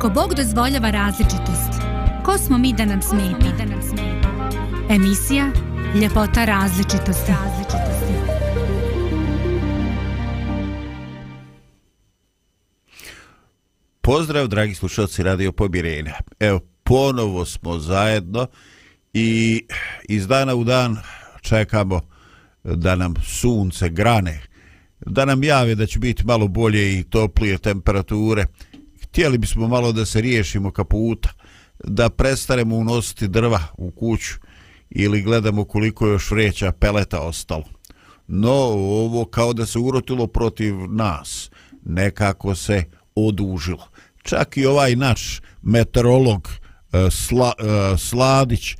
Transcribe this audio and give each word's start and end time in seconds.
Ako 0.00 0.10
Bog 0.10 0.34
dozvoljava 0.34 0.90
različitost, 0.90 1.82
ko 2.24 2.38
smo 2.38 2.58
mi 2.58 2.72
da 2.72 2.84
nam 2.84 3.02
smeta? 3.02 3.46
Emisija 4.90 5.50
Ljepota 6.00 6.44
različitosti. 6.44 7.32
Pozdrav, 14.00 14.48
dragi 14.48 14.74
slušalci 14.74 15.22
Radio 15.22 15.52
Pobirena. 15.52 16.12
Evo, 16.38 16.60
ponovo 16.82 17.44
smo 17.44 17.78
zajedno 17.78 18.46
i 19.12 19.62
iz 20.08 20.26
dana 20.26 20.54
u 20.54 20.64
dan 20.64 20.96
čekamo 21.40 22.00
da 22.64 22.96
nam 22.96 23.14
sunce 23.26 23.88
grane, 23.88 24.40
da 25.06 25.24
nam 25.24 25.44
jave 25.44 25.74
da 25.74 25.86
će 25.86 25.98
biti 25.98 26.24
malo 26.26 26.48
bolje 26.48 26.98
i 26.98 27.02
toplije 27.02 27.58
temperature 27.58 28.46
htjeli 29.10 29.38
bismo 29.38 29.68
malo 29.68 29.92
da 29.92 30.04
se 30.04 30.20
riješimo 30.20 30.70
kaputa, 30.70 31.28
da 31.84 32.10
prestaremo 32.10 32.76
unositi 32.76 33.28
drva 33.28 33.60
u 33.78 33.90
kuću 33.90 34.34
ili 34.90 35.22
gledamo 35.22 35.64
koliko 35.64 36.06
još 36.06 36.30
vreća 36.30 36.72
peleta 36.72 37.20
ostalo. 37.20 37.64
No, 38.26 38.52
ovo 38.52 39.24
kao 39.24 39.52
da 39.52 39.66
se 39.66 39.78
urotilo 39.78 40.26
protiv 40.26 40.74
nas, 40.88 41.50
nekako 41.84 42.54
se 42.54 42.84
odužilo. 43.14 43.88
Čak 44.22 44.56
i 44.56 44.66
ovaj 44.66 44.96
naš 44.96 45.40
meteorolog 45.62 46.48
e, 46.92 47.10
Sla, 47.10 47.52
e, 47.58 47.98
Sladić 47.98 48.76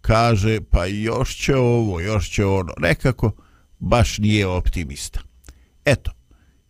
kaže 0.00 0.60
pa 0.70 0.86
još 0.86 1.36
će 1.36 1.56
ovo, 1.56 2.00
još 2.00 2.30
će 2.30 2.44
ono. 2.44 2.72
Nekako 2.78 3.32
baš 3.78 4.18
nije 4.18 4.46
optimista. 4.46 5.20
Eto, 5.84 6.10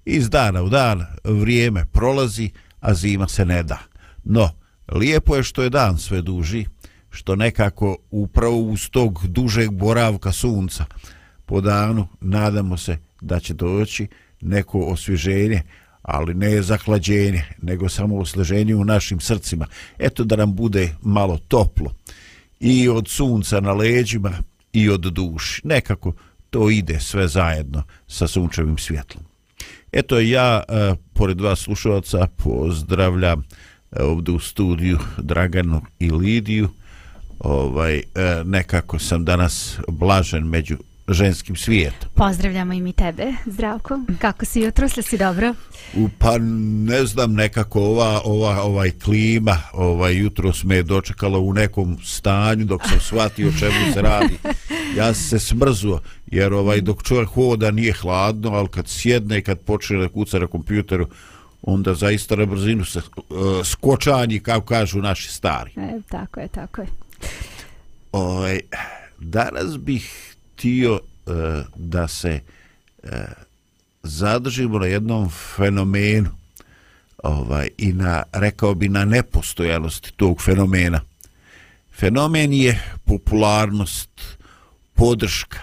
iz 0.04 0.30
dana 0.30 0.62
u 0.62 0.68
dan 0.68 1.06
vrijeme 1.24 1.84
prolazi, 1.92 2.50
a 2.80 2.94
zima 2.94 3.28
se 3.28 3.44
ne 3.44 3.62
da. 3.62 3.78
No, 4.24 4.50
lijepo 4.92 5.36
je 5.36 5.42
što 5.42 5.62
je 5.62 5.70
dan 5.70 5.98
sve 5.98 6.22
duži, 6.22 6.66
što 7.10 7.36
nekako 7.36 7.96
upravo 8.10 8.56
uz 8.56 8.88
tog 8.90 9.26
dužeg 9.26 9.70
boravka 9.70 10.32
sunca 10.32 10.84
po 11.46 11.60
danu 11.60 12.08
nadamo 12.20 12.76
se 12.76 12.98
da 13.20 13.40
će 13.40 13.54
doći 13.54 14.06
neko 14.40 14.78
osvježenje, 14.80 15.62
ali 16.02 16.34
ne 16.34 16.62
zahlađenje, 16.62 17.44
nego 17.62 17.88
samo 17.88 18.18
osleženje 18.18 18.74
u 18.74 18.84
našim 18.84 19.20
srcima. 19.20 19.66
Eto 19.98 20.24
da 20.24 20.36
nam 20.36 20.54
bude 20.54 20.94
malo 21.02 21.38
toplo 21.48 21.94
i 22.60 22.88
od 22.88 23.08
sunca 23.08 23.60
na 23.60 23.72
leđima 23.72 24.32
i 24.72 24.90
od 24.90 25.00
duši. 25.00 25.60
Nekako 25.64 26.12
to 26.50 26.70
ide 26.70 27.00
sve 27.00 27.28
zajedno 27.28 27.82
sa 28.06 28.26
sunčevim 28.26 28.78
svjetlom. 28.78 29.24
Eto 29.92 30.20
ja, 30.20 30.62
e, 30.68 30.94
pored 31.12 31.40
vas 31.40 31.58
slušalca, 31.58 32.26
pozdravljam 32.36 33.44
e, 33.92 34.02
ovdje 34.02 34.34
u 34.34 34.38
studiju 34.38 34.98
Draganu 35.18 35.82
i 35.98 36.10
Lidiju. 36.10 36.68
Ovaj, 37.38 37.96
e, 37.96 38.02
nekako 38.44 38.98
sam 38.98 39.24
danas 39.24 39.78
blažen 39.88 40.44
među 40.44 40.76
ženskim 41.08 41.56
svijetom. 41.56 42.08
Pozdravljamo 42.14 42.72
i 42.72 42.80
mi 42.80 42.92
tebe, 42.92 43.24
Zdravko. 43.46 44.00
Kako 44.20 44.44
si 44.44 44.60
jutro, 44.60 44.88
sve 44.88 45.02
si 45.02 45.18
dobro? 45.18 45.54
U, 45.96 46.08
pa 46.18 46.38
ne 46.88 47.06
znam, 47.06 47.34
nekako 47.34 47.80
ova, 47.80 48.20
ova 48.24 48.62
ovaj 48.62 48.90
klima 48.90 49.56
ovaj 49.72 50.16
jutro 50.16 50.52
sme 50.52 50.82
dočekala 50.82 51.38
u 51.38 51.52
nekom 51.52 51.98
stanju 52.04 52.64
dok 52.64 52.82
sam 52.88 53.00
shvatio 53.00 53.52
čemu 53.58 53.92
se 53.94 54.02
radi. 54.02 54.38
Ja 54.96 55.14
se 55.14 55.38
smrzuo, 55.38 56.00
jer 56.30 56.52
ovaj 56.52 56.80
dok 56.80 57.02
čovjek 57.02 57.28
hoda 57.28 57.70
nije 57.70 57.92
hladno, 57.92 58.50
ali 58.50 58.68
kad 58.68 58.88
sjedne 58.88 59.38
i 59.38 59.42
kad 59.42 59.60
počne 59.60 59.98
da 59.98 60.08
kuca 60.08 60.38
na 60.38 60.46
kompjuteru, 60.46 61.06
onda 61.62 61.94
zaista 61.94 62.36
na 62.36 62.46
brzinu 62.46 62.84
se 62.84 62.98
uh, 62.98 63.26
skočanji, 63.64 64.40
kao 64.40 64.60
kažu 64.60 64.98
naši 64.98 65.28
stari. 65.28 65.70
E, 65.76 66.00
tako 66.08 66.40
je, 66.40 66.48
tako 66.48 66.80
je. 66.80 66.88
Ovaj, 68.12 68.60
danas 69.18 69.78
bih 69.78 70.34
htio 70.52 70.92
uh, 70.92 71.34
da 71.76 72.08
se 72.08 72.40
uh, 73.02 73.10
zadržimo 74.02 74.78
na 74.78 74.86
jednom 74.86 75.30
fenomenu 75.56 76.30
ovaj, 77.22 77.68
i 77.78 77.92
na, 77.92 78.22
rekao 78.32 78.74
bi, 78.74 78.88
na 78.88 79.04
nepostojanosti 79.04 80.12
tog 80.16 80.42
fenomena. 80.42 81.00
Fenomen 81.92 82.52
je 82.52 82.82
popularnost, 83.04 84.10
podrška, 84.94 85.58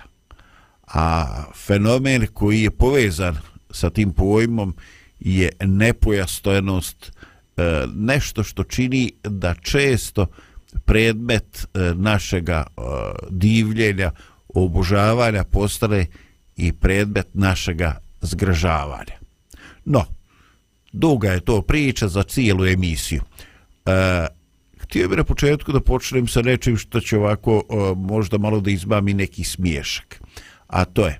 a 0.95 1.43
fenomen 1.53 2.27
koji 2.33 2.61
je 2.61 2.71
povezan 2.71 3.37
sa 3.71 3.89
tim 3.89 4.13
pojmom 4.13 4.75
je 5.19 5.49
nepojastojenost, 5.61 7.11
e, 7.57 7.85
nešto 7.95 8.43
što 8.43 8.63
čini 8.63 9.11
da 9.23 9.53
često 9.53 10.27
predmet 10.85 11.67
e, 11.73 11.93
našega 11.95 12.63
e, 12.67 12.81
divljenja, 13.29 14.11
obožavanja 14.47 15.43
postane 15.43 16.05
i 16.57 16.71
predmet 16.73 17.27
našega 17.33 17.97
zgražavanja. 18.21 19.19
No, 19.85 20.05
duga 20.91 21.31
je 21.31 21.39
to 21.39 21.61
priča 21.61 22.07
za 22.07 22.23
cijelu 22.23 22.65
emisiju. 22.65 23.21
E, 23.85 24.27
htio 24.77 25.09
bih 25.09 25.17
na 25.17 25.23
početku 25.23 25.71
da 25.71 25.79
počnem 25.79 26.27
sa 26.27 26.41
nečim 26.41 26.77
što 26.77 26.99
će 26.99 27.17
ovako 27.17 27.63
e, 27.69 27.75
možda 27.95 28.37
malo 28.37 28.59
da 28.59 28.71
izbami 28.71 29.13
neki 29.13 29.43
smiješak. 29.43 30.24
A 30.75 30.85
to 30.85 31.07
je, 31.07 31.19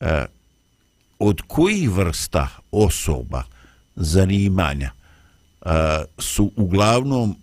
e, 0.00 0.26
od 1.18 1.40
kojih 1.46 1.90
vrsta 1.90 2.48
osoba 2.70 3.42
zanimanja 3.96 4.90
e, 4.90 5.68
su 6.18 6.52
uglavnom 6.56 7.36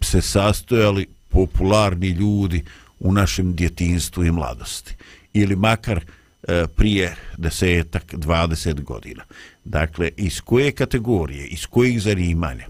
se 0.00 0.22
sastojali 0.22 1.06
popularni 1.28 2.08
ljudi 2.08 2.64
u 3.00 3.12
našem 3.12 3.54
djetinstvu 3.54 4.24
i 4.24 4.32
mladosti. 4.32 4.94
Ili 5.32 5.56
makar 5.56 6.00
e, 6.48 6.66
prije 6.76 7.16
desetak, 7.36 8.14
dvadeset 8.14 8.80
godina. 8.80 9.24
Dakle, 9.64 10.10
iz 10.16 10.40
koje 10.40 10.72
kategorije, 10.72 11.46
iz 11.46 11.66
kojih 11.66 12.02
zanimanja, 12.02 12.66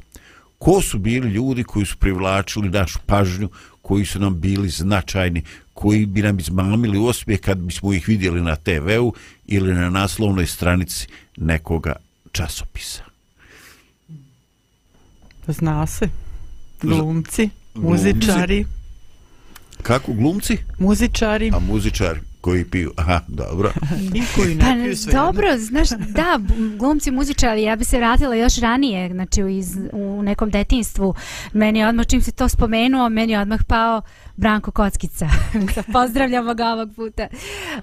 ko 0.59 0.83
su 0.83 0.99
bili 0.99 1.31
ljudi 1.31 1.65
koji 1.65 1.87
su 1.87 1.97
privlačili 1.97 2.71
našu 2.71 2.99
pažnju, 3.07 3.49
koji 3.83 4.05
su 4.05 4.21
nam 4.21 4.41
bili 4.41 4.69
značajni, 4.69 5.43
koji 5.75 6.07
bi 6.07 6.23
nam 6.23 6.39
izmamili 6.39 6.99
osmije 6.99 7.39
kad 7.39 7.59
bismo 7.59 7.93
ih 7.93 8.09
vidjeli 8.09 8.43
na 8.43 8.57
TV-u 8.57 9.15
ili 9.47 9.75
na 9.75 9.91
naslovnoj 9.91 10.47
stranici 10.47 11.07
nekoga 11.37 11.97
časopisa. 12.33 13.03
Zna 15.47 15.87
se. 15.87 16.09
Glumci, 16.83 17.49
muzičari. 17.75 18.65
Kako 19.83 20.13
glumci? 20.13 20.59
Muzičari. 20.79 21.51
A 21.55 21.59
muzičari 21.59 22.21
koji 22.45 22.65
piju. 22.65 22.93
Aha, 22.97 23.21
dobro. 23.29 23.73
I 24.15 24.23
koji 24.37 24.55
ne 24.55 24.85
piju 24.85 24.97
sve 24.97 25.13
Dobro, 25.13 25.49
znaš, 25.59 25.89
da, 25.91 26.41
glumci, 26.79 27.11
muzičari, 27.11 27.63
ja 27.63 27.77
bi 27.77 27.85
se 27.85 27.97
vratila 27.97 28.35
još 28.35 28.57
ranije, 28.57 29.13
znači 29.13 29.43
u, 29.43 29.49
iz, 29.49 29.77
u 29.93 30.23
nekom 30.23 30.51
detinstvu. 30.51 31.15
Meni 31.53 31.79
je 31.79 31.89
odmah, 31.89 32.07
čim 32.07 32.23
si 32.23 32.33
to 32.33 32.49
spomenuo, 32.49 33.09
meni 33.09 33.33
je 33.33 33.41
odmah 33.41 33.61
pao 33.69 34.03
Branko 34.37 34.71
Kockica. 34.71 35.29
Pozdravljamo 35.93 36.55
ga 36.55 36.67
ovog 36.67 36.89
puta 36.97 37.27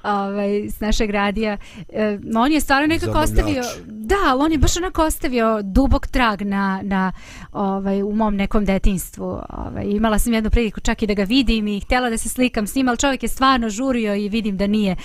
ovaj, 0.03 0.69
s 0.69 0.80
našeg 0.80 1.09
radija. 1.09 1.57
E, 1.89 2.19
on 2.36 2.51
je 2.51 2.62
stvarno 2.62 2.88
nekako 2.88 3.19
ostavio... 3.19 3.63
Da, 3.88 4.36
on 4.38 4.51
je 4.51 4.57
baš 4.57 4.77
onako 4.77 5.03
ostavio 5.03 5.62
dubok 5.62 6.07
trag 6.07 6.41
na, 6.41 6.81
na 6.83 7.12
ovaj, 7.51 8.03
u 8.03 8.12
mom 8.12 8.36
nekom 8.36 8.65
detinstvu. 8.65 9.39
Ovaj, 9.50 9.86
imala 9.86 10.19
sam 10.19 10.33
jednu 10.33 10.50
priliku 10.50 10.80
čak 10.80 11.03
i 11.03 11.07
da 11.07 11.13
ga 11.13 11.24
vidim 11.24 11.68
i 11.68 11.80
htjela 11.80 12.09
da 12.09 12.18
se 12.18 12.30
slikam 12.30 12.68
s 12.68 12.75
njim, 12.75 12.88
ali 12.88 12.97
čovjek 12.97 13.24
je 13.24 13.30
stvarno 13.30 13.69
žurio 13.69 14.15
i 14.15 14.30
vidim 14.30 14.50
da 14.57 14.68
nije 14.68 14.95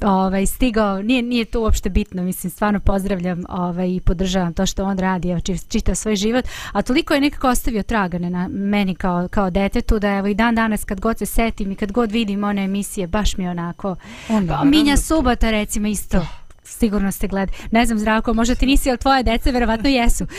ovaj, 0.00 0.46
stigao. 0.46 1.02
Nije, 1.02 1.22
nije 1.22 1.44
to 1.44 1.60
uopšte 1.60 1.90
bitno, 1.90 2.22
mislim, 2.22 2.50
stvarno 2.50 2.80
pozdravljam 2.80 3.44
ovaj, 3.48 3.88
i 3.88 4.00
podržavam 4.00 4.54
to 4.54 4.66
što 4.66 4.84
on 4.84 4.98
radi, 4.98 5.30
evo, 5.30 5.40
čita 5.68 5.94
svoj 5.94 6.16
život. 6.16 6.44
A 6.72 6.82
toliko 6.82 7.14
je 7.14 7.20
nekako 7.20 7.48
ostavio 7.48 7.82
traga 7.82 8.18
na 8.18 8.48
meni 8.48 8.94
kao, 8.94 9.28
kao 9.28 9.50
detetu 9.50 9.98
da 9.98 10.08
evo 10.08 10.26
i 10.26 10.34
dan 10.34 10.54
danas 10.54 10.84
kad 10.84 11.00
god 11.00 11.18
se 11.18 11.26
setim 11.26 11.72
i 11.72 11.76
kad 11.76 11.92
god 11.92 12.12
vidim 12.12 12.44
one 12.44 12.64
emisije, 12.64 13.06
baš 13.06 13.36
mi 13.36 13.48
onako... 13.48 13.96
Onda, 14.28 14.64
Minja 14.64 14.96
subota 14.96 15.50
recimo 15.50 15.88
isto. 15.88 16.26
sigurno 16.64 17.12
ste 17.12 17.28
gled. 17.28 17.50
Ne 17.70 17.86
znam, 17.86 17.98
Zdravko, 17.98 18.34
možda 18.34 18.54
ti 18.54 18.66
nisi, 18.66 18.90
ali 18.90 18.98
tvoje 18.98 19.22
dece 19.22 19.52
verovatno 19.52 19.88
jesu. 19.88 20.26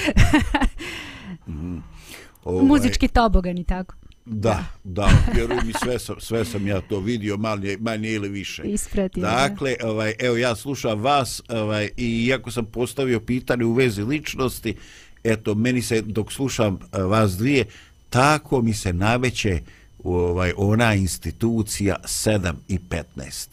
Ovaj, 2.44 2.66
Muzički 2.66 3.08
tobogan 3.08 3.58
i 3.58 3.64
tako. 3.64 3.96
Da, 4.26 4.66
da, 4.84 5.10
vjeruj 5.36 5.58
mi, 5.66 5.74
sve 5.84 6.00
sam, 6.00 6.16
sve 6.20 6.46
sam 6.46 6.68
ja 6.68 6.82
to 6.82 7.00
vidio, 7.00 7.38
manje, 7.38 7.78
manje 7.80 8.10
ili 8.10 8.30
više. 8.30 8.64
Ispratio, 8.64 9.22
da. 9.22 9.48
Dakle, 9.50 9.76
ovaj, 9.84 10.14
evo 10.20 10.38
ja 10.38 10.56
slušam 10.56 11.00
vas 11.00 11.42
ovaj, 11.50 11.90
i 11.98 12.26
iako 12.26 12.52
sam 12.52 12.66
postavio 12.66 13.20
pitanje 13.20 13.66
u 13.66 13.74
vezi 13.74 14.02
ličnosti, 14.02 14.76
eto, 15.24 15.56
meni 15.56 15.82
se, 15.82 16.02
dok 16.02 16.32
slušam 16.32 16.80
eh, 16.94 17.02
vas 17.02 17.32
dvije, 17.32 17.66
tako 18.10 18.62
mi 18.62 18.74
se 18.74 18.94
naveće 18.94 19.60
ovaj, 20.04 20.54
ona 20.58 20.94
institucija 20.94 21.96
7 22.04 22.54
i 22.68 22.80
15. 23.18 23.48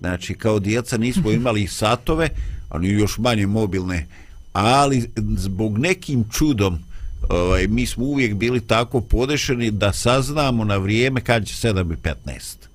Znači, 0.00 0.34
kao 0.34 0.58
djeca 0.58 0.96
nismo 0.96 1.30
imali 1.40 1.66
satove, 1.66 2.28
ali 2.68 2.88
još 2.88 3.18
manje 3.18 3.46
mobilne, 3.46 4.06
ali 4.52 5.10
zbog 5.36 5.78
nekim 5.78 6.24
čudom, 6.32 6.78
ovaj, 7.28 7.66
mi 7.66 7.86
smo 7.86 8.04
uvijek 8.04 8.34
bili 8.34 8.60
tako 8.60 9.00
podešeni 9.00 9.70
da 9.70 9.92
saznamo 9.92 10.64
na 10.64 10.76
vrijeme 10.76 11.20
kad 11.20 11.46
će 11.46 11.68
7 11.68 11.92
i 11.92 11.96
15 11.96 12.66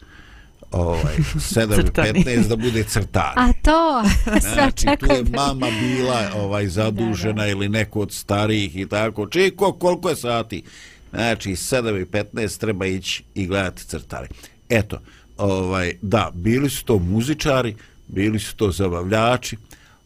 ovaj, 0.72 1.18
7 1.36 1.80
i 1.80 2.24
15 2.24 2.48
da 2.48 2.56
bude 2.56 2.84
crtani. 2.84 3.34
A 3.36 3.54
to, 3.62 4.04
znači, 4.40 4.86
tu 5.00 5.06
je 5.06 5.24
mama 5.24 5.68
bila 5.82 6.32
ovaj 6.36 6.68
zadužena 6.68 7.34
Da, 7.34 7.42
da. 7.42 7.48
ili 7.48 7.70
neko 7.70 8.00
od 8.00 8.12
starijih 8.12 8.78
i 8.78 8.88
tako. 8.88 9.28
Čiko, 9.28 9.74
koliko 9.74 10.10
je 10.10 10.16
sati? 10.16 10.64
Znači, 11.12 11.50
7 11.50 12.02
i 12.02 12.06
15 12.06 12.60
treba 12.60 12.86
ići 12.86 13.24
i 13.36 13.48
gledati 13.48 13.86
crtare. 13.86 14.28
Eto, 14.70 15.00
ovaj, 15.38 15.94
da, 16.02 16.32
bili 16.34 16.70
su 16.70 16.86
to 16.86 17.00
muzičari, 17.00 17.76
bili 18.08 18.40
su 18.40 18.56
to 18.56 18.72
zabavljači, 18.72 19.58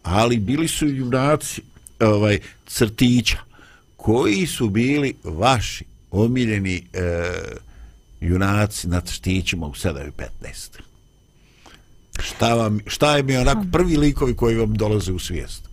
ali 0.04 0.38
bili 0.38 0.68
su 0.68 0.88
i 0.88 0.98
junaci 0.98 1.62
ovaj, 2.00 2.40
crtića 2.68 3.38
koji 4.06 4.48
su 4.48 4.70
bili 4.70 5.14
vaši 5.24 5.86
omiljeni 6.12 6.84
e, 6.94 7.02
junaci 8.22 8.88
na 8.88 9.02
crtićima 9.02 9.68
u 9.68 9.74
7 9.74 10.08
i 10.08 10.12
15. 10.44 10.80
Šta, 12.20 12.54
vam, 12.54 12.80
šta 12.88 13.18
je 13.18 13.24
mi 13.24 13.38
onako 13.38 13.66
prvi 13.72 13.98
likovi 13.98 14.36
koji 14.36 14.56
vam 14.56 14.74
dolaze 14.74 15.12
u 15.12 15.20
svijest? 15.20 15.70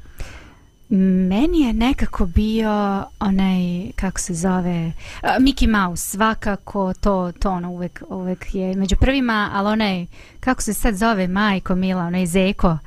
Meni 1.28 1.60
je 1.60 1.72
nekako 1.72 2.26
bio 2.26 3.04
onaj, 3.20 3.92
kako 3.96 4.20
se 4.20 4.34
zove, 4.34 4.86
uh, 4.86 5.28
Mickey 5.40 5.70
Mouse, 5.70 6.10
svakako 6.10 6.94
to, 7.00 7.32
to 7.38 7.50
ono 7.50 7.70
uvek, 7.70 8.02
uvek 8.08 8.54
je 8.54 8.74
među 8.74 8.96
prvima, 8.96 9.50
ali 9.54 9.68
onaj, 9.68 10.06
kako 10.40 10.62
se 10.62 10.74
sad 10.74 10.94
zove, 10.94 11.28
Majko 11.28 11.74
Mila, 11.74 12.02
onaj 12.02 12.26
Zeko. 12.26 12.78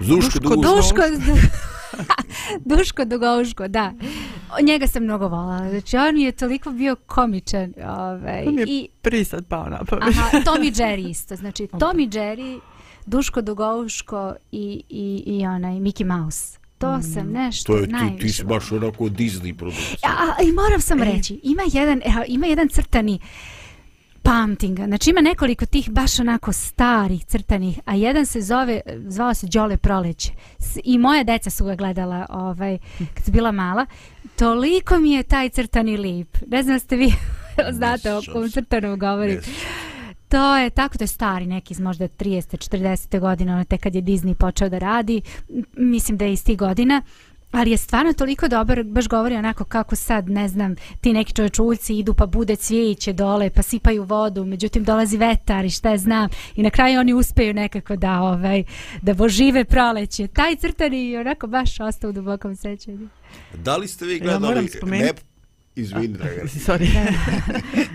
Zuško, 0.00 0.38
Duško, 0.38 0.56
Duško, 0.56 1.02
Duško, 1.26 1.48
Duško 2.70 3.04
Dugovško, 3.04 3.68
da. 3.68 3.92
Njega 4.62 4.86
sam 4.86 5.02
mnogo 5.02 5.28
volala. 5.28 5.70
Znači, 5.70 5.96
on 5.96 6.14
mi 6.14 6.22
je 6.22 6.32
toliko 6.32 6.70
bio 6.70 6.96
komičan. 6.96 7.72
Ovaj, 7.88 8.44
To 8.44 8.50
mi 8.50 8.60
je 8.60 8.66
i, 8.68 8.88
prvi 9.02 9.24
sad 9.24 9.46
pao 9.46 9.64
na 9.64 9.84
pamet. 9.84 10.08
aha, 10.08 10.40
Tom 10.44 10.62
i 10.62 10.70
Jerry 10.70 11.10
isto. 11.10 11.36
Znači, 11.36 11.66
Tom 11.80 12.00
i 12.00 12.08
Jerry, 12.08 12.60
Duško 13.06 13.42
Dugovško 13.42 14.34
i, 14.52 14.82
i, 14.88 15.22
i 15.28 15.46
onaj 15.46 15.72
Mickey 15.72 16.04
Mouse. 16.06 16.58
To 16.78 17.02
sam 17.04 17.32
nešto 17.32 17.72
to 17.72 17.78
je, 17.78 17.86
ti, 17.86 17.92
najviše 17.92 18.18
ti 18.18 18.32
si 18.32 18.42
volala. 18.42 18.58
baš 18.60 18.72
onako 18.72 19.04
Disney 19.04 19.52
produkcija. 19.54 19.98
A, 20.04 20.24
a, 20.30 20.42
I 20.42 20.52
moram 20.52 20.80
sam 20.80 21.02
E. 21.02 21.04
reći, 21.04 21.40
ima 21.42 21.62
jedan, 21.72 22.00
evo, 22.04 22.24
ima 22.28 22.46
jedan 22.46 22.68
crtani 22.68 23.18
pamtim 24.28 24.74
ga. 24.74 24.86
Znači 24.86 25.10
ima 25.10 25.20
nekoliko 25.20 25.66
tih 25.66 25.90
baš 25.90 26.20
onako 26.20 26.52
starih 26.52 27.24
crtanih, 27.24 27.78
a 27.84 27.94
jedan 27.94 28.26
se 28.26 28.40
zove, 28.40 28.80
zvao 29.06 29.34
se 29.34 29.46
Đole 29.46 29.76
Proleće. 29.76 30.32
I 30.84 30.98
moje 30.98 31.24
deca 31.24 31.50
su 31.50 31.64
ga 31.64 31.74
gledala 31.74 32.26
ovaj, 32.30 32.78
kad 33.14 33.24
su 33.24 33.32
bila 33.32 33.52
mala. 33.52 33.86
Toliko 34.36 34.98
mi 34.98 35.12
je 35.12 35.22
taj 35.22 35.48
crtani 35.48 35.96
lip. 35.96 36.36
Ne 36.46 36.62
znam 36.62 36.78
ste 36.78 36.96
vi 36.96 37.12
znate 37.78 38.14
o 38.14 38.22
kom 38.32 38.50
crtanom 38.50 38.98
govorim. 38.98 39.42
Sjećam 39.42 39.88
To 40.28 40.56
je 40.56 40.70
tako, 40.70 40.98
to 40.98 41.04
je 41.04 41.08
stari 41.08 41.46
neki 41.46 41.72
iz 41.72 41.80
možda 41.80 42.08
30. 42.08 42.70
40. 42.70 43.20
godina, 43.20 43.54
ono 43.54 43.64
tek 43.64 43.80
kad 43.80 43.94
je 43.94 44.02
Disney 44.02 44.34
počeo 44.34 44.68
da 44.68 44.78
radi. 44.78 45.22
Mislim 45.76 46.18
da 46.18 46.24
je 46.24 46.32
iz 46.32 46.44
tih 46.44 46.58
godina. 46.58 47.02
Ali 47.50 47.70
je 47.70 47.76
stvarno 47.76 48.12
toliko 48.12 48.48
dobar, 48.48 48.84
baš 48.84 49.08
govori 49.08 49.36
onako 49.36 49.64
kako 49.64 49.96
sad, 49.96 50.28
ne 50.28 50.48
znam, 50.48 50.76
ti 51.00 51.12
neki 51.12 51.32
čovječuljci 51.32 51.94
idu 51.94 52.14
pa 52.14 52.26
bude 52.26 52.56
cvijeće 52.56 53.12
dole, 53.12 53.50
pa 53.50 53.62
sipaju 53.62 54.02
vodu, 54.04 54.44
međutim 54.44 54.84
dolazi 54.84 55.16
vetar 55.16 55.64
i 55.64 55.70
šta 55.70 55.90
je 55.90 55.98
znam. 55.98 56.28
I 56.56 56.62
na 56.62 56.70
kraju 56.70 57.00
oni 57.00 57.12
uspeju 57.12 57.54
nekako 57.54 57.96
da, 57.96 58.20
ovaj, 58.20 58.64
da 59.02 59.14
božive 59.14 59.64
proleće. 59.64 60.26
Taj 60.26 60.56
crtani 60.56 61.08
je 61.08 61.20
onako 61.20 61.46
baš 61.46 61.80
ostao 61.80 62.10
u 62.10 62.12
dubokom 62.12 62.56
sećanju. 62.56 63.08
Da 63.54 63.76
li 63.76 63.88
ste 63.88 64.06
vi 64.06 64.12
Ja 64.12 64.18
gledali... 64.18 64.42
moram 64.44 64.66
spomenuti- 64.66 65.04
Ne, 65.04 65.12
izvini, 65.76 66.08
Dragan, 66.08 66.46
Sorry. 66.66 66.88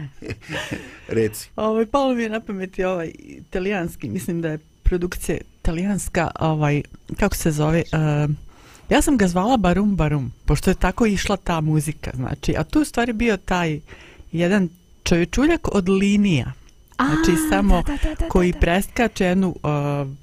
reci. 1.09 1.49
Ovaj, 1.55 1.85
palo 1.85 2.13
mi 2.13 2.23
je 2.23 2.29
na 2.29 2.39
pameti 2.39 2.83
ovaj 2.83 3.11
italijanski, 3.19 4.09
mislim 4.09 4.41
da 4.41 4.49
je 4.49 4.57
produkcija 4.83 5.37
italijanska, 5.59 6.31
ovaj, 6.39 6.81
kako 7.17 7.35
se 7.35 7.51
zove, 7.51 7.83
uh, 7.93 8.31
ja 8.93 9.01
sam 9.01 9.17
ga 9.17 9.27
zvala 9.27 9.57
Barum 9.57 9.95
Barum, 9.95 10.31
pošto 10.45 10.69
je 10.69 10.75
tako 10.75 11.05
išla 11.05 11.37
ta 11.37 11.61
muzika, 11.61 12.11
znači, 12.15 12.55
a 12.57 12.63
tu 12.63 12.81
u 12.81 12.85
stvari 12.85 13.13
bio 13.13 13.37
taj 13.37 13.79
jedan 14.31 14.69
čovječuljak 15.03 15.75
od 15.75 15.89
linija, 15.89 16.53
Znači, 16.95 17.31
A, 17.31 17.49
samo 17.49 17.81
da, 17.81 17.91
da, 17.93 18.09
da, 18.09 18.15
da, 18.15 18.29
koji 18.29 18.51
da. 18.51 18.59
preskače 18.59 19.25
jednu 19.25 19.47
uh, 19.47 19.59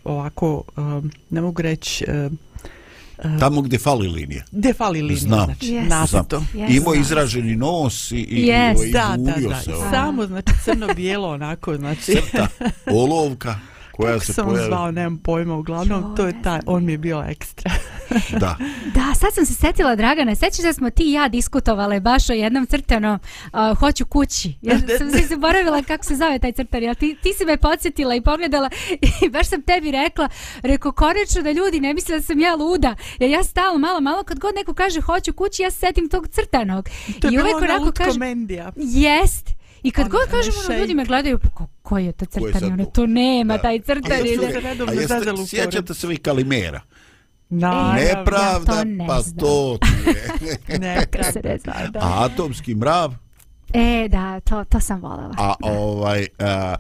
ovako, 0.05 0.63
uh, 0.77 1.05
ne 1.31 1.41
mogu 1.41 1.63
reći, 1.63 2.05
uh, 2.27 2.33
uh, 3.25 3.39
Tamo 3.41 3.63
gdje 3.63 3.79
fali 3.79 4.09
linija. 4.09 4.45
gde 4.53 4.73
fali 4.73 5.03
linija, 5.03 5.19
Znam. 5.19 5.45
znači, 5.45 5.67
Yes. 5.67 5.89
naseto. 5.89 6.43
Yes. 6.55 6.77
Imao 6.77 6.95
izraženi 6.95 7.57
nos 7.57 8.13
i, 8.13 8.17
i, 8.17 8.47
Yes. 8.47 8.73
i, 8.73 8.77
ovaj, 8.77 8.91
Da, 8.93 9.15
da, 9.19 9.49
da, 9.49 9.61
se. 9.61 9.75
ovaj. 9.75 9.91
samo, 9.91 10.27
znači, 10.27 10.53
crno-bijelo 10.65 11.29
onako, 11.31 11.77
znači, 11.77 12.03
Crta, 12.03 12.47
olovka, 13.03 13.59
koja 14.01 14.13
kako 14.13 14.25
se 14.25 14.33
sam 14.33 14.47
pojavi. 14.47 14.67
zvao, 14.67 14.91
nemam 14.91 15.19
pojma, 15.19 15.55
uglavnom, 15.55 16.03
Jo, 16.03 16.15
to 16.17 16.27
je 16.27 16.43
taj, 16.43 16.61
on 16.67 16.85
mi 16.85 16.93
je 16.93 16.99
bio 16.99 17.25
ekstra. 17.29 17.71
Da. 18.41 18.57
Da, 18.95 19.15
sad 19.15 19.35
sam 19.35 19.47
se 19.47 19.55
setila, 19.55 19.97
Dragana, 19.97 20.35
sećaš 20.35 20.65
da 20.65 20.73
smo 20.73 20.91
ti 20.91 21.03
i 21.03 21.13
ja 21.13 21.29
diskutovale 21.29 22.01
baš 22.01 22.31
o 22.31 22.33
jednom 22.33 22.67
crtanom 22.67 23.19
uh, 23.53 23.79
Hoću 23.79 24.07
kući. 24.07 24.55
Ja 24.63 24.79
sam 24.99 25.11
se 25.11 25.27
zaboravila 25.29 25.83
kako 25.83 26.05
se 26.05 26.15
zove 26.17 26.39
taj 26.39 26.53
crtan, 26.53 26.85
ali 26.85 26.95
ti, 26.95 27.17
ti 27.23 27.33
si 27.39 27.45
me 27.45 27.57
podsjetila 27.57 28.15
i 28.15 28.21
pogledala 28.21 28.71
i 29.25 29.29
baš 29.29 29.49
sam 29.49 29.63
tebi 29.63 29.91
rekla, 29.91 30.29
reko 30.63 30.93
konečno 30.93 31.43
da 31.43 31.51
ljudi 31.53 31.81
ne 31.81 31.95
misle 31.95 32.17
da 32.17 32.23
sam 32.23 32.41
ja 32.41 32.55
luda, 32.55 32.95
jer 33.19 33.31
ja 33.31 33.45
stalno 33.45 33.79
malo, 33.79 34.01
malo 34.01 34.23
kad 34.23 34.39
god 34.39 34.55
neko 34.55 34.75
kaže 34.75 35.01
hoću 35.01 35.33
kući, 35.33 35.63
ja 35.63 35.71
se 35.71 35.79
setim 35.79 36.09
tog 36.09 36.29
crtanog. 36.29 36.89
To 37.21 37.27
je 37.29 37.33
I 37.33 37.37
bilo 37.37 37.49
ona 37.49 37.59
onako 37.59 37.85
Lutko 37.85 38.05
kažem, 38.05 38.21
Mendija. 38.21 38.73
jest. 38.77 39.60
I 39.83 39.91
kad 39.91 40.09
god 40.09 40.21
kažemo, 40.23 40.57
ono, 40.67 40.79
ljudi 40.79 40.95
me 40.95 41.05
gledaju, 41.05 41.39
pa 41.39 41.49
ko, 41.49 41.67
koji 41.83 42.07
je 42.07 42.13
to 42.13 42.27
Ko 42.27 42.41
crtani? 42.43 42.73
Ono, 42.73 42.85
to? 42.85 43.07
nema, 43.07 43.57
Da. 43.57 43.63
taj 43.63 43.77
A 43.77 43.81
crtani. 43.81 44.29
jeste 44.29 44.31
jeste- 44.37 44.53
se 44.53 44.61
redovno 44.61 44.93
a 44.93 44.97
jeste- 44.97 45.47
sjećate 45.49 45.95
se 45.95 46.07
vi 46.07 46.17
Kalimera? 46.17 46.81
Naravno. 47.51 47.93
Nepravda, 47.93 48.37
ja 48.69 48.75
to 48.75 48.85
ne 48.85 49.07
pa 49.07 49.21
znam. 49.21 49.39
to 49.39 49.79
ti 49.79 50.11
je. 50.69 50.79
Nepravda. 50.79 51.33
se 51.33 51.41
ne 51.45 51.59
zna, 51.59 51.73
da. 51.89 51.99
A 52.01 52.25
atomski 52.25 52.75
mrav, 52.75 53.15
E, 53.73 54.09
da, 54.09 54.41
to, 54.41 54.65
to 54.65 54.81
sam 54.81 55.01
voljela. 55.01 55.35
a 55.39 55.55
ovaj... 55.63 56.27
A, 56.39 56.75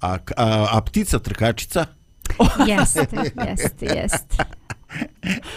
a, 0.00 0.12
a, 0.36 0.66
a 0.70 0.80
ptica 0.80 1.18
trkačica, 1.18 1.86
Jeste, 2.68 3.06
jeste, 3.48 3.86
jeste. 3.86 4.36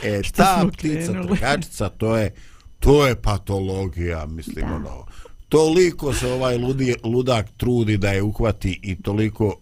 e, 0.04 0.22
ta 0.36 0.66
ptica 0.70 1.06
krenuli? 1.06 1.28
trkačica, 1.30 1.90
to 1.90 2.18
je, 2.18 2.34
to 2.80 3.08
je 3.08 3.16
patologija, 3.16 4.26
mislim, 4.26 4.66
Da. 4.68 4.76
ono. 4.76 5.06
Toliko 5.50 6.14
se 6.14 6.32
ovaj 6.32 6.58
ludi, 6.58 6.96
ludak 7.04 7.46
trudi 7.58 7.98
da 7.98 8.12
je 8.12 8.22
uhvati 8.22 8.80
i 8.84 8.96
toliko 9.02 9.56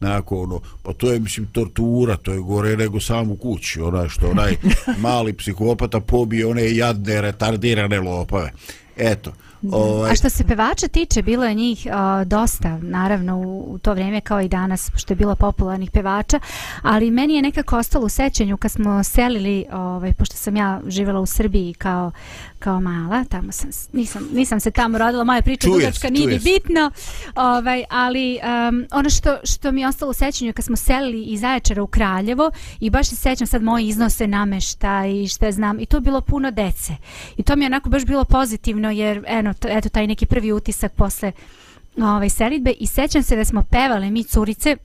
nakon 0.00 0.38
ono, 0.38 0.60
pa 0.82 0.92
to 0.92 1.12
je 1.12 1.20
mislim 1.20 1.46
tortura, 1.52 2.16
to 2.16 2.32
je 2.32 2.40
gore 2.40 2.76
nego 2.76 3.00
sam 3.00 3.30
u 3.30 3.36
kući, 3.36 3.80
onaj 3.80 4.08
što 4.08 4.30
onaj 4.30 4.56
mali 5.06 5.32
psihopata 5.32 6.00
pobije 6.00 6.46
one 6.46 6.76
jadne 6.76 7.20
retardirane 7.20 8.00
lopave. 8.00 8.52
Eto, 8.96 9.32
ovaj, 9.72 10.10
A 10.10 10.14
što 10.14 10.30
se 10.30 10.44
pevača 10.44 10.88
tiče, 10.88 11.22
bilo 11.22 11.44
je 11.44 11.54
njih 11.54 11.86
a, 11.90 12.24
dosta, 12.24 12.78
naravno, 12.82 13.36
u, 13.36 13.74
u 13.74 13.78
to 13.78 13.92
vrijeme 13.92 14.20
kao 14.20 14.40
i 14.40 14.48
danas, 14.48 14.90
što 14.96 15.12
je 15.12 15.16
bilo 15.16 15.34
popularnih 15.34 15.90
pevača, 15.90 16.40
ali 16.82 17.10
meni 17.10 17.34
je 17.34 17.42
nekako 17.42 17.78
ostalo 17.78 18.06
u 18.06 18.08
sećanju 18.08 18.56
kad 18.56 18.70
smo 18.70 19.04
selili, 19.04 19.64
ovaj, 19.72 20.12
pošto 20.12 20.36
sam 20.36 20.56
ja 20.56 20.80
živjela 20.86 21.20
u 21.20 21.26
Srbiji 21.26 21.74
kao, 21.74 22.12
kao 22.58 22.80
mala, 22.80 23.24
tamo 23.24 23.52
sam, 23.52 23.70
nisam, 23.92 24.28
nisam 24.32 24.60
se 24.60 24.70
tamo 24.70 24.98
rodila, 24.98 25.24
moja 25.24 25.42
priča 25.42 25.68
dugačka, 25.68 26.10
nije 26.10 26.26
ni 26.26 26.38
bitno, 26.38 26.90
ovaj, 27.34 27.84
ali 27.90 28.38
um, 28.68 28.86
ono 28.92 29.10
što, 29.10 29.36
što 29.44 29.72
mi 29.72 29.80
je 29.80 29.88
ostalo 29.88 30.10
u 30.10 30.14
sećanju 30.14 30.52
kad 30.52 30.64
smo 30.64 30.76
selili 30.76 31.22
iz 31.22 31.40
Zaječara 31.40 31.82
u 31.82 31.86
Kraljevo 31.86 32.50
i 32.80 32.90
baš 32.90 33.08
se 33.08 33.16
sećam 33.16 33.46
sad 33.46 33.62
moji 33.62 33.88
iznose 33.88 34.26
namešta 34.26 35.06
i 35.06 35.28
šta 35.28 35.52
znam, 35.52 35.80
i 35.80 35.86
to 35.86 35.96
je 35.96 36.00
bilo 36.00 36.20
puno 36.20 36.50
dece. 36.50 36.92
I 37.36 37.42
to 37.42 37.56
mi 37.56 37.64
je 37.64 37.66
onako 37.66 37.88
baš 37.88 38.04
bilo 38.04 38.24
pozitivno 38.24 38.85
jer 38.90 39.24
eno, 39.26 39.54
eto 39.68 39.88
taj 39.88 40.06
neki 40.06 40.26
prvi 40.26 40.52
utisak 40.52 40.92
posle 40.92 41.32
ovaj 41.96 42.28
selidbe 42.28 42.70
i 42.70 42.86
sećam 42.86 43.22
se 43.22 43.36
da 43.36 43.44
smo 43.44 43.62
pevale 43.70 44.10
mi 44.10 44.24
curice 44.24 44.76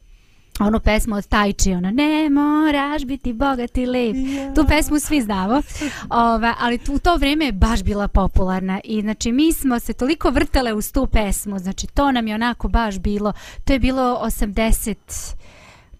onu 0.59 0.79
pesmu 0.79 1.15
od 1.15 1.27
Tajči, 1.27 1.71
ono, 1.71 1.91
ne 1.91 2.29
moraš 2.29 3.05
biti 3.05 3.33
bogat 3.33 3.77
i 3.77 3.85
lep. 3.85 4.15
Tu 4.55 4.65
pesmu 4.67 4.99
svi 4.99 5.21
znamo, 5.21 5.61
Ova, 6.09 6.55
ali 6.59 6.77
tu, 6.77 6.93
u 6.93 6.99
to 6.99 7.15
vrijeme 7.15 7.45
je 7.45 7.51
baš 7.51 7.83
bila 7.83 8.07
popularna 8.07 8.79
i 8.83 9.01
znači 9.01 9.31
mi 9.31 9.53
smo 9.53 9.79
se 9.79 9.93
toliko 9.93 10.29
vrtele 10.29 10.73
uz 10.73 10.91
tu 10.91 11.07
pesmu, 11.07 11.59
znači 11.59 11.87
to 11.87 12.11
nam 12.11 12.27
je 12.27 12.35
onako 12.35 12.67
baš 12.67 12.99
bilo, 12.99 13.33
to 13.65 13.73
je 13.73 13.79
bilo 13.79 14.21
80, 14.23 14.95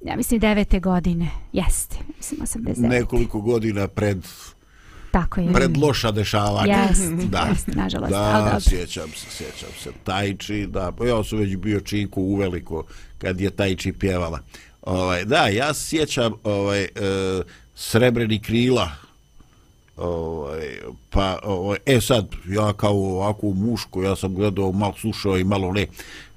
ja 0.05 0.15
mislim 0.15 0.41
9. 0.41 0.81
godine, 0.81 1.27
jeste, 1.53 1.98
mislim 2.17 2.41
89. 2.41 2.89
Nekoliko 2.89 3.41
godina 3.41 3.88
pred 3.88 4.17
Tako 5.11 5.41
je. 5.41 5.53
pred 5.53 5.77
loša 5.77 6.11
dešavanja. 6.11 6.87
Jest, 6.89 7.11
da. 7.31 7.47
jest, 7.49 7.67
nažalost, 7.67 8.11
Da, 8.11 8.59
sjećam 8.59 9.09
se, 9.09 9.25
sjećam 9.29 9.69
se. 9.83 9.89
Tajči, 10.03 10.67
da, 10.67 10.93
ja 11.07 11.23
sam 11.23 11.39
već 11.39 11.55
bio 11.55 11.79
čiku 11.79 12.21
uveliko 12.21 12.83
kad 13.17 13.41
je 13.41 13.49
Tajči 13.49 13.93
pjevala. 13.93 14.39
Ovaj, 14.81 15.25
da, 15.25 15.47
ja 15.47 15.73
sjećam 15.73 16.33
ovaj, 16.43 16.83
e, 16.83 16.89
Srebreni 17.75 18.39
krila, 18.39 18.91
ovaj, 19.97 20.79
pa, 21.09 21.39
ovaj, 21.43 21.77
e 21.85 22.01
sad, 22.01 22.27
ja 22.47 22.73
kao 22.73 22.93
ovako 22.93 23.47
muško, 23.47 24.03
ja 24.03 24.15
sam 24.15 24.33
gledao, 24.33 24.71
malo 24.71 24.93
slušao 24.97 25.37
i 25.37 25.43
malo 25.43 25.71
ne, 25.71 25.87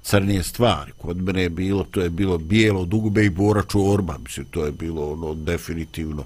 crnije 0.03 0.43
stvari. 0.43 0.91
Kod 0.97 1.21
mene 1.21 1.41
je 1.41 1.49
bilo, 1.49 1.83
to 1.91 2.01
je 2.01 2.09
bilo 2.09 2.37
bijelo, 2.37 2.85
dugube 2.85 3.25
i 3.25 3.29
bora 3.29 3.63
čorba, 3.71 4.17
mislim, 4.17 4.45
to 4.45 4.65
je 4.65 4.71
bilo 4.71 5.11
ono 5.11 5.33
definitivno 5.33 6.23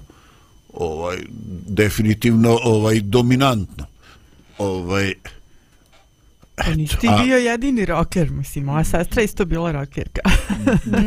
ovaj 0.74 1.16
definitivno 1.68 2.58
ovaj 2.62 3.00
dominantno. 3.00 3.86
Ovaj 4.58 5.14
Pa 6.56 6.70
nisi 6.70 6.96
ti 6.98 7.08
a- 7.08 7.22
bio 7.24 7.36
jedini 7.38 7.84
rocker, 7.84 8.30
mislim, 8.30 8.64
moja 8.64 8.84
sestra 8.84 9.22
isto 9.22 9.44
bila 9.44 9.72
rockerka. 9.72 10.20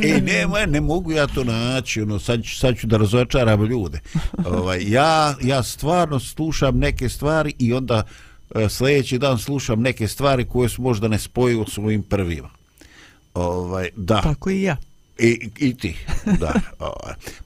E, 0.03 0.21
ne, 0.21 0.47
ma, 0.47 0.65
ne 0.65 0.81
mogu 0.81 1.11
ja 1.11 1.27
to 1.27 1.43
naći, 1.43 2.01
ono, 2.01 2.19
sad, 2.19 2.43
ću- 2.43 2.57
sad 2.57 2.77
ću 2.77 2.87
da 2.87 2.97
razočaram 2.97 3.65
ljude. 3.65 3.99
Ovaj, 4.45 4.83
ja, 4.83 5.35
ja 5.41 5.63
stvarno 5.63 6.19
slušam 6.19 6.77
neke 6.77 7.09
stvari 7.09 7.53
i 7.59 7.73
onda 7.73 8.03
e, 8.55 8.69
sljedeći 8.69 9.17
dan 9.17 9.37
slušam 9.39 9.81
neke 9.81 10.07
stvari 10.07 10.45
koje 10.45 10.69
su 10.69 10.81
možda 10.81 11.07
ne 11.07 11.19
spojivo 11.19 11.65
s 11.67 11.73
svojim 11.73 12.03
prvima. 12.03 12.49
Ovaj, 13.33 13.89
da. 13.95 14.21
Tako 14.21 14.49
i 14.49 14.61
ja. 14.61 14.77
I, 15.19 15.49
i 15.59 15.77
ti, 15.77 15.95
da. 16.39 16.53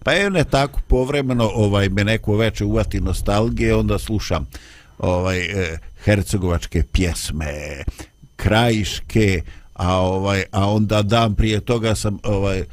Pa 0.03 0.11
je 0.11 0.29
ne 0.29 0.43
tako 0.43 0.79
povremeno 0.87 1.51
ovaj 1.53 1.89
me 1.89 2.03
neko 2.03 2.37
veče 2.37 2.65
uvati 2.65 3.01
nostalgije, 3.01 3.75
onda 3.75 3.99
slušam 3.99 4.47
ovaj 4.97 5.39
eh, 5.39 5.77
hercegovačke 6.03 6.83
pjesme, 6.91 7.83
krajiške, 8.35 9.41
a 9.77 9.97
ovaj 9.97 10.43
a 10.51 10.69
onda 10.69 11.01
dan 11.01 11.35
prije 11.35 11.59
toga 11.59 11.95
sam 11.95 12.19
ovaj 12.23 12.59
e, 12.59 12.65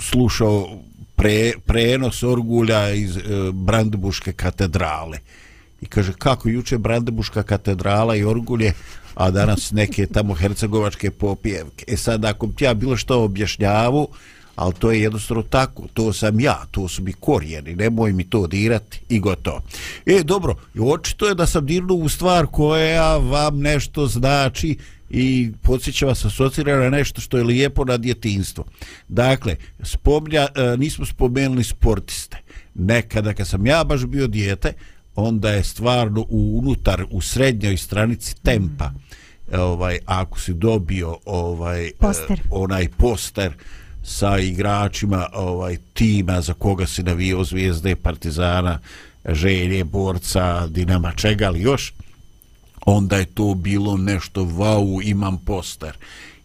slušao 0.00 0.68
pre, 1.16 1.52
prenos 1.66 2.22
orgulja 2.22 2.90
iz 2.90 3.16
e, 3.16 3.20
Brandebuške 3.52 4.32
katedrale. 4.32 5.18
I 5.80 5.86
kaže, 5.86 6.12
kako 6.12 6.48
juče 6.48 6.78
Brandebuška 6.78 7.42
katedrala 7.42 8.16
i 8.16 8.24
orgulje, 8.24 8.72
a 9.14 9.30
danas 9.30 9.72
neke 9.72 10.06
tamo 10.06 10.34
hercegovačke 10.34 11.10
popijevke. 11.10 11.84
E 11.88 11.96
sad, 11.96 12.24
ako 12.24 12.46
ti 12.46 12.64
ja 12.64 12.74
bilo 12.74 12.96
što 12.96 13.22
objašnjavu, 13.22 14.08
ali 14.56 14.74
to 14.74 14.92
je 14.92 15.02
jednostavno 15.02 15.42
tako, 15.42 15.82
to 15.94 16.12
sam 16.12 16.40
ja, 16.40 16.62
to 16.70 16.88
su 16.88 17.02
mi 17.02 17.12
korijeni, 17.12 17.76
nemoj 17.76 18.12
mi 18.12 18.24
to 18.24 18.46
dirati 18.46 19.00
i 19.08 19.20
gotovo. 19.20 19.62
E, 20.06 20.22
dobro, 20.24 20.54
očito 20.80 21.28
je 21.28 21.34
da 21.34 21.46
sam 21.46 21.66
dirnuo 21.66 21.96
u 21.96 22.08
stvar 22.08 22.46
koja 22.46 23.16
vam 23.16 23.60
nešto 23.60 24.06
znači 24.06 24.76
i 25.10 25.52
podsjeća 25.62 26.06
vas 26.06 26.24
asocira 26.24 26.78
na 26.78 26.90
nešto 26.90 27.20
što 27.20 27.36
je 27.36 27.44
lijepo 27.44 27.84
na 27.84 27.96
djetinstvo. 27.96 28.64
Dakle, 29.08 29.56
spomnja, 29.82 30.48
e, 30.54 30.76
nismo 30.76 31.04
spomenuli 31.04 31.64
sportiste. 31.64 32.36
Nekada 32.74 33.34
kad 33.34 33.48
sam 33.48 33.66
ja 33.66 33.84
baš 33.84 34.04
bio 34.04 34.26
dijete, 34.26 34.72
onda 35.20 35.50
je 35.50 35.64
stvarno 35.64 36.26
u 36.28 36.58
unutar 36.58 37.04
u 37.10 37.20
srednjoj 37.20 37.76
stranici 37.76 38.34
tempa. 38.42 38.90
Ovaj 39.58 39.98
ako 40.06 40.40
si 40.40 40.54
dobio 40.54 41.18
ovaj 41.24 41.86
e, 41.86 41.90
Poster. 41.98 42.40
onaj 42.50 42.88
poster 42.88 43.52
sa 44.02 44.38
igračima 44.38 45.26
ovaj 45.32 45.76
tima 45.94 46.40
za 46.40 46.54
koga 46.54 46.86
si 46.86 47.02
navio 47.02 47.44
zvijezde 47.44 47.96
Partizana 47.96 48.78
Želje, 49.28 49.84
Borca, 49.84 50.66
Dinama, 50.66 51.12
čega 51.12 51.50
li 51.50 51.60
još 51.60 51.92
onda 52.86 53.16
je 53.16 53.24
to 53.24 53.54
bilo 53.54 53.96
nešto 53.96 54.44
vau, 54.44 55.02
imam 55.02 55.38
poster. 55.38 55.96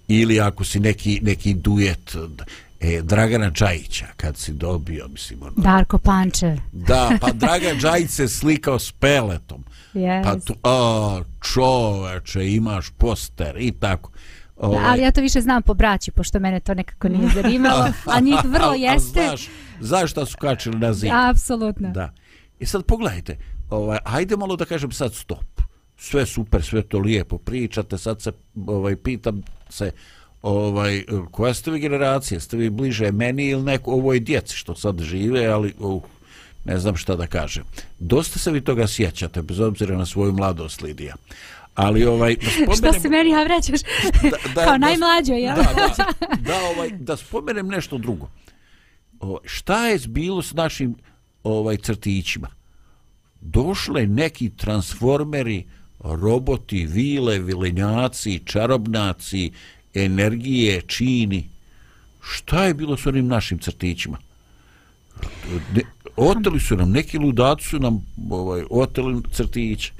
Ili 0.07 0.39
ako 0.39 0.63
si 0.63 0.79
neki, 0.79 1.19
neki 1.23 1.53
duet 1.53 2.15
e, 2.85 3.01
Dragana 3.01 3.51
Čajića 3.51 4.05
kad 4.17 4.37
si 4.37 4.53
dobio 4.53 5.07
mislim 5.07 5.41
ono, 5.43 5.51
Darko 5.57 5.97
Pančev. 5.97 6.57
Da, 6.71 7.11
pa 7.21 7.31
Dragan 7.45 7.79
Đajić 7.79 8.09
se 8.09 8.27
slikao 8.27 8.79
s 8.79 8.91
peletom. 8.91 9.63
Yes. 9.93 10.23
Pa 10.23 10.39
tu, 10.39 10.53
a, 10.63 11.21
čoveče, 11.53 12.51
imaš 12.51 12.89
poster 12.97 13.55
i 13.59 13.71
tako. 13.71 14.11
Ovaj, 14.57 14.85
Ali 14.85 15.01
ja 15.01 15.11
to 15.11 15.21
više 15.21 15.41
znam 15.41 15.61
po 15.61 15.73
braći, 15.73 16.11
pošto 16.11 16.39
mene 16.39 16.59
to 16.59 16.73
nekako 16.73 17.09
nije 17.09 17.29
zanimalo, 17.33 17.85
a 18.15 18.19
njih 18.19 18.35
vrlo 18.43 18.67
a- 18.67 18.71
a 18.71 18.75
jeste. 18.75 19.23
Znaš, 19.27 19.47
znaš 19.81 20.11
šta 20.11 20.25
su 20.25 20.37
kačili 20.37 20.79
na 20.79 20.93
zid? 20.93 21.09
Apsolutno. 21.13 21.91
Da. 21.91 22.13
I 22.59 22.65
sad 22.65 22.85
pogledajte, 22.85 23.37
ovaj, 23.69 23.97
ajde 24.03 24.37
malo 24.37 24.55
da 24.55 24.65
kažem 24.65 24.91
sad 24.91 25.13
stop. 25.13 25.61
Sve 25.97 26.25
super, 26.25 26.63
sve 26.63 26.81
to 26.81 26.99
lijepo 26.99 27.37
pričate, 27.37 27.97
sad 27.97 28.21
se 28.21 28.31
ovaj, 28.67 28.95
pitam 28.95 29.41
se 29.69 29.91
ovaj, 30.45 31.03
koja 31.31 31.53
ste 31.53 31.71
vi 31.71 31.79
generacija? 31.79 32.39
Ste 32.39 32.57
vi 32.57 32.69
bliže 32.69 33.11
meni 33.11 33.45
ili 33.45 33.63
neko 33.63 33.91
ovoj 33.91 34.19
djeci 34.19 34.55
što 34.55 34.75
sad 34.75 35.01
žive, 35.01 35.45
ali 35.45 35.73
uh, 35.79 36.03
ne 36.65 36.79
znam 36.79 36.95
šta 36.95 37.15
da 37.15 37.27
kažem. 37.27 37.63
Dosta 37.99 38.39
se 38.39 38.51
vi 38.51 38.61
toga 38.61 38.87
sjećate, 38.87 39.41
bez 39.41 39.59
obzira 39.59 39.97
na 39.97 40.05
svoju 40.05 40.33
mladost, 40.33 40.81
Lidija. 40.81 41.15
Ali 41.75 42.05
ovaj, 42.05 42.35
da 42.35 42.49
Što 42.49 42.75
spomenem, 42.75 43.01
se 43.01 43.09
meni 43.09 43.29
ja 43.29 43.43
vrećaš? 43.43 43.79
Kao 44.53 44.77
najmlađo, 44.77 45.33
jel? 45.33 45.55
Da, 45.55 45.63
da, 45.63 46.35
da, 46.35 46.61
ovaj, 46.75 46.89
da 46.89 47.17
spomenem 47.17 47.67
nešto 47.67 47.97
drugo. 47.97 48.29
O, 49.19 49.39
šta 49.45 49.87
je 49.87 49.99
bilo 50.07 50.41
s 50.41 50.53
našim 50.53 50.95
ovaj 51.43 51.77
crtićima? 51.77 52.47
Došle 53.41 54.07
neki 54.07 54.49
transformeri, 54.49 55.65
roboti, 55.99 56.85
vile, 56.85 57.39
vilenjaci, 57.39 58.41
čarobnaci, 58.45 59.51
energije, 59.95 60.81
čini. 60.81 61.49
Šta 62.21 62.65
je 62.65 62.73
bilo 62.73 62.97
s 62.97 63.05
onim 63.05 63.27
našim 63.27 63.59
crtićima? 63.59 64.17
Ne, 65.73 65.81
oteli 66.15 66.59
su 66.59 66.75
nam, 66.77 66.91
neki 66.91 67.17
ludaci 67.17 67.67
su 67.67 67.79
nam 67.79 68.05
ovaj, 68.29 68.63
oteli 68.69 69.21
crtiće. 69.31 69.91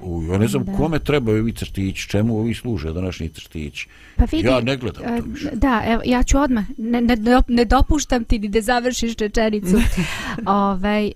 U, 0.00 0.22
ja 0.22 0.38
ne 0.38 0.48
znam 0.48 0.64
Da. 0.64 0.76
kome 0.76 0.98
trebaju 0.98 1.42
ovi 1.42 1.52
crtići, 1.52 2.08
čemu 2.08 2.38
ovi 2.38 2.54
služe 2.54 2.92
današnji 2.92 3.28
crtići. 3.28 3.88
Pa 4.16 4.24
vidi, 4.32 4.48
ja 4.48 4.60
ne 4.60 4.76
gledam 4.76 5.02
to 5.02 5.24
više. 5.28 5.50
Da, 5.52 5.82
evo, 5.86 6.02
ja 6.04 6.22
ću 6.22 6.38
odmah, 6.38 6.64
ne, 6.78 7.00
ne, 7.00 7.16
ne 7.48 7.64
dopuštam 7.64 8.24
ti 8.24 8.38
ni 8.38 8.48
da 8.48 8.60
završiš 8.60 9.16
rečenicu. 9.16 9.76
ovaj, 10.46 11.06
e, 11.06 11.12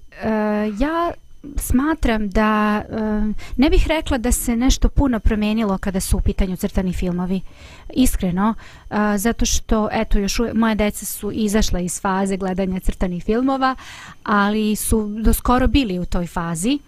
ja 0.81 1.13
smatram 1.57 2.29
da 2.29 2.83
eh, 2.89 3.33
ne 3.57 3.71
bih 3.71 3.87
rekla 3.89 4.19
da 4.19 4.33
se 4.33 4.57
nešto 4.57 4.89
puno 4.89 5.21
promijenilo 5.21 5.79
kada 5.79 6.01
su 6.01 6.17
u 6.17 6.21
pitanju 6.21 6.57
crtani 6.57 6.93
filmovi. 6.93 7.41
Iskreno, 7.95 8.55
eh, 8.91 9.19
zato 9.19 9.47
što 9.47 9.89
eto 9.93 10.19
još 10.19 10.39
uvijek, 10.39 10.57
moje 10.57 10.75
deca 10.75 11.07
su 11.07 11.33
izašla 11.33 11.81
iz 11.81 12.01
faze 12.01 12.37
gledanja 12.37 12.81
crtanih 12.81 13.25
filmova, 13.25 13.75
ali 14.23 14.77
su 14.77 15.09
do 15.23 15.33
skoro 15.33 15.67
bili 15.67 15.99
u 15.99 16.05
toj 16.05 16.27
fazi. 16.27 16.79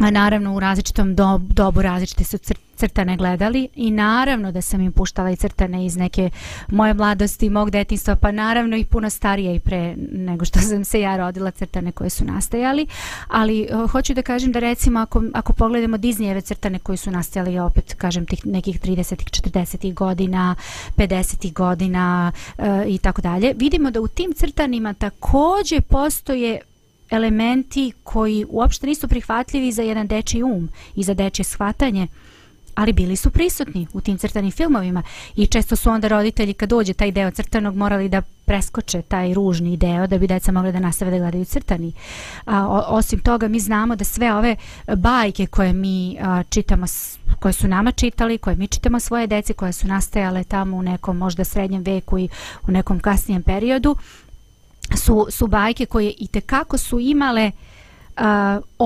A 0.00 0.10
naravno 0.10 0.54
u 0.54 0.60
različitom 0.60 1.14
dob, 1.14 1.42
dobu 1.42 1.82
različite 1.82 2.24
su 2.24 2.38
cr 2.38 2.54
crtane 2.76 3.16
gledali 3.16 3.68
i 3.74 3.90
naravno 3.90 4.52
da 4.52 4.62
sam 4.62 4.80
im 4.80 4.92
puštala 4.92 5.30
i 5.30 5.36
crtane 5.36 5.86
iz 5.86 5.96
neke 5.96 6.30
moje 6.68 6.94
mladosti, 6.94 7.50
mog 7.50 7.70
detinstva, 7.70 8.16
pa 8.16 8.32
naravno 8.32 8.76
i 8.76 8.84
puno 8.84 9.10
starije 9.10 9.54
i 9.54 9.60
pre 9.60 9.94
nego 10.12 10.44
što 10.44 10.60
sam 10.68 10.84
se 10.84 11.00
ja 11.00 11.16
rodila 11.16 11.50
crtane 11.50 11.92
koje 11.92 12.10
su 12.10 12.24
nastajali, 12.24 12.86
ali 13.28 13.68
uh, 13.72 13.90
hoću 13.90 14.14
da 14.14 14.22
kažem 14.22 14.52
da 14.52 14.58
recimo 14.58 15.00
ako, 15.00 15.22
ako 15.32 15.52
pogledamo 15.52 15.96
Disneyjeve 15.96 16.40
crtane 16.40 16.78
koji 16.78 16.98
su 16.98 17.10
nastajali 17.10 17.58
opet 17.58 17.94
kažem 17.94 18.26
tih 18.26 18.46
nekih 18.46 18.80
30 18.80 19.50
40 19.50 19.94
godina, 19.94 20.54
50 20.96 21.52
godina 21.52 22.32
uh, 22.58 22.64
i 22.86 22.98
tako 22.98 23.22
dalje, 23.22 23.54
vidimo 23.56 23.90
da 23.90 24.00
u 24.00 24.08
tim 24.08 24.32
crtanima 24.32 24.94
takođe 24.94 25.80
postoje 25.80 26.60
elementi 27.10 27.92
koji 28.02 28.46
uopšte 28.48 28.86
nisu 28.86 29.08
prihvatljivi 29.08 29.72
za 29.72 29.82
jedan 29.82 30.06
dečiji 30.06 30.42
um 30.42 30.68
i 30.94 31.02
za 31.02 31.14
dečje 31.14 31.44
shvatanje 31.44 32.06
ali 32.74 32.92
bili 32.92 33.16
su 33.16 33.30
prisutni 33.30 33.86
u 33.92 34.00
tim 34.00 34.18
crtanim 34.18 34.50
filmovima 34.50 35.02
i 35.36 35.46
često 35.46 35.76
su 35.76 35.90
onda 35.90 36.08
roditelji 36.08 36.54
kad 36.54 36.68
dođe 36.68 36.92
taj 36.92 37.10
deo 37.10 37.30
crtanog 37.30 37.76
morali 37.76 38.08
da 38.08 38.22
preskoče 38.44 39.02
taj 39.02 39.34
ružni 39.34 39.76
deo 39.76 40.06
da 40.06 40.18
bi 40.18 40.26
deca 40.26 40.52
mogli 40.52 40.72
da 40.72 40.80
nastave 40.80 41.10
da 41.10 41.18
gledaju 41.18 41.44
crtani. 41.44 41.92
A, 42.44 42.68
o, 42.68 42.84
osim 42.88 43.18
toga 43.18 43.48
mi 43.48 43.60
znamo 43.60 43.96
da 43.96 44.04
sve 44.04 44.34
ove 44.34 44.56
bajke 44.96 45.46
koje 45.46 45.72
mi 45.72 46.16
a, 46.20 46.42
čitamo 46.42 46.86
koje 47.40 47.52
su 47.52 47.68
nama 47.68 47.92
čitali, 47.92 48.38
koje 48.38 48.56
mi 48.56 48.68
čitamo 48.68 49.00
svoje 49.00 49.26
deci, 49.26 49.54
koje 49.54 49.72
su 49.72 49.86
nastajale 49.86 50.44
tamo 50.44 50.76
u 50.76 50.82
nekom 50.82 51.16
možda 51.16 51.44
srednjem 51.44 51.82
veku 51.82 52.18
i 52.18 52.28
u 52.68 52.70
nekom 52.70 53.00
kasnijem 53.00 53.42
periodu, 53.42 53.96
su, 54.96 55.26
su 55.30 55.46
bajke 55.46 55.86
koje 55.86 56.14
i 56.18 56.28
kako 56.40 56.78
su 56.78 57.00
imale 57.00 57.50
uh, 58.16 58.24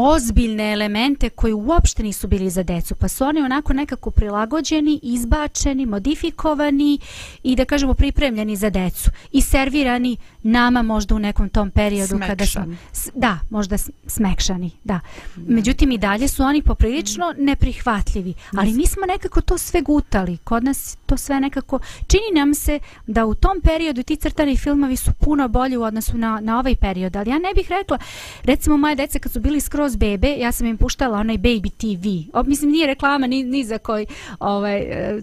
ozbiljne 0.00 0.73
elemente 0.73 1.28
koji 1.28 1.52
uopšte 1.52 2.02
nisu 2.02 2.28
bili 2.28 2.50
za 2.50 2.62
decu, 2.62 2.95
pa 2.95 3.09
su 3.09 3.25
oni 3.25 3.40
onako 3.40 3.73
nekako 3.73 4.11
prilagođeni, 4.11 5.00
izbačeni, 5.02 5.87
modifikovani 5.87 6.99
i 7.43 7.57
da 7.57 7.64
kažemo 7.64 7.95
pripremljeni 7.95 8.57
za 8.57 8.71
decu 8.71 9.11
i 9.33 9.40
servirani 9.40 10.17
nama 10.43 10.83
možda 10.83 11.14
u 11.14 11.19
nekom 11.19 11.49
tom 11.49 11.71
periodu 11.71 12.09
smekšani. 12.09 12.26
kada 12.28 12.45
su 12.93 13.11
da, 13.14 13.38
možda 13.50 13.76
smekšani, 14.07 14.71
da. 14.85 15.00
Međutim 15.37 15.90
i 15.90 15.99
dalje 15.99 16.28
su 16.28 16.43
oni 16.43 16.62
poprilično 16.62 17.35
neprihvatljivi, 17.38 18.35
ali 18.57 18.73
mi 18.73 18.87
smo 18.87 19.07
nekako 19.07 19.40
to 19.40 19.59
sve 19.59 19.81
gutali. 19.83 20.37
Kod 20.37 20.64
nas 20.64 20.97
to 21.07 21.17
sve 21.17 21.40
nekako 21.40 21.78
čini 22.07 22.35
nam 22.35 22.55
se 22.55 22.78
da 23.07 23.26
u 23.26 23.35
tom 23.35 23.61
periodu 23.62 24.02
ti 24.02 24.17
crtani 24.17 24.57
filmovi 24.57 24.97
su 24.97 25.11
puno 25.21 25.49
bolji 25.49 25.76
u 25.76 25.83
odnosu 25.83 26.19
na, 26.19 26.40
na 26.40 26.59
ovaj 26.59 26.75
period, 26.75 27.17
ali 27.17 27.31
ja 27.31 27.38
ne 27.38 27.49
bih 27.55 27.69
rekla 27.71 27.99
recimo 28.43 28.76
moje 28.76 28.95
dece 28.95 29.19
kad 29.19 29.33
su 29.33 29.40
bili 29.40 29.61
skroz 29.61 29.88
bebe, 29.97 30.37
ja 30.38 30.52
sam 30.52 30.66
im 30.66 30.76
puštala 30.76 31.18
onaj 31.18 31.38
Baby 31.38 31.71
TV. 31.71 32.37
O, 32.38 32.42
mislim 32.42 32.71
nije 32.71 32.87
reklama 32.87 33.26
ni, 33.26 33.45
ni 33.45 33.64
za 33.64 33.78
koji 33.78 34.07
ovaj 34.40 34.78
e, 34.78 35.21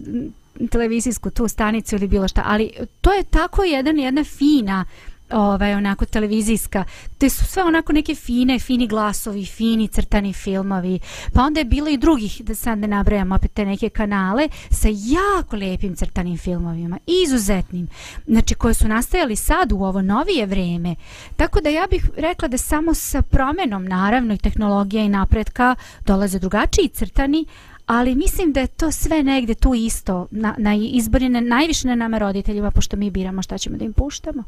televizijsku 0.70 1.30
tu 1.30 1.48
stanicu 1.48 1.96
ili 1.96 2.08
bilo 2.08 2.28
šta, 2.28 2.42
ali 2.46 2.70
to 3.00 3.12
je 3.12 3.22
tako 3.22 3.64
jedan 3.64 3.98
jedna 3.98 4.24
fina 4.24 4.84
ovaj 5.30 5.74
onako 5.74 6.04
televizijska. 6.04 6.84
Te 7.18 7.30
su 7.30 7.44
sve 7.44 7.62
onako 7.62 7.92
neke 7.92 8.14
fine 8.14 8.58
fini 8.58 8.86
glasovi 8.86 9.46
fini 9.46 9.88
crtani 9.88 10.32
filmovi. 10.32 10.98
Pa 11.32 11.42
onda 11.42 11.60
je 11.60 11.64
bilo 11.64 11.88
i 11.88 11.96
drugih 11.96 12.42
da 12.44 12.54
sad 12.54 12.78
ne 12.78 12.88
nabrajam 12.88 13.32
opet 13.32 13.52
te 13.52 13.64
neke 13.64 13.88
kanale 13.88 14.48
sa 14.70 14.88
jako 14.90 15.56
lijepim 15.56 15.96
crtanim 15.96 16.38
filmovima 16.38 16.98
izuzetnim. 17.06 17.88
Znači 18.26 18.54
koje 18.54 18.74
su 18.74 18.88
nastajali 18.88 19.36
sad 19.36 19.72
u 19.72 19.76
ovo 19.76 20.02
novije 20.02 20.46
vreme. 20.46 20.94
Tako 21.36 21.60
da 21.60 21.68
ja 21.68 21.86
bih 21.90 22.10
rekla 22.16 22.48
da 22.48 22.58
samo 22.58 22.94
sa 22.94 23.22
promenom 23.22 23.84
naravno 23.84 24.34
i 24.34 24.38
tehnologija 24.38 25.02
i 25.04 25.08
napretka 25.08 25.74
dolaze 26.06 26.38
drugačiji 26.38 26.88
crtani 26.88 27.44
ali 27.86 28.14
mislim 28.14 28.52
da 28.52 28.60
je 28.60 28.66
to 28.66 28.92
sve 28.92 29.22
negde 29.22 29.54
tu 29.54 29.74
isto 29.74 30.26
na, 30.30 30.54
na 30.58 30.74
izborine 30.74 31.40
najviše 31.40 31.88
na 31.88 31.94
nama 31.94 32.18
roditeljima 32.18 32.70
pošto 32.70 32.96
mi 32.96 33.10
biramo 33.10 33.42
šta 33.42 33.58
ćemo 33.58 33.76
da 33.76 33.84
im 33.84 33.92
puštamo. 33.92 34.44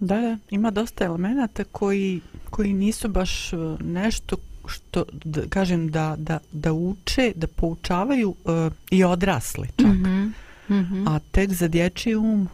Da, 0.00 0.20
da, 0.20 0.36
ima 0.50 0.70
dosta 0.70 1.04
elemenata 1.04 1.64
koji, 1.64 2.20
koji 2.50 2.72
nisu 2.72 3.08
baš 3.08 3.52
e, 3.52 3.56
nešto 3.84 4.36
što, 4.68 5.04
da, 5.24 5.42
kažem, 5.48 5.90
da, 5.90 6.14
da, 6.18 6.38
da 6.52 6.72
uče, 6.72 7.32
da 7.34 7.46
poučavaju 7.46 8.28
uh, 8.44 8.72
i 8.90 9.04
odrasli 9.04 9.68
čak. 9.76 9.86
Mm 9.86 10.04
-hmm. 10.04 10.32
Mm 10.68 10.74
-hmm. 10.74 11.04
A 11.08 11.18
tek 11.18 11.52
za 11.52 11.68
dječji 11.68 12.14
um, 12.16 12.48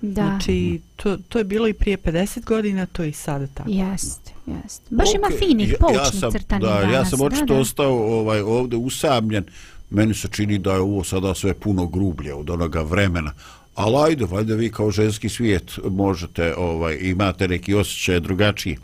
Da. 0.00 0.14
znači, 0.14 0.80
to, 0.96 1.16
to 1.28 1.38
je 1.38 1.44
bilo 1.44 1.68
i 1.68 1.72
prije 1.72 1.98
50 1.98 2.44
godina, 2.44 2.86
to 2.86 3.02
je 3.02 3.08
i 3.08 3.12
sada 3.12 3.46
tako. 3.46 3.70
Jest, 3.70 4.32
jest. 4.46 4.82
Baš 4.90 5.08
ima 5.14 5.26
Okej, 5.26 5.38
finih, 5.38 5.68
ja- 5.70 5.76
poučnih 5.80 6.00
ja 6.14 6.20
sam, 6.20 6.32
crtanih 6.32 6.68
da, 6.68 6.74
danas. 6.74 6.94
Ja 6.94 7.04
sam 7.04 7.20
očito 7.20 7.44
da, 7.44 7.54
da. 7.54 7.60
ostao 7.60 8.18
ovaj, 8.20 8.40
ovde 8.40 8.76
usamljen. 8.76 9.44
Meni 9.90 10.14
se 10.14 10.28
čini 10.28 10.58
da 10.58 10.72
je 10.72 10.80
ovo 10.80 11.04
sada 11.04 11.34
sve 11.34 11.54
puno 11.54 11.86
grublje 11.86 12.34
od 12.34 12.50
onoga 12.50 12.82
vremena. 12.82 13.32
Ali 13.78 13.96
ajde, 13.96 14.24
valjda 14.24 14.54
vi 14.54 14.70
kao 14.70 14.90
ženski 14.90 15.28
svijet 15.28 15.78
možete, 15.90 16.54
ovaj, 16.56 16.98
imate 17.00 17.48
neki 17.48 17.74
osjećaj 17.74 18.20
drugačiji. 18.20 18.76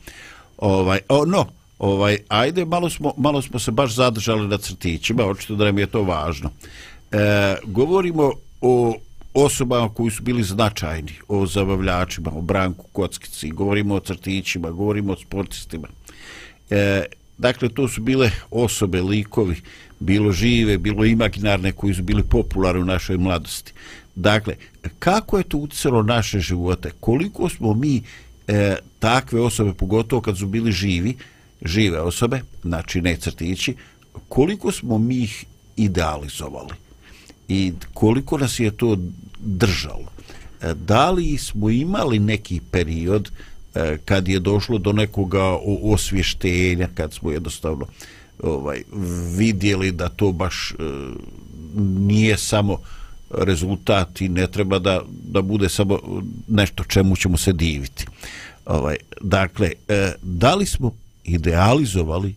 Ovaj, 0.59 1.01
o, 1.09 1.25
no, 1.25 1.47
ovaj, 1.79 2.19
ajde, 2.29 2.65
malo 2.65 2.91
smo, 2.91 3.13
malo 3.17 3.43
smo 3.43 3.59
se 3.59 3.71
baš 3.71 3.95
zadržali 3.95 4.49
na 4.49 4.59
crtićima, 4.59 5.25
očito 5.25 5.55
da 5.55 5.65
nam 5.65 5.79
je 5.79 5.87
to 5.87 6.03
važno. 6.03 6.51
E, 7.13 7.57
govorimo 7.65 8.33
o 8.61 8.95
osobama 9.35 9.89
koji 9.89 10.11
su 10.11 10.23
bili 10.23 10.43
značajni, 10.43 11.13
o 11.29 11.47
zabavljačima, 11.47 12.31
o 12.35 12.41
Branku 12.41 12.87
Kockici, 12.93 13.51
govorimo 13.51 13.95
o 13.95 14.01
crtićima, 14.01 14.71
govorimo 14.71 15.13
o 15.13 15.17
sportistima. 15.17 15.89
E, 16.71 17.05
dakle, 17.39 17.69
to 17.69 17.89
su 17.89 18.01
bile 18.01 18.31
osobe, 18.51 19.03
likovi, 19.03 19.57
bilo 20.01 20.33
žive, 20.33 20.79
bilo 20.79 21.05
imaginarne, 21.05 21.73
koji 21.73 21.95
su 21.95 22.03
bili 22.03 22.23
popularni 22.23 22.83
u 22.83 22.85
našoj 22.85 23.17
mladosti. 23.17 23.73
Dakle, 24.17 24.55
kako 24.99 25.39
je 25.39 25.45
to 25.45 25.59
utjecalo 25.59 26.03
naše 26.03 26.41
živote? 26.41 26.91
Koliko 27.01 27.49
smo 27.49 27.75
mi 27.75 28.03
e, 28.49 28.77
takve 28.99 29.41
osobe, 29.41 29.73
pogotovo 29.73 30.23
kad 30.23 30.39
su 30.39 30.47
bili 30.47 30.73
živi, 30.73 31.17
žive 31.63 32.01
osobe, 32.01 32.41
znači 32.63 33.01
ne 33.01 33.17
crtići, 33.17 33.75
koliko 34.29 34.73
smo 34.73 34.99
mi 34.99 35.17
ih 35.17 35.45
idealizovali? 35.77 36.75
I 37.49 37.73
koliko 37.95 38.39
nas 38.39 38.61
je 38.61 38.71
to 38.71 38.99
držalo? 39.41 40.09
E, 40.63 40.75
Da 40.75 41.11
li 41.11 41.39
smo 41.39 41.71
imali 41.71 42.19
neki 42.19 42.61
period 42.71 43.31
e, 43.75 43.99
kad 44.05 44.29
je 44.29 44.41
došlo 44.41 44.79
do 44.79 44.93
nekoga 44.93 45.59
osvještenja, 45.83 46.89
kad 46.95 47.13
smo 47.13 47.31
jednostavno 47.31 47.87
ovaj 48.43 48.83
vidjeli 49.37 49.93
da 49.93 50.09
to 50.09 50.33
baš 50.33 50.73
e, 50.73 50.75
nije 51.99 52.39
samo 52.39 52.79
rezultat 53.39 54.21
i 54.21 54.29
ne 54.29 54.47
treba 54.47 54.79
da, 54.79 55.01
da 55.25 55.43
bude 55.43 55.69
samo 55.69 55.99
nešto 56.49 56.85
čemu 56.85 57.17
ćemo 57.17 57.37
se 57.37 57.53
diviti. 57.53 58.07
Ovaj, 58.67 58.97
dakle, 59.21 59.73
e, 59.89 60.13
da 60.23 60.55
li 60.55 60.67
smo 60.67 60.91
idealizovali 61.25 62.35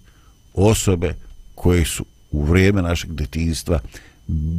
osobe 0.53 1.15
koje 1.55 1.85
su 1.85 2.05
u 2.31 2.43
vrijeme 2.43 2.81
našeg 2.81 3.11
detinjstva 3.11 3.79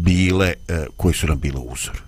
bile, 0.02 0.54
e, 0.68 0.86
koje 0.96 1.14
su 1.14 1.26
nam 1.26 1.38
bile 1.38 1.60
uzor? 1.60 2.02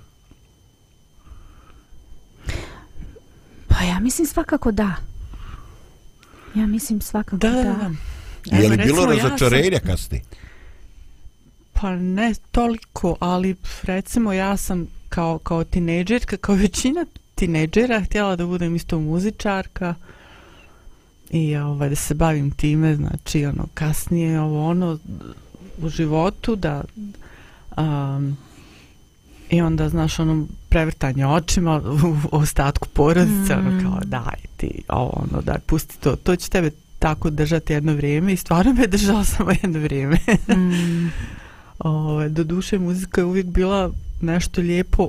Pa 3.68 3.84
ja 3.84 4.00
mislim 4.00 4.26
svakako 4.26 4.72
da. 4.72 4.94
Ja 6.54 6.66
mislim 6.66 7.00
svakako 7.00 7.36
Da, 7.36 7.50
da. 7.50 7.62
da. 7.62 7.90
Je 8.56 8.68
li 8.68 8.76
bilo 8.76 8.86
recimo, 9.06 9.12
ja 9.12 9.20
sam- 9.20 9.30
razočarenja 9.30 9.78
kasnije? 9.78 10.22
Pa 11.80 11.96
ne 11.96 12.34
toliko, 12.50 13.16
ali 13.20 13.56
recimo 13.82 14.32
ja 14.32 14.56
sam 14.56 14.86
kao, 15.08 15.38
kao 15.38 15.64
tinejdžerka, 15.64 16.36
kao 16.36 16.54
većina 16.54 17.06
tinejdžera 17.34 18.00
htjela 18.00 18.36
da 18.36 18.46
budem 18.46 18.76
isto 18.76 19.00
muzičarka 19.00 19.94
i 21.30 21.56
ovaj, 21.56 21.88
da 21.88 21.96
se 21.96 22.14
bavim 22.14 22.50
time, 22.50 22.96
znači 22.96 23.46
ono 23.46 23.66
kasnije 23.74 24.40
ovo 24.40 24.68
ono 24.68 24.98
u 25.82 25.88
životu 25.88 26.56
da 26.56 26.84
um, 27.76 28.36
i 29.50 29.60
onda 29.60 29.88
znaš 29.88 30.18
ono 30.18 30.46
prevrtanje 30.68 31.26
očima 31.26 31.82
u 32.02 32.16
ostatku 32.36 32.88
porodice, 32.88 33.56
mm. 33.56 33.58
ono 33.58 33.70
Mm. 33.70 33.82
kao 33.82 34.00
daj 34.04 34.40
ti 34.56 34.82
ovo 34.88 35.26
ono 35.30 35.42
daj 35.42 35.58
pusti 35.66 36.00
to, 36.00 36.16
to 36.16 36.36
će 36.36 36.50
tebe 36.50 36.70
tako 36.98 37.30
držati 37.30 37.72
jedno 37.72 37.94
vrijeme 37.94 38.32
i 38.32 38.36
stvarno 38.36 38.72
me 38.72 38.82
je 38.92 39.24
samo 39.24 39.50
jedno 39.62 39.80
vrijeme. 39.80 40.18
Mm, 40.48 41.10
Ovaj, 41.80 42.28
do 42.28 42.44
duše 42.44 42.78
muzika 42.78 43.20
je 43.20 43.24
uvijek 43.24 43.46
bila 43.46 43.90
nešto 44.20 44.60
lijepo 44.60 45.08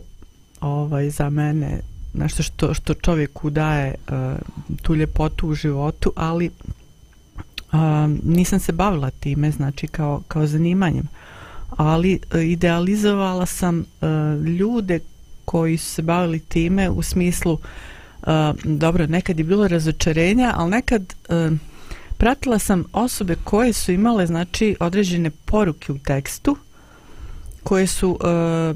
ovaj, 0.61 1.09
za 1.09 1.29
mene, 1.29 1.79
nešto 2.13 2.43
što, 2.43 2.73
što 2.73 2.93
čovjeku 2.93 3.49
daje 3.49 3.95
uh, 3.95 4.15
tu 4.81 4.95
ljepotu 4.95 5.47
u 5.47 5.53
životu, 5.53 6.13
ali 6.15 6.49
uh, 7.73 7.79
nisam 8.23 8.59
se 8.59 8.71
bavila 8.71 9.09
time, 9.09 9.51
znači 9.51 9.87
kao, 9.87 10.21
kao 10.27 10.47
zanimanjem. 10.47 11.07
Ali 11.69 12.19
uh, 12.33 12.41
idealizovala 12.41 13.45
sam 13.45 13.79
uh, 13.79 14.45
ljude 14.45 14.99
koji 15.45 15.77
su 15.77 15.91
se 15.91 16.01
bavili 16.01 16.39
time 16.39 16.89
u 16.89 17.01
smislu 17.01 17.53
uh, 17.53 17.59
dobro, 18.63 19.07
nekad 19.07 19.39
je 19.39 19.45
bilo 19.45 19.67
razočarenja, 19.67 20.53
ali 20.55 20.71
nekad 20.71 21.15
uh, 21.29 21.57
pratila 22.21 22.59
sam 22.59 22.83
osobe 22.93 23.35
koje 23.43 23.73
su 23.73 23.91
imale 23.91 24.27
znači 24.27 24.75
određene 24.79 25.29
poruke 25.29 25.91
u 25.91 25.97
tekstu 25.97 26.57
koje 27.63 27.87
su 27.87 28.19
e, 28.23 28.73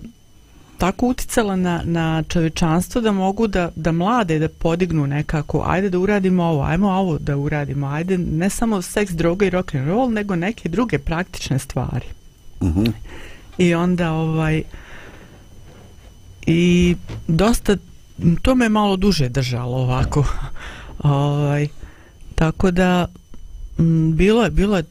tako 0.78 1.08
uticala 1.08 1.56
na, 1.56 1.82
na 1.84 2.24
čovečanstvo 2.24 3.02
da 3.02 3.12
mogu 3.12 3.48
da, 3.48 3.72
da 3.76 3.92
mlade 3.92 4.40
da 4.40 4.50
podignu 4.50 5.08
nekako 5.08 5.64
ajde 5.68 5.90
da 5.90 6.00
uradimo 6.00 6.44
ovo, 6.44 6.64
ajmo 6.64 6.90
ovo 6.90 7.18
da 7.18 7.38
uradimo 7.38 7.88
ajde 7.88 8.18
ne 8.18 8.50
samo 8.50 8.82
seks, 8.82 9.12
droga 9.12 9.46
i 9.46 9.50
rock 9.50 9.76
and 9.76 9.88
roll 9.88 10.12
nego 10.12 10.36
neke 10.36 10.70
druge 10.70 11.00
praktične 11.00 11.60
stvari 11.60 12.06
Uh 12.60 12.68
-huh. 12.68 12.92
i 13.58 13.76
onda 13.76 14.12
ovaj 14.12 14.64
i 16.46 16.96
dosta 17.28 17.78
to 18.42 18.56
me 18.56 18.70
malo 18.70 18.96
duže 18.96 19.30
držalo 19.30 19.78
ovako 19.78 20.26
ovaj 21.04 21.68
tako 22.36 22.72
da 22.72 23.08
bilo 24.14 24.44
je 24.44 24.50
bilo 24.50 24.78
je 24.78 24.84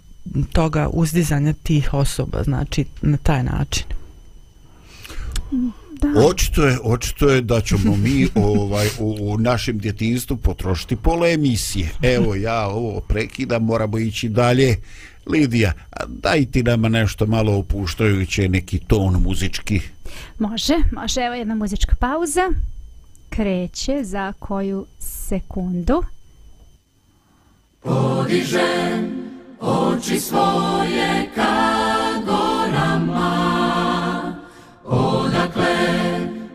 toga 0.52 0.88
uzdizanja 0.92 1.54
tih 1.62 1.94
osoba, 1.94 2.42
znači 2.42 2.84
na 3.02 3.16
taj 3.16 3.42
način. 3.42 3.84
Da. 6.00 6.26
Očito 6.26 6.66
je, 6.66 6.78
očito 6.82 7.28
je 7.28 7.40
da 7.40 7.60
ćemo 7.60 7.96
mi 7.96 8.28
ovaj 8.54 8.88
u, 8.98 9.16
u 9.20 9.38
našem 9.38 9.78
djetinstvu 9.78 10.36
potrošiti 10.36 10.96
pola 10.96 11.28
emisije. 11.28 11.90
Evo 12.02 12.34
ja 12.34 12.66
ovo 12.66 13.00
prekidam, 13.00 13.64
moramo 13.64 13.98
ići 13.98 14.28
dalje. 14.28 14.76
Lidija, 15.26 15.72
daj 16.08 16.46
ti 16.46 16.62
nama 16.62 16.88
nešto 16.88 17.26
malo 17.26 17.58
opuštajuće, 17.58 18.48
neki 18.48 18.78
ton 18.78 19.22
muzički. 19.22 19.80
Može, 20.38 20.74
može. 20.92 21.20
Evo 21.20 21.34
jedna 21.34 21.54
muzička 21.54 21.96
pauza. 21.96 22.50
Kreće 23.28 24.04
za 24.04 24.32
koju 24.38 24.86
sekundu 24.98 26.02
podižem 27.84 29.28
oči 29.60 30.20
svoje 30.20 31.28
ka 31.36 31.60
gorama, 32.24 33.36
odakle 34.84 35.76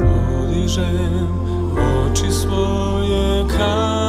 Podižem 0.00 1.28
oči 1.76 2.32
svoje 2.32 3.44
ka 3.52 4.01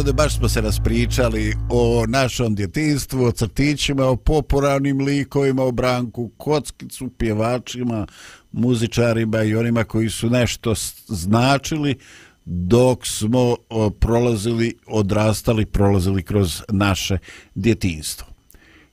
narode, 0.00 0.12
baš 0.12 0.36
smo 0.36 0.48
se 0.48 0.60
raspričali 0.60 1.56
o 1.70 2.04
našom 2.08 2.54
djetinstvu, 2.54 3.24
o 3.24 3.32
crtićima, 3.32 4.06
o 4.06 4.16
popularnim 4.16 5.00
likovima, 5.00 5.62
o 5.62 5.70
Branku 5.70 6.30
Kockicu, 6.36 7.10
pjevačima, 7.18 8.06
muzičarima 8.52 9.42
i 9.42 9.54
onima 9.54 9.84
koji 9.84 10.10
su 10.10 10.30
nešto 10.30 10.74
značili 11.08 11.98
dok 12.44 13.06
smo 13.06 13.56
prolazili, 14.00 14.74
odrastali, 14.86 15.66
prolazili 15.66 16.22
kroz 16.22 16.62
naše 16.68 17.18
djetinstvo. 17.54 18.26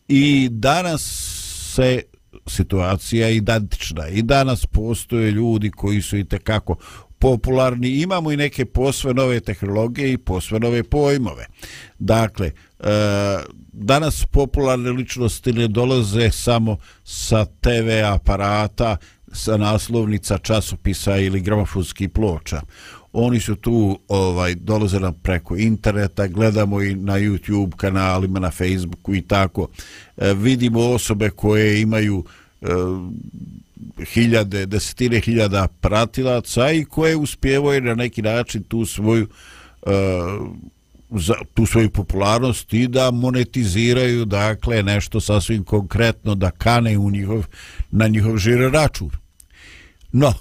I 0.07 0.49
danas 0.51 1.01
se 1.75 2.01
situacija 2.47 3.29
identična. 3.29 4.07
I 4.07 4.21
danas 4.21 4.65
postoje 4.65 5.31
ljudi 5.31 5.71
koji 5.71 6.01
su 6.01 6.17
i 6.17 6.25
tekako 6.25 6.75
popularni. 7.19 7.89
Imamo 7.89 8.31
i 8.31 8.37
neke 8.37 8.65
posve 8.65 9.13
nove 9.13 9.39
tehnologije 9.39 10.13
i 10.13 10.17
posve 10.17 10.59
nove 10.59 10.83
pojmove. 10.83 11.45
Dakle, 11.99 12.51
e, 12.79 12.89
danas 13.71 14.25
popularne 14.25 14.91
ličnosti 14.91 15.53
ne 15.53 15.67
dolaze 15.67 16.31
samo 16.31 16.77
sa 17.03 17.45
TV 17.45 18.03
aparata, 18.05 18.97
sa 19.33 19.57
naslovnica 19.57 20.37
časopisa 20.37 21.17
ili 21.17 21.41
gramofonskih 21.41 22.09
ploča. 22.09 22.61
Oni 23.13 23.39
su 23.39 23.55
tu 23.55 23.99
ovaj 24.07 24.55
dolaze 24.55 24.99
nam 24.99 25.13
preko 25.13 25.55
interneta, 25.55 26.27
gledamo 26.27 26.81
i 26.81 26.95
na 26.95 27.13
YouTube 27.13 27.75
kanalima, 27.75 28.39
na 28.39 28.51
Facebooku 28.51 29.15
i 29.15 29.21
tako. 29.21 29.67
E, 30.17 30.33
vidimo 30.33 30.79
osobe 30.79 31.29
koje 31.29 31.81
imaju 31.81 32.23
e, 32.61 32.65
hiljade, 34.05 34.65
desetine 34.65 35.19
hiljada 35.19 35.67
pratilaca 35.67 36.71
i 36.71 36.85
koje 36.85 37.15
uspjevaju 37.15 37.81
na 37.81 37.95
neki 37.95 38.21
način 38.21 38.63
tu 38.63 38.85
svoju 38.85 39.27
uh, 39.81 39.91
za 41.09 41.33
tu 41.53 41.65
svoju 41.65 41.89
popularnost 41.89 42.73
i 42.73 42.87
da 42.87 43.11
monetiziraju 43.11 44.25
dakle 44.25 44.83
nešto 44.83 45.21
sasvim 45.21 45.63
konkretno 45.63 46.35
da 46.35 46.51
kane 46.51 46.97
u 46.97 47.11
njihov, 47.11 47.45
na 47.91 48.07
njihov 48.07 48.37
žiro 48.37 48.69
račun. 48.69 49.11
No, 50.11 50.33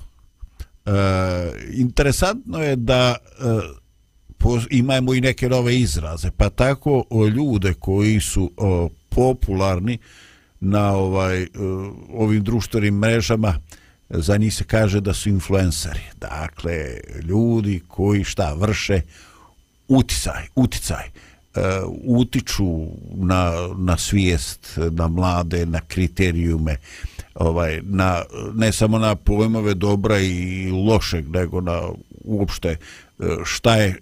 e, 0.86 0.90
interesantno 1.72 2.62
je 2.62 2.76
da 2.76 3.16
e, 3.16 3.44
po, 4.38 4.60
imamo 4.70 5.14
i 5.14 5.20
neke 5.20 5.48
nove 5.48 5.76
izraze, 5.76 6.30
pa 6.36 6.50
tako 6.50 7.04
o 7.10 7.26
ljude 7.26 7.74
koji 7.74 8.20
su 8.20 8.52
o, 8.56 8.88
popularni 9.08 9.98
na 10.60 10.92
ovaj 10.92 11.42
e, 11.42 11.48
ovim 12.12 12.44
društvenim 12.44 12.94
mrežama 12.94 13.54
za 14.10 14.36
njih 14.36 14.54
se 14.54 14.64
kaže 14.64 15.00
da 15.00 15.14
su 15.14 15.28
influenceri. 15.28 16.00
Dakle, 16.20 17.00
ljudi 17.22 17.80
koji 17.88 18.24
šta 18.24 18.54
vrše 18.54 19.00
uticaj, 19.88 20.46
uticaj. 20.54 21.04
E, 21.04 21.60
utiču 22.04 22.86
na, 23.14 23.52
na 23.76 23.96
svijest, 23.96 24.78
na 24.90 25.08
mlade, 25.08 25.66
na 25.66 25.80
kriterijume, 25.80 26.76
ovaj, 27.34 27.80
na, 27.82 28.22
ne 28.54 28.72
samo 28.72 28.98
na 28.98 29.14
pojmove 29.14 29.74
dobra 29.74 30.18
i 30.18 30.70
lošeg, 30.70 31.28
nego 31.28 31.60
na 31.60 31.82
uopšte 32.24 32.68
e, 32.68 32.76
šta 33.44 33.76
je 33.76 34.00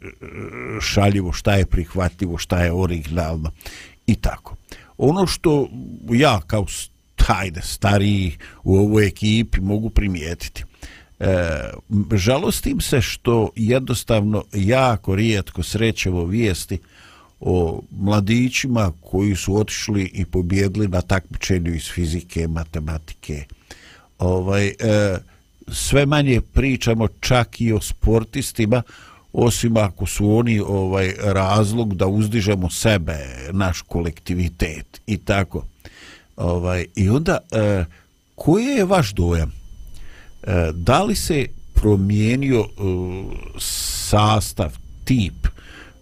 šaljivo, 0.81 1.33
šta 1.33 1.55
je 1.55 1.67
prihvatljivo, 1.67 2.39
šta 2.39 2.63
je 2.63 2.73
originalno 2.73 3.51
i 4.07 4.15
tako. 4.15 4.57
Ono 4.99 5.27
što 5.27 5.69
ja 6.11 6.41
kao 6.47 6.67
tajde 7.17 7.61
stariji 7.63 8.37
u 8.65 8.77
ovoj 8.77 9.07
ekipi 9.07 9.61
mogu 9.61 9.91
primijetiti, 9.91 10.65
e, 11.21 11.27
žalostim 12.15 12.81
se 12.81 13.01
što 13.01 13.51
jednostavno 13.57 14.45
jako 14.53 15.15
rijetko 15.15 15.63
srećevo 15.63 16.25
vijesti 16.25 16.79
o 17.41 17.83
mladićima 17.91 18.93
koji 19.01 19.37
su 19.37 19.57
otišli 19.57 20.11
i 20.15 20.25
pobjedli 20.25 20.89
na 20.89 21.01
takmičenju 21.01 21.75
iz 21.75 21.91
fizike, 21.91 22.49
matematike. 22.49 23.45
Ovaj, 24.19 24.67
e, 24.67 24.75
sve 25.69 26.07
manje 26.07 26.41
pričamo 26.41 27.09
čak 27.21 27.61
i 27.61 27.73
o 27.73 27.81
sportistima, 27.81 28.83
osim 29.35 29.77
ako 29.77 30.07
su 30.07 30.37
oni 30.37 30.61
ovaj 30.61 31.15
razlog 31.23 31.95
da 31.95 32.07
uzdižemo 32.07 32.71
sebe, 32.71 33.19
naš 33.53 33.81
kolektivitet 33.81 35.01
i 35.07 35.17
tako. 35.17 35.65
Ovaj, 36.37 36.87
I 36.95 37.09
onda, 37.09 37.39
e, 37.53 37.85
koji 38.35 38.65
je 38.65 38.85
vaš 38.85 39.13
dojam? 39.13 39.53
E, 40.43 40.71
da 40.73 41.03
li 41.03 41.17
se 41.17 41.47
promijenio 41.75 42.61
e, 42.61 42.67
sastav, 43.59 44.73
tip 45.05 45.47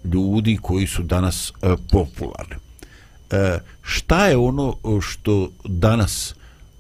ljudi 0.05 0.59
koji 0.63 0.87
su 0.87 1.03
danas 1.03 1.53
e, 1.63 1.75
popularni? 1.91 2.57
E, 3.31 3.59
šta 3.83 4.27
je 4.27 4.37
ono 4.37 4.71
e, 4.71 5.01
što 5.01 5.51
danas 5.65 6.35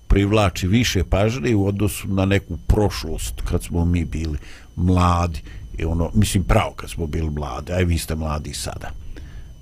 privlači 0.08 0.66
više 0.66 1.04
pažnje 1.04 1.54
u 1.54 1.66
odnosu 1.66 2.08
na 2.08 2.24
neku 2.24 2.58
prošlost 2.66 3.34
kad 3.44 3.62
smo 3.62 3.84
mi 3.84 4.04
bili 4.04 4.38
mladi 4.76 5.40
i 5.78 5.85
ono, 5.85 6.11
mislim 6.14 6.44
pravo 6.44 6.72
kad 6.76 6.90
smo 6.90 7.06
bili 7.06 7.30
mladi, 7.30 7.72
aj 7.72 7.85
vi 7.85 7.98
ste 7.98 8.14
mladi 8.14 8.54
sada. 8.54 8.90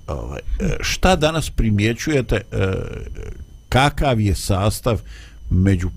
Ovaj, 0.07 0.39
e, 0.59 0.77
šta 0.81 1.15
danas 1.15 1.49
primjećujete 1.49 2.35
e, 2.35 2.41
kakav 3.69 4.21
je 4.21 4.35
sastav 4.35 5.01
među 5.49 5.89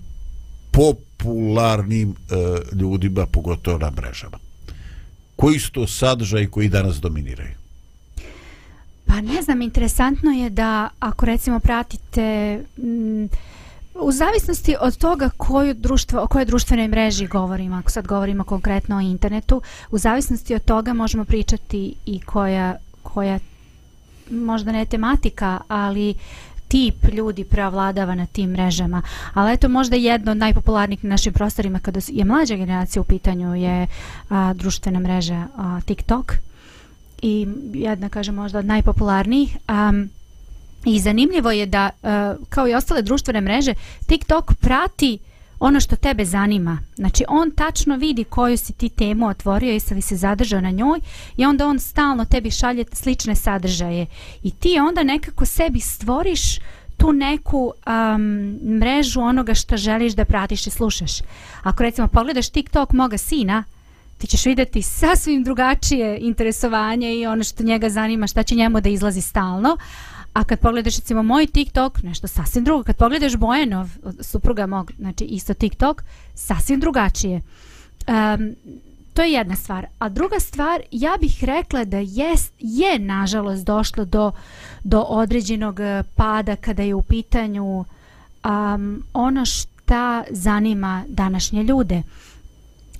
popularnim 0.71 2.09
e, 2.11 2.15
ljudima, 2.75 3.25
pogotovo 3.25 3.77
na 3.77 3.91
mrežama? 3.91 4.37
Koji 5.35 5.59
su 5.59 5.71
to 5.71 5.87
sadržaji 5.87 6.47
koji 6.47 6.69
danas 6.69 6.95
dominiraju? 6.95 7.55
Pa 9.05 9.21
ne 9.21 9.41
znam, 9.41 9.61
interesantno 9.61 10.31
je 10.31 10.49
da 10.49 10.89
ako 10.99 11.25
recimo 11.25 11.59
pratite 11.59 12.59
m, 12.77 13.29
U 13.99 14.11
zavisnosti 14.11 14.75
od 14.81 14.97
toga 14.97 15.29
koju 15.37 15.73
društvo, 15.73 16.21
o 16.21 16.27
kojoj 16.27 16.45
društvenoj 16.45 16.87
mreži 16.87 17.27
govorimo, 17.27 17.75
ako 17.75 17.91
sad 17.91 18.07
govorimo 18.07 18.43
konkretno 18.43 18.97
o 18.97 19.01
internetu, 19.01 19.61
u 19.91 19.97
zavisnosti 19.97 20.55
od 20.55 20.65
toga 20.65 20.93
možemo 20.93 21.25
pričati 21.25 21.95
i 22.05 22.19
koja, 22.19 22.75
koja 23.03 23.39
možda 24.31 24.71
ne 24.71 24.85
tematika, 24.85 25.59
ali 25.67 26.15
tip 26.67 26.95
ljudi 27.13 27.43
preovladava 27.43 28.15
na 28.15 28.25
tim 28.25 28.49
mrežama. 28.49 29.01
Ali 29.33 29.53
eto 29.53 29.69
možda 29.69 29.95
jedno 29.95 30.31
od 30.31 30.37
najpopularnijih 30.37 31.03
na 31.03 31.09
našim 31.09 31.33
prostorima 31.33 31.79
kada 31.79 31.99
je 32.07 32.25
mlađa 32.25 32.55
generacija 32.55 33.01
u 33.01 33.05
pitanju 33.05 33.55
je 33.55 33.87
a, 34.29 34.53
društvena 34.53 34.99
mreža 34.99 35.47
a, 35.57 35.81
TikTok 35.85 36.33
i 37.21 37.47
jedna 37.73 38.09
kaže 38.09 38.31
možda 38.31 38.59
od 38.59 38.65
najpopularnijih. 38.65 39.57
Um, 39.69 40.09
I 40.85 40.99
zanimljivo 40.99 41.51
je 41.51 41.65
da, 41.65 41.89
e, 42.03 42.35
kao 42.49 42.67
i 42.67 42.73
ostale 42.73 43.01
društvene 43.01 43.41
mreže, 43.41 43.73
TikTok 44.07 44.53
prati 44.61 45.19
ono 45.59 45.79
što 45.79 45.95
tebe 45.95 46.25
zanima. 46.25 46.79
Znači, 46.95 47.23
on 47.27 47.51
tačno 47.51 47.95
vidi 47.95 48.23
koju 48.23 48.57
si 48.57 48.73
ti 48.73 48.89
temu 48.89 49.27
otvorio 49.27 49.71
i 49.71 49.81
li 49.91 50.01
se 50.01 50.15
zadržao 50.15 50.61
na 50.61 50.71
njoj 50.71 50.99
i 51.37 51.45
onda 51.45 51.67
on 51.67 51.79
stalno 51.79 52.25
tebi 52.25 52.51
šalje 52.51 52.85
slične 52.93 53.35
sadržaje. 53.35 54.05
I 54.43 54.51
ti 54.51 54.79
onda 54.79 55.03
nekako 55.03 55.45
sebi 55.45 55.79
stvoriš 55.79 56.59
tu 56.97 57.13
neku 57.13 57.73
um, 57.87 58.59
mrežu 58.79 59.21
onoga 59.21 59.53
što 59.53 59.77
želiš 59.77 60.13
da 60.13 60.25
pratiš 60.25 60.67
i 60.67 60.69
slušaš. 60.69 61.11
Ako 61.63 61.83
recimo 61.83 62.07
pogledaš 62.07 62.49
TikTok 62.49 62.91
moga 62.91 63.17
sina, 63.17 63.63
ti 64.17 64.27
ćeš 64.27 64.45
vidjeti 64.45 64.81
sasvim 64.81 65.43
drugačije 65.43 66.17
interesovanje 66.21 67.15
i 67.15 67.25
ono 67.25 67.43
što 67.43 67.63
njega 67.63 67.89
zanima, 67.89 68.27
šta 68.27 68.43
će 68.43 68.55
njemu 68.55 68.81
da 68.81 68.89
izlazi 68.89 69.21
stalno. 69.21 69.77
A 70.35 70.43
kad 70.43 70.59
pogledaš 70.59 70.95
recimo 70.95 71.23
moj 71.23 71.47
TikTok, 71.47 72.03
nešto 72.03 72.27
sasvim 72.27 72.63
drugo. 72.63 72.83
Kad 72.83 72.97
pogledaš 72.97 73.35
Bojanov, 73.35 73.89
supruga 74.19 74.65
mog, 74.65 74.91
znači 74.97 75.23
isto 75.23 75.53
TikTok, 75.53 76.03
sasvim 76.33 76.79
drugačije. 76.79 77.41
Um, 78.07 78.55
to 79.13 79.21
je 79.21 79.31
jedna 79.31 79.55
stvar. 79.55 79.85
A 79.99 80.09
druga 80.09 80.39
stvar, 80.39 80.81
ja 80.91 81.17
bih 81.21 81.43
rekla 81.43 81.85
da 81.85 81.97
jest, 81.97 82.53
je 82.59 82.99
nažalost 82.99 83.65
došlo 83.65 84.05
do, 84.05 84.31
do 84.83 85.01
određenog 85.01 85.79
eh, 85.79 86.03
pada 86.15 86.55
kada 86.55 86.83
je 86.83 86.95
u 86.95 87.01
pitanju 87.01 87.85
um, 88.45 89.03
ono 89.13 89.45
šta 89.45 90.23
zanima 90.29 91.03
današnje 91.07 91.63
ljude. 91.63 92.01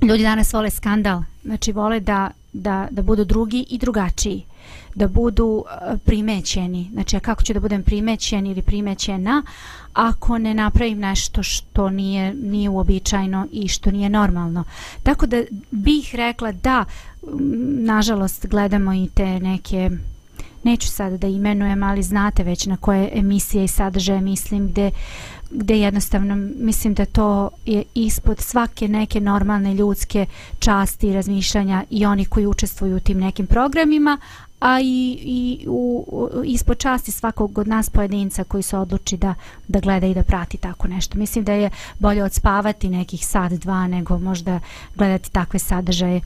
Ljudi 0.01 0.23
danas 0.23 0.53
vole 0.53 0.69
skandal, 0.69 1.21
znači 1.43 1.71
vole 1.71 1.99
da, 1.99 2.31
da, 2.53 2.87
da 2.91 3.01
budu 3.01 3.25
drugi 3.25 3.65
i 3.69 3.77
drugačiji 3.77 4.45
da 4.95 5.07
budu 5.07 5.63
e, 5.67 5.97
primećeni. 5.97 6.89
Znači, 6.93 7.19
kako 7.19 7.43
ću 7.43 7.53
da 7.53 7.59
budem 7.59 7.83
primećen 7.83 8.47
ili 8.47 8.61
primećena 8.61 9.43
ako 9.93 10.37
ne 10.37 10.53
napravim 10.53 10.99
nešto 10.99 11.43
što 11.43 11.89
nije, 11.89 12.33
nije 12.33 12.69
uobičajno 12.69 13.47
i 13.51 13.67
što 13.67 13.91
nije 13.91 14.09
normalno. 14.09 14.63
Tako 15.03 15.25
da 15.25 15.43
bih 15.71 16.15
rekla 16.15 16.51
da, 16.51 16.85
nažalost, 17.79 18.47
gledamo 18.47 18.93
i 18.93 19.09
te 19.13 19.39
neke 19.39 19.89
neću 20.63 20.87
sad 20.87 21.13
da 21.13 21.27
imenujem, 21.27 21.83
ali 21.83 22.03
znate 22.03 22.43
već 22.43 22.65
na 22.65 22.77
koje 22.77 23.11
emisije 23.13 23.63
i 23.63 23.67
sadržaje 23.67 24.21
mislim 24.21 24.67
gde, 24.67 24.91
gde 25.51 25.79
jednostavno 25.79 26.35
mislim 26.59 26.93
da 26.93 27.05
to 27.05 27.49
je 27.65 27.83
ispod 27.95 28.39
svake 28.39 28.87
neke 28.87 29.19
normalne 29.19 29.73
ljudske 29.73 30.25
časti 30.59 31.07
i 31.07 31.13
razmišljanja 31.13 31.83
i 31.89 32.05
oni 32.05 32.25
koji 32.25 32.45
učestvuju 32.47 32.95
u 32.95 32.99
tim 32.99 33.19
nekim 33.19 33.47
programima, 33.47 34.17
a 34.65 34.79
i, 34.81 35.19
i 35.21 35.67
u, 35.67 36.05
u, 36.07 36.43
ispod 36.43 36.77
časti 36.77 37.11
svakog 37.11 37.57
od 37.57 37.67
nas 37.67 37.89
pojedinca 37.89 38.43
koji 38.43 38.63
se 38.63 38.77
odluči 38.77 39.17
da, 39.17 39.33
da 39.67 39.79
gleda 39.79 40.07
i 40.07 40.13
da 40.13 40.23
prati 40.23 40.57
tako 40.57 40.87
nešto. 40.87 41.17
Mislim 41.17 41.43
da 41.43 41.53
je 41.53 41.69
bolje 41.99 42.23
odspavati 42.23 42.89
nekih 42.89 43.27
sad, 43.27 43.51
dva, 43.51 43.87
nego 43.87 44.19
možda 44.19 44.59
gledati 44.95 45.31
takve 45.31 45.59
sadržaje. 45.59 46.21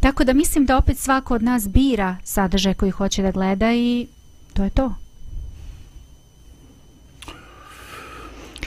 Tako 0.00 0.24
da 0.24 0.32
mislim 0.32 0.66
da 0.66 0.76
opet 0.76 0.98
svako 0.98 1.34
od 1.34 1.42
nas 1.42 1.68
bira 1.68 2.16
sadržaj 2.24 2.74
koji 2.74 2.90
hoće 2.90 3.22
da 3.22 3.30
gleda 3.30 3.72
i 3.72 4.06
to 4.52 4.64
je 4.64 4.70
to. 4.70 4.94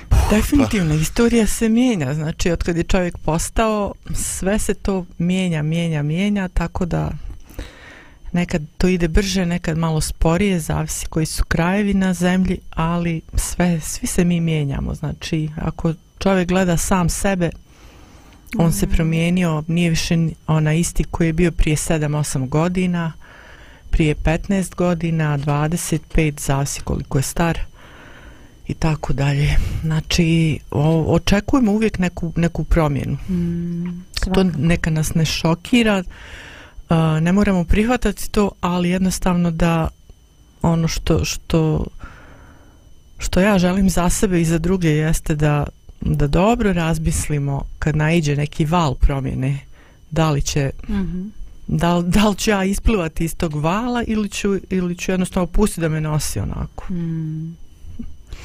Pa. 0.10 0.18
Definitivno, 0.36 0.96
istorija 0.96 1.48
se 1.48 1.70
mijenja, 1.70 2.14
znači 2.14 2.52
od 2.52 2.64
kad 2.64 2.78
je 2.78 2.84
čovjek 2.84 3.18
postao, 3.18 3.94
sve 4.14 4.60
se 4.60 4.74
to 4.74 5.06
mijenja, 5.18 5.62
mijenja, 5.62 6.04
mijenja, 6.04 6.48
tako 6.48 6.86
da 6.86 7.12
nekad 8.32 8.62
to 8.78 8.88
ide 8.88 9.08
brže, 9.08 9.46
nekad 9.46 9.78
malo 9.78 10.02
sporije, 10.02 10.60
zavisi 10.60 11.06
koji 11.06 11.26
su 11.26 11.44
krajevi 11.46 11.94
na 11.94 12.14
zemlji, 12.14 12.60
ali 12.70 13.22
sve, 13.34 13.80
svi 13.80 14.08
se 14.08 14.24
mi 14.26 14.42
mijenjamo, 14.42 14.94
znači 14.94 15.50
ako 15.56 15.94
čovjek 16.20 16.48
gleda 16.48 16.78
sam 16.78 17.10
sebe, 17.10 17.50
on 18.58 18.70
mm. 18.70 18.72
se 18.72 18.88
promijenio, 18.88 19.64
nije 19.68 19.90
više 19.90 20.16
ona 20.48 20.74
isti 20.74 21.04
koji 21.04 21.28
je 21.28 21.34
bio 21.34 21.52
prije 21.52 21.76
7-8 21.76 22.50
godina, 22.50 23.14
prije 23.90 24.16
15 24.16 24.76
godina, 24.76 25.38
25, 25.38 26.40
zavisi 26.40 26.82
koliko 26.82 27.18
je 27.18 27.24
star 27.24 27.60
i 28.68 28.74
tako 28.74 29.14
dalje. 29.14 29.58
Znači, 29.82 30.60
o, 30.72 31.16
očekujemo 31.16 31.72
uvijek 31.72 32.00
neku, 32.00 32.34
neku 32.36 32.64
promjenu. 32.64 33.18
Mm, 33.30 34.04
to 34.34 34.44
neka 34.44 34.90
nas 34.90 35.14
ne 35.14 35.26
šokira, 35.26 36.04
ne 37.22 37.32
moramo 37.32 37.64
prihvatati 37.64 38.32
to, 38.32 38.52
ali 38.62 38.90
jednostavno 38.90 39.52
da 39.52 39.88
ono 40.62 40.88
što, 40.88 41.26
što, 41.26 41.86
što 43.18 43.40
ja 43.40 43.60
želim 43.60 43.90
za 43.90 44.10
sebe 44.10 44.42
i 44.42 44.46
za 44.46 44.58
druge 44.58 44.90
jeste 44.90 45.36
da, 45.36 45.66
da 46.02 46.28
dobro 46.28 46.74
razmislimo 46.74 47.64
kad 47.80 47.96
naiđe 47.96 48.36
neki 48.36 48.66
val 48.66 48.96
promjene, 48.96 49.60
da 50.12 50.32
li 50.32 50.42
će 50.42 50.72
mm 50.90 50.94
-hmm. 50.94 51.30
da, 51.68 51.98
li, 51.98 52.10
da 52.10 52.30
li 52.30 52.36
ću 52.36 52.50
ja 52.50 52.64
isplivati 52.64 53.26
iz 53.26 53.36
tog 53.36 53.56
vala 53.56 54.04
ili 54.08 54.30
ću, 54.30 54.56
ili 54.70 54.98
ću 54.98 55.12
jednostavno 55.12 55.48
pustiti 55.48 55.82
da 55.82 55.90
me 55.90 56.02
nosi 56.02 56.40
onako. 56.40 56.94
Mm. 56.94 57.61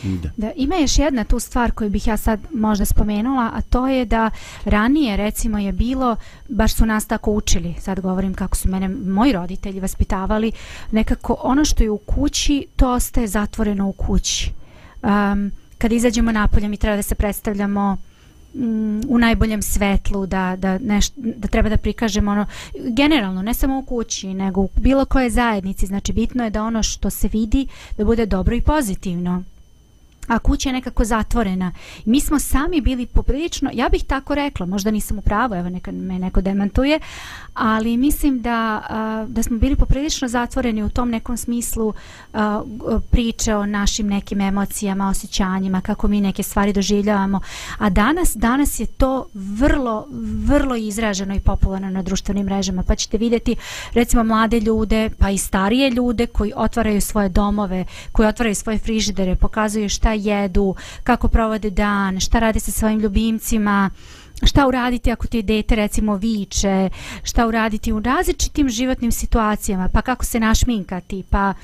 Da. 0.02 0.30
Da, 0.36 0.52
ima 0.56 0.76
još 0.76 0.98
jedna 0.98 1.24
tu 1.24 1.38
stvar 1.38 1.70
koju 1.70 1.90
bih 1.90 2.06
ja 2.06 2.16
sad 2.16 2.40
možda 2.54 2.84
spomenula, 2.84 3.50
a 3.54 3.60
to 3.60 3.86
je 3.86 4.04
da 4.04 4.30
ranije 4.64 5.16
recimo 5.16 5.58
je 5.58 5.72
bilo, 5.72 6.16
baš 6.48 6.74
su 6.74 6.86
nas 6.86 7.06
tako 7.06 7.32
učili, 7.32 7.74
sad 7.80 8.00
govorim 8.00 8.34
kako 8.34 8.56
su 8.56 8.68
mene 8.68 8.88
moji 8.88 9.32
roditelji 9.32 9.80
vaspitavali, 9.80 10.52
nekako 10.90 11.36
ono 11.42 11.64
što 11.64 11.82
je 11.82 11.90
u 11.90 11.98
kući, 11.98 12.66
to 12.76 12.92
ostaje 12.92 13.26
zatvoreno 13.26 13.88
u 13.88 13.92
kući. 13.92 14.50
Um, 15.02 15.52
kad 15.78 15.92
izađemo 15.92 16.32
napolje 16.32 16.68
mi 16.68 16.76
treba 16.76 16.96
da 16.96 17.02
se 17.02 17.14
predstavljamo 17.14 17.96
mm, 18.54 19.00
u 19.08 19.18
najboljem 19.18 19.62
svetlu 19.62 20.26
da, 20.26 20.56
da, 20.58 20.78
neš, 20.78 21.10
da 21.16 21.48
treba 21.48 21.68
da 21.68 21.76
prikažemo 21.76 22.30
ono 22.30 22.46
generalno 22.96 23.42
ne 23.42 23.54
samo 23.54 23.78
u 23.78 23.82
kući 23.82 24.34
nego 24.34 24.60
u 24.60 24.68
bilo 24.76 25.04
koje 25.04 25.30
zajednici 25.30 25.86
znači 25.86 26.12
bitno 26.12 26.44
je 26.44 26.50
da 26.50 26.62
ono 26.62 26.82
što 26.82 27.10
se 27.10 27.28
vidi 27.28 27.66
da 27.98 28.04
bude 28.04 28.26
dobro 28.26 28.56
i 28.56 28.60
pozitivno 28.60 29.42
a 30.26 30.38
kuća 30.38 30.68
je 30.68 30.72
nekako 30.72 31.04
zatvorena. 31.04 31.72
Mi 32.04 32.20
smo 32.20 32.38
sami 32.38 32.80
bili 32.80 33.06
poprilično, 33.06 33.70
ja 33.74 33.88
bih 33.88 34.04
tako 34.04 34.34
rekla, 34.34 34.66
možda 34.66 34.90
nisam 34.90 35.18
u 35.18 35.22
pravu, 35.22 35.54
evo 35.54 35.68
neka 35.68 35.92
me 35.92 36.18
neko 36.18 36.40
demantuje, 36.40 37.00
ali 37.54 37.96
mislim 37.96 38.42
da, 38.42 38.82
da 39.28 39.42
smo 39.42 39.58
bili 39.58 39.76
poprilično 39.76 40.28
zatvoreni 40.28 40.82
u 40.82 40.88
tom 40.88 41.10
nekom 41.10 41.36
smislu 41.36 41.94
priče 43.10 43.54
o 43.54 43.66
našim 43.66 44.06
nekim 44.06 44.40
emocijama, 44.40 45.08
osjećanjima, 45.08 45.80
kako 45.80 46.08
mi 46.08 46.20
neke 46.20 46.42
stvari 46.42 46.72
doživljavamo. 46.72 47.40
A 47.78 47.90
danas, 47.90 48.36
danas 48.36 48.80
je 48.80 48.86
to 48.86 49.26
vrlo, 49.34 50.06
vrlo 50.44 50.76
izraženo 50.76 51.34
i 51.34 51.40
popularno 51.40 51.90
na 51.90 52.02
društvenim 52.02 52.46
mrežama. 52.46 52.82
Pa 52.82 52.94
ćete 52.94 53.18
vidjeti 53.18 53.56
recimo 53.92 54.24
mlade 54.24 54.60
ljude, 54.60 55.10
pa 55.18 55.30
i 55.30 55.38
starije 55.38 55.90
ljude 55.90 56.26
koji 56.26 56.52
otvaraju 56.56 57.00
svoje 57.00 57.28
domove, 57.28 57.84
koji 58.12 58.28
otvaraju 58.28 58.54
svoje 58.54 58.78
frižidere, 58.78 59.36
pokazuju 59.36 59.88
šta 59.88 60.12
jedu, 60.16 60.74
kako 61.04 61.28
provode 61.28 61.70
dan, 61.70 62.20
šta 62.20 62.38
rade 62.38 62.60
sa 62.60 62.70
svojim 62.70 63.00
ljubimcima, 63.00 63.90
šta 64.42 64.66
uraditi 64.66 65.12
ako 65.12 65.26
ti 65.26 65.42
dete 65.42 65.74
recimo 65.74 66.16
viče, 66.16 66.88
šta 67.22 67.46
uraditi 67.46 67.92
u 67.92 68.00
različitim 68.00 68.68
životnim 68.68 69.12
situacijama, 69.12 69.88
pa 69.92 70.02
kako 70.02 70.24
se 70.24 70.40
našminkati, 70.40 71.24
pa 71.30 71.54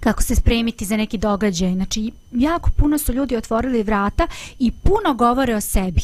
kako 0.00 0.22
se 0.22 0.34
spremiti 0.34 0.84
za 0.84 0.96
neki 0.96 1.18
događaj. 1.18 1.72
Znači, 1.72 2.12
jako 2.32 2.70
puno 2.70 2.98
su 2.98 3.12
ljudi 3.12 3.36
otvorili 3.36 3.82
vrata 3.82 4.26
i 4.58 4.70
puno 4.70 5.14
govore 5.14 5.54
o 5.54 5.60
sebi. 5.60 6.02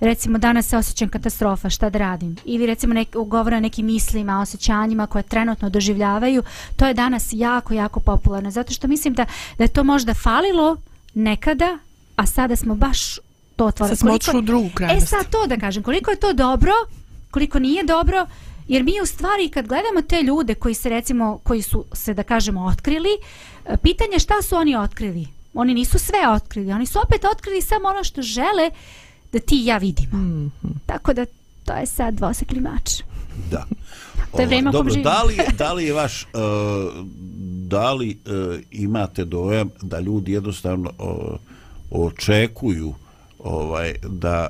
Recimo, 0.00 0.38
danas 0.38 0.66
se 0.66 0.76
osjećam 0.76 1.08
katastrofa, 1.08 1.70
šta 1.70 1.90
da 1.90 1.98
radim? 1.98 2.36
Ili 2.44 2.66
recimo 2.66 2.94
nek, 2.94 3.16
govore 3.26 3.56
o 3.56 3.60
nekim 3.60 3.86
mislima, 3.86 4.40
osjećanjima 4.40 5.06
koje 5.06 5.22
trenutno 5.22 5.70
doživljavaju. 5.70 6.42
To 6.76 6.86
je 6.86 6.94
danas 6.94 7.28
jako, 7.32 7.74
jako 7.74 8.00
popularno. 8.00 8.50
Zato 8.50 8.72
što 8.72 8.88
mislim 8.88 9.14
da, 9.14 9.26
da 9.58 9.64
je 9.64 9.68
to 9.68 9.84
možda 9.84 10.14
falilo 10.14 10.76
nekada, 11.16 11.78
a 12.16 12.26
sada 12.26 12.56
smo 12.56 12.74
baš 12.74 13.16
to 13.56 13.66
otvorili. 13.66 13.96
Sad 13.96 13.98
smo 13.98 14.10
koliko... 14.10 14.38
u 14.38 14.40
drugu 14.40 14.70
krajnost. 14.74 15.06
E 15.06 15.06
sad 15.06 15.30
to 15.30 15.46
da 15.46 15.56
kažem, 15.56 15.82
koliko 15.82 16.10
je 16.10 16.20
to 16.20 16.32
dobro, 16.32 16.72
koliko 17.30 17.58
nije 17.58 17.84
dobro, 17.84 18.26
jer 18.68 18.84
mi 18.84 19.00
u 19.02 19.06
stvari 19.06 19.48
kad 19.48 19.66
gledamo 19.66 20.02
te 20.08 20.22
ljude 20.22 20.54
koji 20.54 20.74
se 20.74 20.88
recimo, 20.88 21.38
koji 21.42 21.62
su 21.62 21.84
se 21.92 22.14
da 22.14 22.22
kažemo 22.22 22.64
otkrili, 22.64 23.10
e, 23.66 23.76
pitanje 23.76 24.18
šta 24.18 24.42
su 24.42 24.56
oni 24.56 24.76
otkrili? 24.76 25.28
Oni 25.54 25.74
nisu 25.74 25.98
sve 25.98 26.28
otkrili, 26.28 26.72
oni 26.72 26.86
su 26.86 26.98
opet 27.04 27.24
otkrili 27.24 27.62
samo 27.62 27.88
ono 27.88 28.04
što 28.04 28.22
žele 28.22 28.70
da 29.32 29.38
ti 29.38 29.56
i 29.56 29.66
ja 29.66 29.78
vidimo. 29.78 30.16
Mm 30.16 30.52
-hmm. 30.62 30.72
Tako 30.86 31.12
da 31.12 31.26
to 31.64 31.72
je 31.72 31.86
sad 31.86 32.14
dvosekli 32.14 32.60
mač. 32.60 32.90
Da. 33.50 33.66
To 34.32 34.40
je 34.40 34.46
vreme 34.46 34.70
Dobro, 34.70 34.94
da 34.94 35.22
li, 35.22 35.36
da 35.58 35.72
li 35.72 35.84
je 35.84 35.92
vaš, 35.92 36.22
uh, 36.22 37.06
da 37.68 37.92
li 37.92 38.10
e, 38.10 38.16
imate 38.70 39.24
dojam 39.24 39.70
da 39.82 40.00
ljudi 40.00 40.32
jednostavno 40.32 40.92
o, 40.98 41.38
očekuju 41.90 42.94
ovaj 43.38 43.94
da 44.02 44.48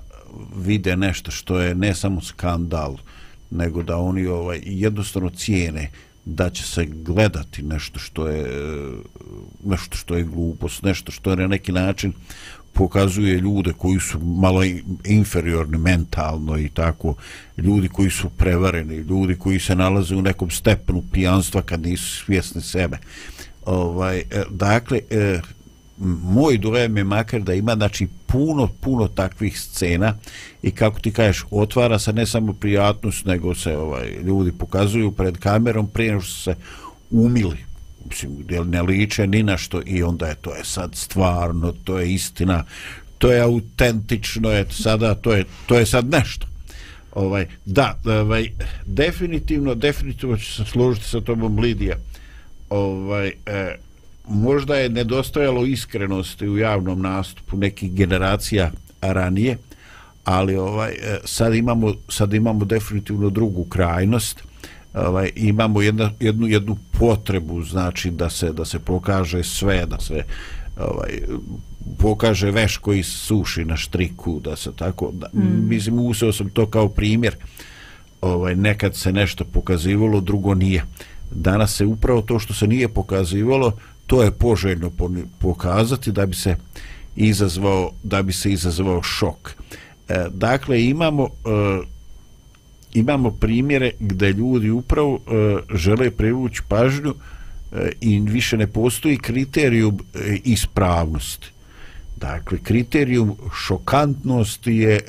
vide 0.57 0.97
nešto 0.97 1.31
što 1.31 1.61
je 1.61 1.75
ne 1.75 1.95
samo 1.95 2.21
skandal, 2.21 2.97
nego 3.51 3.83
da 3.83 3.97
oni 3.97 4.27
ovaj 4.27 4.61
jednostavno 4.65 5.31
cijene 5.31 5.91
da 6.25 6.51
će 6.51 6.63
se 6.63 6.87
gledati 6.87 7.63
nešto 7.63 7.99
što 7.99 8.29
je 8.29 8.41
e, 8.41 8.93
nešto 9.65 9.97
što 9.97 10.17
je 10.17 10.25
glupost, 10.25 10.83
nešto 10.83 11.13
što 11.13 11.31
je 11.31 11.37
na 11.37 11.47
neki 11.47 11.73
način 11.73 12.13
pokazuje 12.77 13.39
ljude 13.39 13.73
koji 13.73 14.01
su 14.01 14.19
malo 14.21 14.61
inferiorni 15.05 15.79
mentalno 15.79 16.59
i 16.59 16.69
tako, 16.69 17.15
ljudi 17.57 17.89
koji 17.89 18.11
su 18.11 18.29
prevareni, 18.31 18.97
ljudi 18.97 19.35
koji 19.39 19.61
se 19.61 19.75
nalaze 19.75 20.17
u 20.17 20.23
nekom 20.23 20.51
stepenu 20.51 21.03
pijanstva 21.13 21.63
kad 21.63 21.83
nisu 21.83 22.25
svjesni 22.25 22.63
sebe. 22.63 22.99
Ovaj, 23.65 24.19
e, 24.19 24.25
dakle, 24.51 25.01
eh, 25.11 25.41
moj 26.23 26.59
dojem 26.59 26.97
je 26.97 27.05
makar 27.05 27.41
da 27.41 27.55
ima 27.55 27.75
znači 27.75 28.09
puno, 28.27 28.69
puno 28.81 29.09
takvih 29.09 29.61
scena 29.61 30.15
i 30.63 30.71
kako 30.71 31.01
ti 31.01 31.13
kažeš, 31.13 31.45
otvara 31.51 31.99
se 31.99 32.13
ne 32.13 32.27
samo 32.27 32.53
prijatnost, 32.53 33.25
nego 33.25 33.55
se 33.55 33.77
ovaj 33.77 34.09
ljudi 34.25 34.53
pokazuju 34.53 35.11
pred 35.13 35.39
kamerom 35.39 35.89
prije 35.89 36.13
nego 36.13 36.25
se 36.25 36.55
umili 37.11 37.67
mislim, 38.11 38.45
jer 38.51 38.67
ne 38.67 38.83
liče 38.83 39.27
ni 39.27 39.43
na 39.43 39.57
što 39.57 39.83
i 39.87 40.03
onda 40.03 40.27
je 40.27 40.35
to 40.35 40.55
je 40.55 40.65
sad 40.65 40.95
stvarno, 40.95 41.73
to 41.85 41.99
je 41.99 42.15
istina, 42.15 42.65
to 43.19 43.33
je 43.33 43.41
autentično, 43.41 44.51
je 44.51 44.67
sada, 44.71 45.15
to 45.15 45.33
je, 45.33 45.45
to 45.67 45.79
je 45.79 45.87
sad 45.87 46.11
nešto. 46.11 46.47
Ovaj, 47.13 47.47
da, 47.65 47.99
ovaj, 48.05 48.51
definitivno, 48.87 49.75
definitivno 49.75 50.37
ću 50.37 50.55
se 50.55 50.65
složiti 50.65 51.09
sa 51.09 51.21
tobom 51.21 51.59
Lidija. 51.59 51.97
Ovaj, 52.71 53.33
eh, 53.47 53.77
možda 54.29 54.77
je 54.77 54.89
nedostajalo 54.89 55.67
iskrenosti 55.67 56.49
u 56.49 56.59
javnom 56.59 57.03
nastupu 57.03 57.57
nekih 57.57 57.93
generacija 57.93 58.71
ranije, 59.01 59.59
ali 60.25 60.57
ovaj 60.57 60.91
e, 60.91 61.19
sad 61.25 61.55
imamo 61.55 61.95
sad 62.09 62.35
imamo 62.35 62.65
definitivno 62.65 63.31
drugu 63.31 63.65
krajnost 63.65 64.43
ovaj 64.97 65.31
imamo 65.37 65.83
jedna, 65.83 66.11
jednu 66.21 66.47
jednu 66.47 66.77
potrebu 66.99 67.63
znači 67.63 68.11
da 68.11 68.31
se 68.31 68.53
da 68.53 68.65
se 68.65 68.79
pokaže 68.79 69.43
sve 69.43 69.87
da 69.87 70.01
se 70.01 70.25
ovaj 70.77 71.21
pokaže 71.99 72.51
veš 72.51 72.77
koji 72.77 73.03
suši 73.03 73.65
na 73.65 73.77
štriku 73.77 74.41
da 74.41 74.57
se 74.57 74.71
tako 74.77 75.11
da, 75.13 75.27
mm. 75.35 75.69
mislim 75.69 75.99
useo 75.99 76.33
sam 76.33 76.49
to 76.49 76.67
kao 76.67 76.89
primjer. 76.89 77.37
Ovaj 78.21 78.57
nekad 78.57 78.97
se 78.97 79.13
nešto 79.13 79.45
pokazivalo 79.45 80.21
drugo 80.21 80.55
nije. 80.55 80.85
Danas 81.31 81.77
se 81.77 81.87
upravo 81.87 82.23
to 82.23 82.39
što 82.39 82.55
se 82.55 82.67
nije 82.67 82.89
pokazivalo 82.89 83.73
to 84.07 84.23
je 84.23 84.31
poželjno 84.31 84.91
pokazati 85.39 86.13
da 86.13 86.27
bi 86.27 86.35
se 86.35 86.57
izazvao 87.17 87.91
da 88.03 88.23
bi 88.23 88.33
se 88.33 88.53
izazvao 88.53 89.03
šok. 89.03 89.55
E, 90.09 90.27
dakle 90.31 90.85
imamo 90.85 91.25
e, 91.25 91.29
imamo 92.99 93.31
primjere 93.31 93.91
gdje 94.01 94.33
ljudi 94.33 94.71
upravo 94.71 95.19
e, 95.19 95.57
žele 95.77 96.11
privući 96.11 96.63
pažnju 96.69 97.15
e, 97.73 97.91
i 98.01 98.21
više 98.21 98.57
ne 98.57 98.67
postoji 98.67 99.17
kriterijum 99.17 99.99
e, 100.15 100.37
ispravnosti. 100.45 101.47
Dakle, 102.17 102.59
kriterijum 102.63 103.37
šokantnosti 103.67 104.73
je 104.73 104.95
e, 104.95 105.01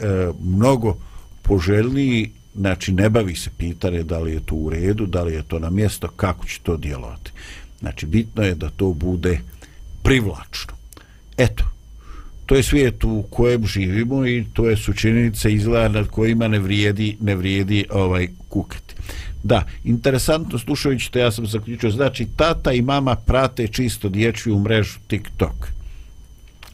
mnogo 0.43 0.97
poželjniji, 1.41 2.31
znači 2.55 2.91
ne 2.91 3.09
bavi 3.09 3.35
se 3.35 3.49
pitanje 3.57 4.03
da 4.03 4.19
li 4.19 4.33
je 4.33 4.39
to 4.45 4.55
u 4.55 4.69
redu, 4.69 5.05
da 5.05 5.23
li 5.23 5.33
je 5.33 5.43
to 5.43 5.59
na 5.59 5.69
mjesto, 5.69 6.07
kako 6.07 6.45
će 6.45 6.59
to 6.63 6.77
djelovati. 6.77 7.31
Znači, 7.79 8.05
bitno 8.05 8.43
je 8.43 8.55
da 8.55 8.69
to 8.69 8.93
bude 8.93 9.39
privlačno. 10.03 10.73
Eto, 11.37 11.63
to 12.47 12.55
je 12.55 12.63
svijet 12.63 13.03
u 13.03 13.23
kojem 13.29 13.65
živimo 13.65 14.27
i 14.27 14.45
to 14.53 14.69
je 14.69 14.77
su 14.77 14.93
činjenice 14.93 15.53
izgleda 15.53 15.89
nad 15.89 16.07
kojima 16.07 16.47
ne 16.47 16.59
vrijedi, 16.59 17.17
ne 17.21 17.35
vrijedi 17.35 17.85
ovaj 17.89 18.27
kukati. 18.49 18.95
Da, 19.43 19.63
interesantno 19.83 20.59
slušajući 20.59 21.11
to 21.11 21.19
ja 21.19 21.31
sam 21.31 21.47
zaključio, 21.47 21.91
znači 21.91 22.27
tata 22.35 22.73
i 22.73 22.81
mama 22.81 23.15
prate 23.15 23.67
čisto 23.67 24.09
dječju 24.09 24.59
mrežu 24.59 24.99
TikTok. 25.07 25.67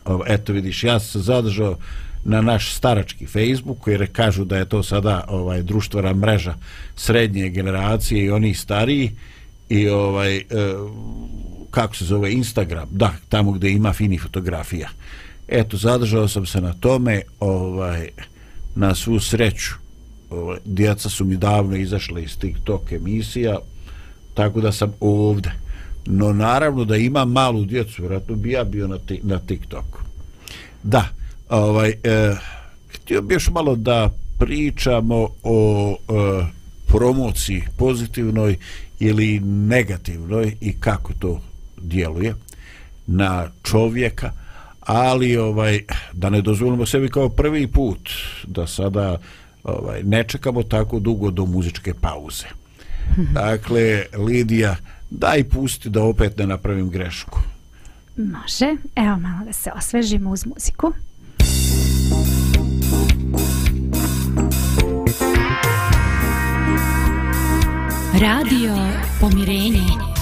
Ovo, 0.06 0.24
eto 0.28 0.54
vidiš, 0.54 0.84
ja 0.84 1.00
sam 1.00 1.22
zadržao 1.22 1.78
na 2.26 2.42
naš 2.42 2.74
starački 2.74 3.26
Facebook 3.26 3.88
jer 3.88 4.08
kažu 4.12 4.46
da 4.46 4.58
je 4.58 4.66
to 4.66 4.84
sada 4.84 5.26
ovaj 5.28 5.64
društvena 5.64 6.14
mreža 6.14 6.56
srednje 6.96 7.50
generacije 7.50 8.26
i 8.26 8.32
oni 8.32 8.54
stariji 8.54 9.12
i 9.70 9.90
ovaj 9.90 10.38
e, 10.38 10.44
kako 11.72 11.96
se 11.96 12.06
zove 12.06 12.34
Instagram, 12.34 12.88
da, 12.92 13.14
tamo 13.30 13.52
gdje 13.52 13.72
ima 13.72 13.94
fini 13.94 14.18
fotografija 14.18 14.90
eto 15.48 15.78
zadržao 15.78 16.28
sam 16.28 16.46
se 16.46 16.62
na 16.62 16.74
tome 16.74 17.22
ovaj 17.40 18.10
na 18.76 18.96
svu 18.96 19.20
sreću. 19.20 19.74
Ovaj, 20.30 20.58
djeca 20.66 21.10
su 21.10 21.26
mi 21.26 21.38
davno 21.38 21.76
izašle 21.76 22.24
iz 22.24 22.38
TikTok 22.38 22.92
emisija 22.92 23.58
tako 24.34 24.62
da 24.62 24.72
sam 24.72 24.94
ovde. 25.00 25.52
No 26.06 26.34
naravno 26.34 26.86
da 26.86 26.96
ima 26.96 27.26
malu 27.26 27.66
djecu 27.66 28.02
vjerojatno 28.02 28.36
bi 28.36 28.52
ja 28.52 28.64
bio 28.64 28.88
na, 28.88 28.98
na 29.24 29.40
TikToku. 29.40 30.00
Da 30.84 31.08
ovaj 31.50 31.94
eh, 32.04 32.36
htio 32.94 33.22
bi 33.22 33.34
još 33.34 33.50
malo 33.50 33.76
da 33.76 34.10
pričamo 34.40 35.28
o 35.44 35.96
eh, 36.10 36.46
promociji 36.88 37.64
pozitivnoj 37.78 38.58
ili 39.00 39.40
negativnoj 39.40 40.56
i 40.62 40.74
kako 40.80 41.14
to 41.20 41.42
djeluje 41.82 42.36
na 43.08 43.48
čovjeka 43.64 44.32
ali 44.86 45.38
ovaj 45.38 45.80
da 46.14 46.30
ne 46.30 46.42
dozvolimo 46.42 46.86
sebi 46.86 47.10
kao 47.10 47.30
prvi 47.30 47.68
put 47.68 48.10
da 48.48 48.68
sada 48.68 49.18
ovaj 49.64 50.04
ne 50.04 50.24
čekamo 50.24 50.64
tako 50.64 51.00
dugo 51.00 51.32
do 51.32 51.46
muzičke 51.46 51.94
pauze. 51.94 52.46
Dakle, 53.34 54.06
Lidija, 54.28 54.76
daj 55.10 55.44
pusti 55.44 55.90
da 55.90 56.04
opet 56.04 56.38
ne 56.38 56.48
napravim 56.48 56.90
grešku. 56.90 57.40
Može. 58.18 58.76
Evo 58.96 59.18
malo 59.18 59.46
da 59.46 59.54
se 59.54 59.72
osvežimo 59.76 60.30
uz 60.32 60.46
muziku. 60.46 60.94
Radio 68.14 68.76
Pomirenje. 69.20 70.13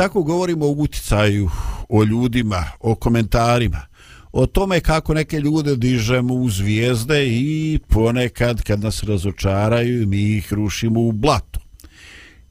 Tako 0.00 0.22
govorimo 0.22 0.66
o 0.66 0.70
uticaju, 0.70 1.50
o 1.88 2.04
ljudima, 2.04 2.64
o 2.80 2.94
komentarima, 2.94 3.80
o 4.32 4.46
tome 4.46 4.80
kako 4.80 5.14
neke 5.14 5.40
ljude 5.40 5.76
dižemo 5.76 6.34
u 6.34 6.50
zvijezde 6.50 7.26
i 7.28 7.78
ponekad 7.88 8.62
kad 8.62 8.80
nas 8.80 9.02
razočaraju 9.02 10.06
mi 10.06 10.36
ih 10.36 10.52
rušimo 10.52 11.00
u 11.00 11.12
blato. 11.12 11.60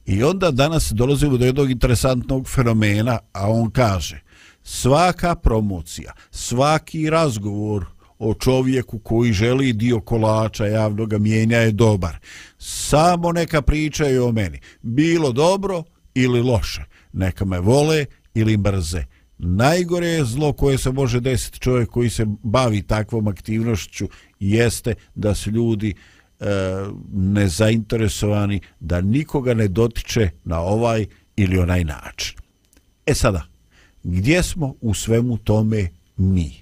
I 0.06 0.22
onda 0.22 0.50
danas 0.50 0.92
dolazimo 0.92 1.36
do 1.36 1.44
jednog 1.44 1.70
interesantnog 1.70 2.48
fenomena, 2.48 3.18
a 3.32 3.50
on 3.50 3.70
kaže 3.70 4.20
svaka 4.62 5.34
promocija, 5.34 6.12
svaki 6.30 7.10
razgovor 7.10 7.84
o 8.18 8.34
čovjeku 8.34 8.98
koji 8.98 9.32
želi 9.32 9.72
dio 9.72 10.00
kolača 10.00 10.66
javnog 10.66 11.12
mijenja 11.12 11.58
je 11.58 11.72
dobar. 11.72 12.18
Samo 12.58 13.32
neka 13.32 13.62
pričaju 13.62 14.26
o 14.26 14.32
meni. 14.32 14.60
Bilo 14.82 15.32
dobro 15.32 15.82
ili 16.14 16.42
loše 16.42 16.90
neka 17.12 17.44
me 17.44 17.60
vole 17.60 18.06
ili 18.34 18.56
mrze. 18.56 19.04
Najgore 19.38 20.06
je 20.06 20.24
zlo 20.24 20.52
koje 20.52 20.78
se 20.78 20.92
može 20.92 21.20
desiti 21.20 21.60
čovjek 21.60 21.90
koji 21.90 22.10
se 22.10 22.26
bavi 22.42 22.82
takvom 22.82 23.28
aktivnošću 23.28 24.08
jeste 24.40 24.94
da 25.14 25.34
su 25.34 25.50
ljudi 25.50 25.94
e, 26.40 26.46
nezainteresovani 27.12 28.60
da 28.80 29.00
nikoga 29.00 29.54
ne 29.54 29.68
dotiče 29.68 30.30
na 30.44 30.60
ovaj 30.60 31.06
ili 31.36 31.58
onaj 31.58 31.84
način. 31.84 32.38
E 33.06 33.14
sada, 33.14 33.46
gdje 34.02 34.42
smo 34.42 34.74
u 34.80 34.94
svemu 34.94 35.38
tome 35.38 35.88
mi? 36.16 36.52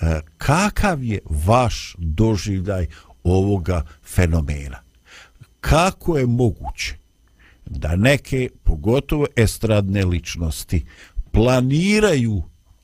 E, 0.00 0.20
kakav 0.38 1.04
je 1.04 1.18
vaš 1.46 1.94
doživljaj 1.98 2.86
ovoga 3.24 3.84
fenomena? 4.04 4.78
Kako 5.60 6.18
je 6.18 6.26
moguće 6.26 7.03
da 7.74 7.96
neke, 7.96 8.48
pogotovo 8.62 9.26
estradne 9.36 10.04
ličnosti, 10.04 10.84
planiraju 11.32 12.42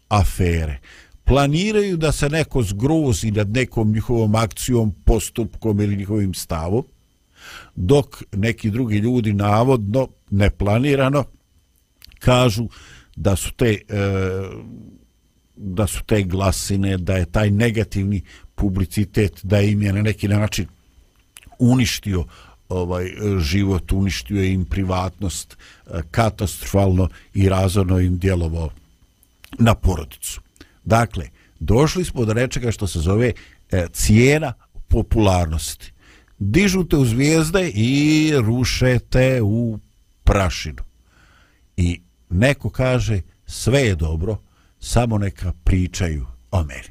afere, 0.09 0.79
planiraju 1.25 1.97
da 1.97 2.13
se 2.13 2.29
neko 2.29 2.63
zgrozi 2.63 3.31
nad 3.31 3.51
nekom 3.51 3.93
njihovom 3.93 4.35
akcijom, 4.35 4.95
postupkom 5.05 5.81
ili 5.81 5.97
njihovim 5.97 6.35
stavom, 6.35 6.85
dok 7.77 8.23
neki 8.33 8.71
drugi 8.71 8.99
ljudi 8.99 9.33
navodno, 9.33 10.09
neplanirano, 10.31 11.25
kažu 12.19 12.69
da 13.17 13.37
su 13.37 13.53
te 13.53 13.79
e, 13.89 14.01
da 15.57 15.87
su 15.87 16.03
te 16.07 16.23
glasine, 16.23 16.97
da 16.97 17.17
je 17.17 17.27
taj 17.27 17.51
negativni 17.51 18.23
publicitet, 18.55 19.41
da 19.43 19.61
im 19.61 19.83
je 19.83 19.93
na 19.93 20.03
neki 20.03 20.29
način 20.29 20.67
uništio 21.59 22.25
ovaj 22.71 23.11
život, 23.41 23.93
uništio 23.93 24.45
im 24.45 24.65
privatnost 24.65 25.57
e, 25.57 26.01
katastrofalno 26.11 27.09
i 27.35 27.49
razorno 27.49 28.01
im 28.01 28.19
djelovao 28.19 28.71
na 29.59 29.75
porodicu. 29.75 30.41
Dakle, 30.85 31.29
došli 31.61 32.05
smo 32.05 32.25
do 32.25 32.35
nečega 32.35 32.73
što 32.73 32.87
se 32.87 32.99
zove 32.99 33.33
e, 33.71 33.87
cijena 33.93 34.53
popularnosti. 34.89 35.93
Dižute 36.39 36.97
u 36.97 37.05
zvijezde 37.05 37.69
i 37.69 38.33
rušete 38.37 39.43
u 39.43 39.79
prašinu. 40.25 40.83
I 41.77 42.01
neko 42.31 42.71
kaže 42.71 43.21
sve 43.47 43.81
je 43.81 43.95
dobro, 43.95 44.39
samo 44.81 45.19
neka 45.19 45.53
pričaju 45.65 46.27
o 46.51 46.65
meni. 46.65 46.89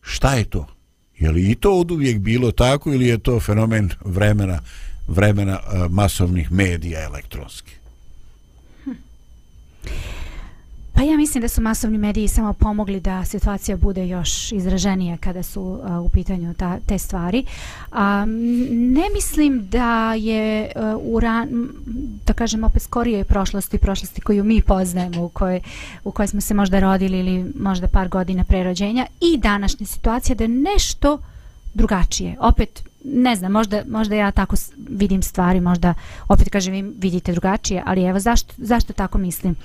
Šta 0.00 0.34
je 0.34 0.44
to? 0.44 0.77
Je 1.18 1.30
li 1.30 1.50
i 1.50 1.54
to 1.54 1.78
od 1.78 1.90
uvijek 1.90 2.18
bilo 2.18 2.52
tako 2.52 2.92
ili 2.92 3.06
je 3.06 3.18
to 3.18 3.40
fenomen 3.40 3.90
vremena 4.04 4.60
vremena 5.08 5.52
eh, 5.52 5.88
masovnih 5.90 6.52
medija 6.52 7.04
elektronskih? 7.04 7.78
Hm. 8.84 8.90
Pa 10.98 11.04
ja 11.04 11.16
mislim 11.16 11.40
da 11.40 11.48
su 11.48 11.62
masovni 11.62 11.98
mediji 11.98 12.28
samo 12.28 12.52
pomogli 12.52 13.00
da 13.00 13.24
situacija 13.24 13.76
bude 13.76 14.08
još 14.08 14.52
izraženija 14.52 15.16
kada 15.16 15.42
su 15.42 15.80
a, 15.84 16.00
u 16.00 16.08
pitanju 16.08 16.54
ta, 16.54 16.78
te 16.86 16.98
stvari. 16.98 17.44
A, 17.92 18.24
ne 18.70 19.04
mislim 19.14 19.68
da 19.68 20.14
je 20.14 20.72
a, 20.76 20.96
u 21.02 21.20
ran, 21.20 21.68
da 22.26 22.32
kažem 22.32 22.64
opet 22.64 22.82
skorije 22.82 23.24
prošlosti, 23.24 23.78
prošlosti 23.78 24.20
koju 24.20 24.44
mi 24.44 24.62
poznajemo, 24.62 25.24
u 25.24 25.28
kojoj, 25.28 25.60
u 26.04 26.10
kojoj 26.10 26.26
smo 26.28 26.40
se 26.40 26.54
možda 26.54 26.80
rodili 26.80 27.18
ili 27.18 27.52
možda 27.60 27.88
par 27.88 28.08
godina 28.08 28.44
prerođenja 28.44 29.06
i 29.20 29.38
današnja 29.38 29.86
situacija 29.86 30.34
da 30.34 30.44
je 30.44 30.48
nešto 30.48 31.18
drugačije. 31.74 32.36
Opet, 32.40 32.84
ne 33.04 33.36
znam, 33.36 33.52
možda, 33.52 33.82
možda 33.88 34.14
ja 34.14 34.30
tako 34.30 34.56
vidim 34.88 35.22
stvari, 35.22 35.60
možda 35.60 35.94
opet 36.28 36.48
kažem 36.48 36.72
vi 36.72 36.82
vidite 36.82 37.32
drugačije, 37.32 37.82
ali 37.86 38.04
evo 38.04 38.20
zašto, 38.20 38.54
zašto 38.56 38.92
tako 38.92 39.18
mislim? 39.18 39.56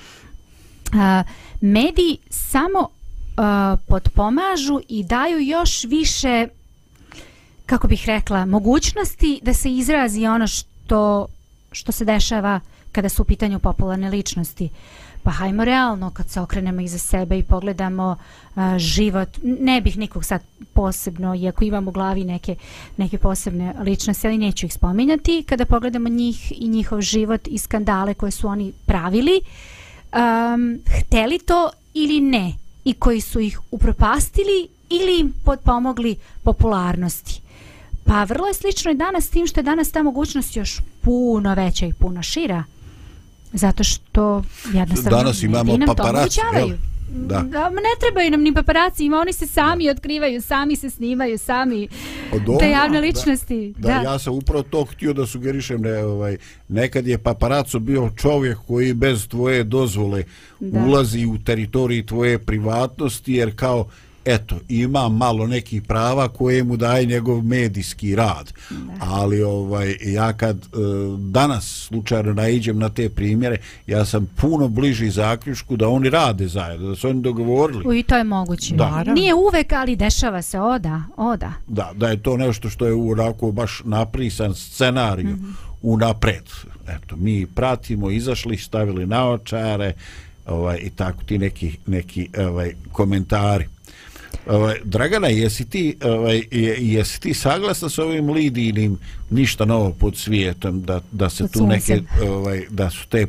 Mediji 1.62 2.18
samo 2.30 2.80
uh, 2.80 3.80
potpomažu 3.88 4.80
i 4.90 5.04
daju 5.04 5.40
još 5.40 5.84
više 5.84 6.48
kako 7.66 7.88
bih 7.88 8.04
rekla 8.06 8.46
mogućnosti 8.46 9.40
da 9.44 9.54
se 9.54 9.72
izrazi 9.72 10.26
ono 10.26 10.48
što 10.48 11.28
što 11.72 11.92
se 11.92 12.06
dešava 12.06 12.60
kada 12.92 13.10
su 13.10 13.22
u 13.22 13.26
pitanju 13.26 13.60
popularne 13.60 14.10
ličnosti. 14.10 14.70
Pa 15.24 15.32
hajmo 15.32 15.66
realno 15.66 16.12
kad 16.12 16.30
se 16.30 16.42
okrenemo 16.42 16.82
iza 16.82 16.98
sebe 16.98 17.38
i 17.38 17.44
pogledamo 17.44 18.16
uh, 18.56 18.64
život 18.78 19.30
ne 19.44 19.82
bih 19.82 19.98
nikog 19.98 20.26
sad 20.26 20.42
posebno 20.74 21.36
iako 21.36 21.64
imam 21.64 21.88
u 21.88 21.92
glavi 21.92 22.24
neke, 22.24 22.56
neke 22.98 23.18
posebne 23.18 23.74
ličnosti 23.80 24.28
ali 24.28 24.38
neću 24.38 24.66
ih 24.66 24.74
spominjati. 24.74 25.44
Kada 25.50 25.66
pogledamo 25.66 26.10
njih 26.10 26.54
i 26.62 26.68
njihov 26.68 27.02
život 27.02 27.48
i 27.48 27.58
skandale 27.58 28.14
koje 28.14 28.32
su 28.32 28.48
oni 28.48 28.74
pravili 28.86 29.42
uh, 29.42 29.73
um, 30.14 30.80
hteli 31.00 31.40
to 31.40 31.70
ili 31.94 32.22
ne 32.22 32.54
i 32.86 32.94
koji 32.94 33.22
su 33.22 33.40
ih 33.40 33.60
upropastili 33.72 34.68
ili 34.90 35.20
im 35.20 35.34
pomogli 35.64 36.16
popularnosti. 36.44 37.42
Pa 38.06 38.24
vrlo 38.24 38.48
je 38.48 38.54
slično 38.54 38.92
i 38.92 38.96
danas 38.96 39.30
tim 39.30 39.48
što 39.48 39.60
je 39.60 39.64
danas 39.64 39.92
ta 39.92 40.04
mogućnost 40.04 40.56
još 40.56 40.82
puno 41.02 41.54
veća 41.54 41.86
i 41.86 41.94
puno 41.94 42.24
šira. 42.24 42.64
Zato 43.54 43.84
što 43.84 44.44
jednostavno 44.74 45.18
danas 45.18 45.44
imamo 45.44 45.78
paparaci, 45.86 46.40
Da. 47.14 47.40
da. 47.40 47.70
Ne 47.70 47.94
trebaju 48.00 48.32
nam 48.32 48.42
ni 48.42 48.54
paparaci, 48.54 49.06
ima 49.06 49.18
oni 49.18 49.34
se 49.34 49.48
sami 49.48 49.86
da. 49.86 49.92
otkrivaju, 49.92 50.42
sami 50.42 50.76
se 50.76 50.90
snimaju, 50.90 51.38
sami 51.38 51.88
Od 52.32 52.60
te 52.60 52.70
javne 52.70 53.02
ličnosti. 53.02 53.74
Da, 53.78 53.88
da, 53.88 53.94
da, 53.94 54.02
ja 54.12 54.20
sam 54.20 54.34
upravo 54.34 54.64
to 54.64 54.86
htio 54.86 55.14
da 55.14 55.26
sugerišem. 55.26 55.82
Ne, 55.82 56.04
ovaj, 56.04 56.38
nekad 56.68 57.08
je 57.08 57.18
paparaco 57.18 57.80
bio 57.80 58.10
čovjek 58.18 58.58
koji 58.68 58.94
bez 58.94 59.28
tvoje 59.28 59.64
dozvole 59.64 60.24
da. 60.60 60.80
ulazi 60.80 61.26
u 61.26 61.38
teritoriji 61.38 62.06
tvoje 62.06 62.40
privatnosti, 62.40 63.34
jer 63.34 63.56
kao 63.56 63.88
eto, 64.26 64.56
ima 64.70 65.10
malo 65.10 65.48
nekih 65.48 65.82
prava 65.82 66.28
koje 66.28 66.64
mu 66.64 66.78
daje 66.78 67.06
njegov 67.06 67.42
medijski 67.42 68.16
rad. 68.16 68.54
Da. 68.70 68.78
Ali 69.00 69.44
ovaj 69.44 69.96
ja 70.02 70.34
kad 70.34 70.58
e, 70.58 70.68
danas 71.18 71.86
slučajno 71.88 72.34
naiđem 72.34 72.80
na 72.80 72.90
te 72.90 73.10
primjere, 73.10 73.58
ja 73.88 74.06
sam 74.06 74.30
puno 74.42 74.68
bliži 74.68 75.10
zaključku 75.10 75.78
da 75.78 75.88
oni 75.88 76.10
rade 76.10 76.48
zajedno, 76.48 76.90
da 76.90 76.96
su 76.96 77.10
oni 77.10 77.22
dogovorili. 77.22 77.88
U, 77.88 77.94
I 77.94 78.04
to 78.04 78.18
je 78.18 78.24
moguće. 78.24 78.76
Da. 78.76 79.04
Nije 79.04 79.34
uvek, 79.34 79.74
ali 79.74 79.96
dešava 79.96 80.42
se, 80.42 80.60
oda, 80.60 81.04
oda. 81.18 81.54
Da, 81.68 81.92
da 81.96 82.10
je 82.10 82.24
to 82.24 82.38
nešto 82.38 82.70
što 82.70 82.86
je 82.86 82.94
onako 82.94 83.52
baš 83.52 83.82
naprisan 83.86 84.56
scenariju 84.56 85.30
mm 85.30 85.40
-hmm. 85.40 85.54
unapred. 85.82 86.50
Eto, 86.88 87.16
mi 87.16 87.46
pratimo, 87.46 88.12
izašli, 88.12 88.58
stavili 88.58 89.06
naočare, 89.06 89.94
ovaj, 90.46 90.80
i 90.84 90.90
tako 90.90 91.24
ti 91.24 91.38
neki, 91.38 91.78
neki 91.88 92.30
ovaj, 92.38 92.74
komentari. 92.92 93.68
Ovaj, 94.48 94.76
Dragana, 94.84 95.28
jesi 95.28 95.70
ti, 95.70 95.96
ovaj, 96.04 96.44
jesi 96.82 97.22
ti 97.22 97.34
saglasna 97.34 97.90
s 97.90 98.00
ovim 98.00 98.30
Lidinim? 98.30 98.98
Ništa 99.30 99.66
novo 99.66 99.92
pod 99.92 100.18
svijetom, 100.18 100.82
da, 100.82 101.02
da 101.12 101.30
se 101.30 101.48
tu 101.48 101.68
neke, 101.68 102.02
ovaj, 102.30 102.66
da 102.70 102.90
su 102.90 103.08
te 103.08 103.28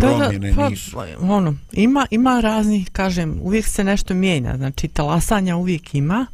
promjene 0.00 0.38
da, 0.38 0.54
da, 0.54 0.62
pa, 0.62 0.68
nisu? 0.68 0.98
Ono, 1.20 1.54
ima, 1.72 2.06
ima 2.10 2.40
raznih, 2.40 2.90
kažem, 2.92 3.38
uvijek 3.42 3.66
se 3.66 3.84
nešto 3.84 4.14
mijenja, 4.14 4.56
znači 4.56 4.88
talasanja 4.88 5.56
uvijek 5.56 5.94
ima, 5.94 6.26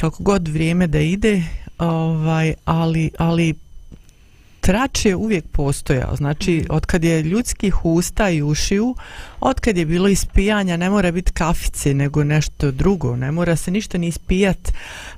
kako 0.00 0.22
god 0.22 0.48
vrijeme 0.48 0.86
da 0.86 1.00
ide, 1.00 1.42
ovaj, 1.78 2.54
ali, 2.64 3.10
ali 3.18 3.54
trač 4.66 5.04
je 5.04 5.16
uvijek 5.16 5.44
postojao. 5.52 6.16
Znači, 6.16 6.56
mhm. 6.56 6.66
od 6.70 6.86
kad 6.86 7.04
je 7.04 7.22
ljudskih 7.22 7.84
usta 7.84 8.30
i 8.30 8.42
ušiju, 8.42 8.94
od 9.40 9.60
kad 9.60 9.76
je 9.76 9.86
bilo 9.86 10.08
ispijanja, 10.08 10.76
ne 10.76 10.90
mora 10.90 11.12
biti 11.12 11.32
kafice, 11.32 11.94
nego 11.94 12.24
nešto 12.24 12.70
drugo. 12.70 13.16
Ne 13.16 13.32
mora 13.32 13.56
se 13.56 13.70
ništa 13.70 13.98
ni 13.98 14.08
ispijat. 14.08 14.72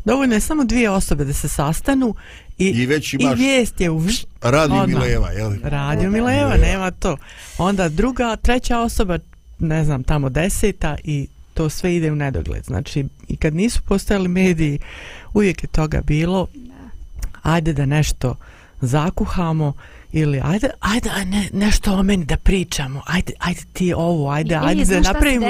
Dovoljno 0.05 0.35
je 0.35 0.41
samo 0.41 0.65
dvije 0.65 0.91
osobe 0.91 1.25
da 1.25 1.33
se 1.33 1.49
sastanu 1.49 2.15
i, 2.59 2.67
I, 2.67 2.87
već 2.87 3.15
imaš 3.15 3.39
i 3.39 3.43
vijest 3.43 3.81
je 3.81 3.91
u... 3.91 4.03
Radio 4.43 4.87
Mileva, 4.87 5.31
jel? 5.31 5.53
Radio 5.63 6.11
Mileva, 6.11 6.57
nema 6.57 6.91
to. 6.91 7.17
Onda 7.59 7.89
druga, 7.89 8.37
treća 8.37 8.79
osoba, 8.79 9.19
ne 9.59 9.85
znam, 9.85 10.03
tamo 10.03 10.29
deseta 10.29 10.97
i 11.05 11.27
to 11.55 11.71
sve 11.71 11.97
ide 11.97 12.13
u 12.13 12.17
nedogled. 12.17 12.65
Znači, 12.65 13.05
i 13.29 13.37
kad 13.37 13.55
nisu 13.55 13.83
postojali 13.83 14.29
mediji, 14.29 14.79
uvijek 15.35 15.63
je 15.63 15.69
toga 15.69 16.01
bilo, 16.01 16.47
ajde 17.43 17.73
da 17.73 17.87
nešto 17.87 18.37
zakuhamo 18.81 19.73
ili 20.13 20.41
ajde, 20.45 20.71
ajde 20.81 21.11
ne, 21.27 21.49
nešto 21.53 21.93
o 21.93 22.03
meni 22.03 22.25
da 22.25 22.37
pričamo, 22.37 23.03
ajde, 23.07 23.33
ajde 23.39 23.61
ti 23.73 23.93
ovo, 23.97 24.31
ajde, 24.31 24.55
I, 24.55 24.59
ajde 24.63 24.85
da 24.85 25.01
napravimo. 25.01 25.47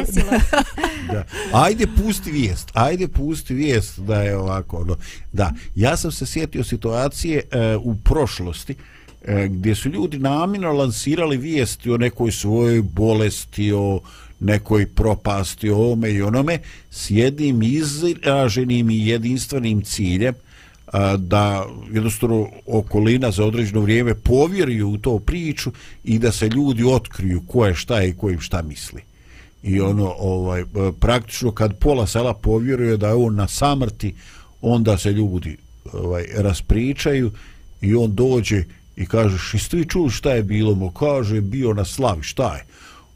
da. 1.13 1.25
Ajde 1.53 1.87
pusti 1.87 2.31
vijest, 2.31 2.71
ajde 2.75 3.09
pusti 3.09 3.55
vijest 3.55 3.99
da 3.99 4.23
je 4.23 4.37
ovako. 4.37 4.77
Ono. 4.77 4.97
Da, 5.33 5.53
ja 5.75 5.97
sam 5.97 6.13
se 6.13 6.27
sjetio 6.27 6.65
situacije 6.65 7.43
uh, 7.77 7.87
u 7.87 7.97
prošlosti 7.97 8.75
uh, 8.75 9.45
gdje 9.45 9.75
su 9.75 9.89
ljudi 9.89 10.19
namjerno 10.19 10.73
lansirali 10.73 11.37
vijesti 11.37 11.91
o 11.91 11.97
nekoj 11.97 12.33
svojoj 12.33 12.83
bolesti, 12.83 13.73
o 13.73 14.01
nekoj 14.41 14.87
propasti, 14.87 15.71
o 15.71 15.93
ome 15.93 16.11
i 16.11 16.23
onome, 16.23 16.59
s 16.91 17.11
jednim 17.11 17.63
izraženim 17.63 18.91
i 18.91 19.07
jedinstvenim 19.07 19.83
ciljem, 19.83 20.35
da 21.19 21.67
jednostavno 21.93 22.49
okolina 22.67 23.31
za 23.31 23.45
određeno 23.45 23.81
vrijeme 23.81 24.15
povjeruju 24.15 24.89
u 24.89 24.99
to 24.99 25.19
priču 25.19 25.73
i 26.05 26.19
da 26.19 26.33
se 26.33 26.49
ljudi 26.49 26.85
otkriju 26.85 27.43
ko 27.47 27.67
je 27.67 27.75
šta 27.75 28.03
i 28.03 28.13
ko 28.13 28.31
im 28.31 28.41
šta 28.41 28.63
misli. 28.63 29.03
I 29.63 29.81
ono, 29.81 30.15
ovaj, 30.19 30.61
e, 30.61 30.65
praktično 31.01 31.53
kad 31.53 31.79
pola 31.79 32.07
sela 32.07 32.35
povjeruje 32.35 32.97
da 32.97 33.09
je 33.09 33.15
on 33.15 33.35
na 33.35 33.49
samrti, 33.49 34.15
onda 34.61 34.99
se 34.99 35.13
ljudi 35.13 35.57
ovaj, 35.93 36.25
raspričaju 36.37 37.31
i 37.81 37.95
on 37.95 38.15
dođe 38.15 38.65
i 38.97 39.07
kaže, 39.07 39.37
jeste 39.53 39.77
vi 39.77 39.85
čuli 39.85 40.11
šta 40.11 40.33
je 40.33 40.43
bilo? 40.43 40.75
Mo 40.75 40.91
kaže, 40.91 41.41
bio 41.41 41.73
na 41.75 41.85
slavi, 41.85 42.23
šta 42.23 42.55
je? 42.57 42.65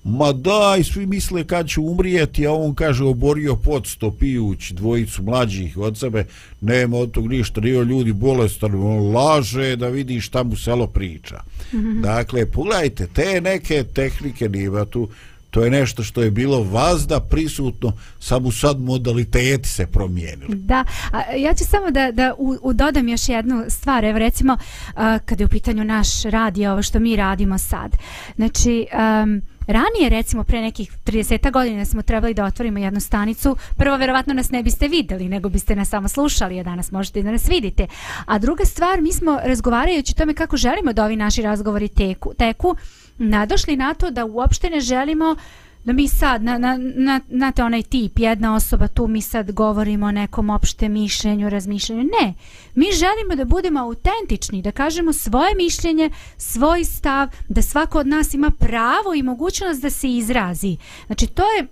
Ma 0.05 0.33
daj, 0.33 0.85
svi 0.85 1.07
misle 1.07 1.45
kad 1.45 1.69
će 1.69 1.81
umrijeti, 1.81 2.47
a 2.47 2.53
on 2.53 2.75
kaže 2.75 3.05
oborio 3.05 3.57
pod 3.57 3.87
sto 3.87 4.11
pijući 4.11 4.75
dvojicu 4.75 5.23
mlađih 5.23 5.79
od 5.79 5.99
sebe, 5.99 6.25
nema 6.61 6.97
od 6.97 7.11
tog 7.11 7.29
ništa, 7.29 7.61
nije 7.61 7.85
ljudi 7.85 8.13
bolestan, 8.13 8.75
on 8.75 9.15
laže 9.15 9.77
da 9.77 9.89
vidi 9.89 10.21
šta 10.21 10.43
mu 10.43 10.57
selo 10.57 10.87
priča. 10.87 11.41
Mm 11.73 11.77
-hmm. 11.79 12.01
Dakle, 12.01 12.47
pogledajte, 12.47 13.07
te 13.07 13.41
neke 13.41 13.85
tehnike 13.95 14.49
nima 14.49 14.85
tu, 14.85 15.09
to 15.53 15.65
je 15.65 15.71
nešto 15.71 16.03
što 16.03 16.23
je 16.23 16.31
bilo 16.31 16.63
vazda 16.63 17.21
prisutno, 17.21 17.93
samo 18.19 18.53
sad 18.53 18.81
modaliteti 18.81 19.69
se 19.69 19.87
promijenili. 19.87 20.57
Da, 20.57 20.85
a 21.13 21.35
ja 21.37 21.55
ću 21.55 21.65
samo 21.65 21.91
da, 21.91 22.13
da 22.13 22.35
u, 22.39 22.57
u 22.63 22.73
dodam 22.73 23.09
još 23.09 23.29
jednu 23.29 23.65
stvar, 23.69 24.05
evo 24.05 24.19
recimo 24.19 24.57
a, 24.95 25.19
kada 25.19 25.43
je 25.43 25.47
u 25.47 25.49
pitanju 25.51 25.85
naš 25.85 26.23
radio, 26.23 26.73
ovo 26.73 26.83
što 26.83 27.01
mi 27.01 27.17
radimo 27.17 27.59
sad. 27.59 27.97
Znači, 28.37 28.87
um, 29.23 29.43
Ranije, 29.67 30.09
recimo, 30.09 30.45
pre 30.45 30.61
nekih 30.61 30.93
30 31.05 31.51
godina 31.51 31.85
smo 31.85 32.03
trebali 32.03 32.35
da 32.35 32.45
otvorimo 32.45 32.79
jednu 32.79 33.01
stanicu. 33.01 33.57
Prvo, 33.77 33.97
verovatno 33.97 34.35
nas 34.35 34.51
ne 34.51 34.63
biste 34.63 34.89
videli, 34.89 35.29
nego 35.29 35.49
biste 35.49 35.77
nas 35.77 35.89
samo 35.89 36.09
slušali, 36.09 36.61
a 36.61 36.63
danas 36.63 36.91
možete 36.91 37.23
da 37.23 37.31
nas 37.31 37.49
vidite. 37.49 37.87
A 38.27 38.39
druga 38.39 38.65
stvar, 38.65 39.01
mi 39.01 39.13
smo 39.13 39.39
razgovarajući 39.45 40.15
tome 40.15 40.35
kako 40.35 40.57
želimo 40.57 40.93
da 40.93 41.05
ovi 41.05 41.17
naši 41.17 41.43
razgovori 41.43 41.89
teku, 41.89 42.35
teku 42.39 42.77
nadošli 43.23 43.77
na 43.77 43.95
to 43.95 44.11
da 44.11 44.25
uopšte 44.25 44.71
ne 44.71 44.81
želimo 44.81 45.37
da 45.85 45.93
mi 45.93 46.09
sad, 46.09 46.43
na, 46.43 46.59
na, 46.59 46.79
na, 46.79 47.21
znate 47.31 47.65
onaj 47.65 47.83
tip, 47.83 48.19
jedna 48.19 48.55
osoba 48.55 48.89
tu 48.89 49.07
mi 49.07 49.23
sad 49.23 49.53
govorimo 49.53 50.07
o 50.07 50.13
nekom 50.13 50.51
opšte 50.51 50.89
mišljenju, 50.89 51.51
razmišljenju. 51.51 52.03
Ne, 52.03 52.35
mi 52.75 52.87
želimo 52.93 53.37
da 53.37 53.45
budemo 53.45 53.81
autentični, 53.81 54.63
da 54.63 54.71
kažemo 54.71 55.13
svoje 55.13 55.55
mišljenje, 55.55 56.11
svoj 56.37 56.85
stav, 56.85 57.29
da 57.49 57.63
svako 57.63 57.99
od 57.99 58.07
nas 58.07 58.35
ima 58.35 58.51
pravo 58.51 59.15
i 59.15 59.23
mogućnost 59.23 59.83
da 59.83 59.91
se 59.91 60.11
izrazi. 60.11 60.77
Znači, 61.07 61.27
to 61.27 61.43
je 61.43 61.67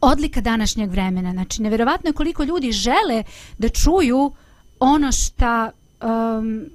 odlika 0.00 0.40
današnjeg 0.40 0.90
vremena. 0.90 1.32
Znači, 1.32 1.62
neverovatno 1.62 2.08
je 2.08 2.14
koliko 2.14 2.44
ljudi 2.44 2.72
žele 2.72 3.22
da 3.58 3.68
čuju 3.68 4.32
ono 4.78 5.12
šta... 5.12 5.70
um, 6.02 6.66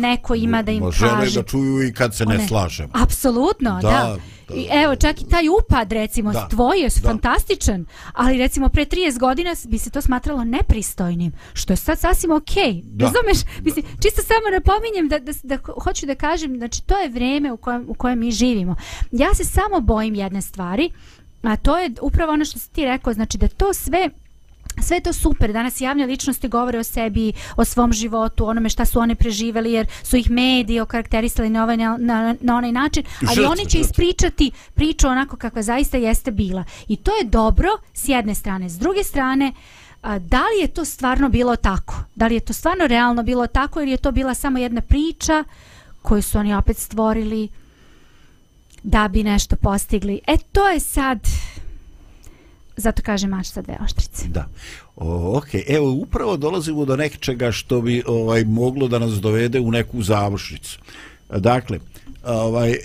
neko 0.00 0.34
ima 0.34 0.62
da 0.62 0.72
im 0.72 0.78
Ma, 0.78 0.86
kaže. 0.86 0.98
Žele 0.98 1.30
da 1.32 1.42
čuju 1.42 1.82
i 1.82 1.92
kad 1.92 2.14
se 2.14 2.26
ne, 2.26 2.48
slažemo. 2.48 2.88
Apsolutno, 2.94 3.78
da. 3.82 3.88
Da. 3.88 4.16
I 4.50 4.66
evo, 4.72 4.96
čak 4.96 5.20
i 5.20 5.26
taj 5.26 5.42
upad, 5.50 5.92
recimo, 5.92 6.32
Da. 6.32 6.48
tvoj 6.48 6.78
je 6.78 6.88
Da. 6.92 7.08
fantastičan, 7.08 7.84
ali 8.12 8.38
recimo 8.38 8.68
pre 8.68 8.84
30 8.84 9.18
godina 9.18 9.54
bi 9.64 9.78
se 9.78 9.90
to 9.90 10.00
smatralo 10.00 10.44
nepristojnim, 10.44 11.32
što 11.54 11.72
je 11.72 11.76
sad 11.78 11.98
sasvim 11.98 12.32
okej. 12.32 12.82
Da. 12.84 13.04
Razumeš? 13.04 13.62
Mislim, 13.62 13.84
čisto 13.94 14.22
samo 14.22 14.40
napominjem 14.52 15.08
da, 15.08 15.18
da, 15.18 15.32
da, 15.44 15.58
ho- 15.58 15.80
hoću 15.80 16.06
da 16.06 16.14
kažem, 16.14 16.56
znači 16.56 16.82
to 16.82 16.96
je 16.96 17.08
vreme 17.08 17.52
u 17.52 17.56
kojem, 17.56 17.84
u 17.88 17.94
kojem 17.94 18.18
mi 18.18 18.30
živimo. 18.30 18.76
Ja 19.12 19.34
se 19.34 19.44
samo 19.44 19.80
bojim 19.80 20.14
jedne 20.14 20.42
stvari, 20.42 20.90
a 21.42 21.56
to 21.56 21.78
je 21.78 21.90
upravo 22.02 22.32
ono 22.32 22.44
što 22.44 22.58
si 22.58 22.70
ti 22.70 22.84
rekao, 22.84 23.12
znači 23.12 23.38
da 23.38 23.48
to 23.48 23.74
sve 23.74 24.10
sve 24.82 25.00
to 25.00 25.12
super, 25.12 25.52
danas 25.52 25.80
javne 25.80 26.06
ličnosti 26.06 26.48
govore 26.48 26.78
o 26.78 26.82
sebi, 26.82 27.32
o 27.56 27.64
svom 27.64 27.92
životu, 27.92 28.46
onome 28.46 28.68
šta 28.68 28.84
su 28.84 29.00
one 29.00 29.14
preživeli, 29.14 29.72
jer 29.72 29.86
su 30.02 30.16
ih 30.16 30.30
mediji 30.30 30.80
okarakterisali 30.80 31.50
na, 31.50 31.62
ovaj, 31.62 31.76
na, 31.76 31.96
na, 32.00 32.34
na 32.40 32.56
onaj 32.56 32.72
način, 32.72 33.04
ali 33.20 33.34
Žrtve, 33.34 33.48
oni 33.48 33.66
će 33.66 33.78
ispričati 33.78 34.50
priču 34.74 35.08
onako 35.08 35.36
kakva 35.36 35.62
zaista 35.62 35.96
jeste 35.96 36.30
bila. 36.30 36.64
I 36.88 36.96
to 36.96 37.10
je 37.10 37.24
dobro 37.24 37.68
s 37.94 38.08
jedne 38.08 38.34
strane. 38.34 38.68
S 38.68 38.78
druge 38.78 39.04
strane, 39.04 39.52
a, 40.02 40.18
da 40.18 40.40
li 40.40 40.60
je 40.60 40.68
to 40.68 40.84
stvarno 40.84 41.28
bilo 41.28 41.56
tako? 41.56 41.94
Da 42.14 42.26
li 42.26 42.34
je 42.34 42.40
to 42.40 42.52
stvarno 42.52 42.86
realno 42.86 43.22
bilo 43.22 43.46
tako 43.46 43.80
ili 43.80 43.90
je 43.90 43.96
to 43.96 44.12
bila 44.12 44.34
samo 44.34 44.58
jedna 44.58 44.80
priča 44.80 45.44
koju 46.02 46.22
su 46.22 46.38
oni 46.38 46.54
opet 46.54 46.76
stvorili 46.76 47.48
da 48.82 49.08
bi 49.08 49.24
nešto 49.24 49.56
postigli? 49.56 50.20
E, 50.26 50.36
to 50.52 50.68
je 50.68 50.80
sad... 50.80 51.18
Zato 52.78 53.02
kaže 53.02 53.26
mač 53.26 53.46
sa 53.46 53.62
dve 53.62 53.76
oštrice. 53.84 54.28
Da. 54.28 54.46
O, 54.96 55.38
ok, 55.38 55.48
evo 55.66 55.90
upravo 55.92 56.36
dolazimo 56.36 56.84
do 56.84 56.96
nečega 56.96 57.52
što 57.52 57.80
bi 57.80 58.02
ovaj 58.06 58.44
moglo 58.44 58.88
da 58.88 58.98
nas 58.98 59.20
dovede 59.20 59.60
u 59.60 59.70
neku 59.70 60.02
završnicu. 60.02 60.78
Dakle, 61.30 61.78
ovaj 62.24 62.70
e, 62.70 62.78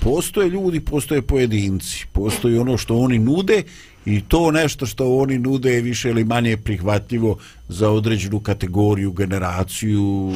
postoje 0.00 0.48
ljudi, 0.48 0.80
postoje 0.80 1.22
pojedinci, 1.22 2.06
postoji 2.12 2.58
ono 2.58 2.76
što 2.76 2.96
oni 2.96 3.18
nude 3.18 3.62
i 4.06 4.20
to 4.20 4.50
nešto 4.50 4.86
što 4.86 5.16
oni 5.16 5.38
nude 5.38 5.74
je 5.74 5.80
više 5.80 6.10
ili 6.10 6.24
manje 6.24 6.56
prihvatljivo 6.56 7.38
za 7.68 7.90
određenu 7.90 8.40
kategoriju, 8.40 9.12
generaciju, 9.12 10.32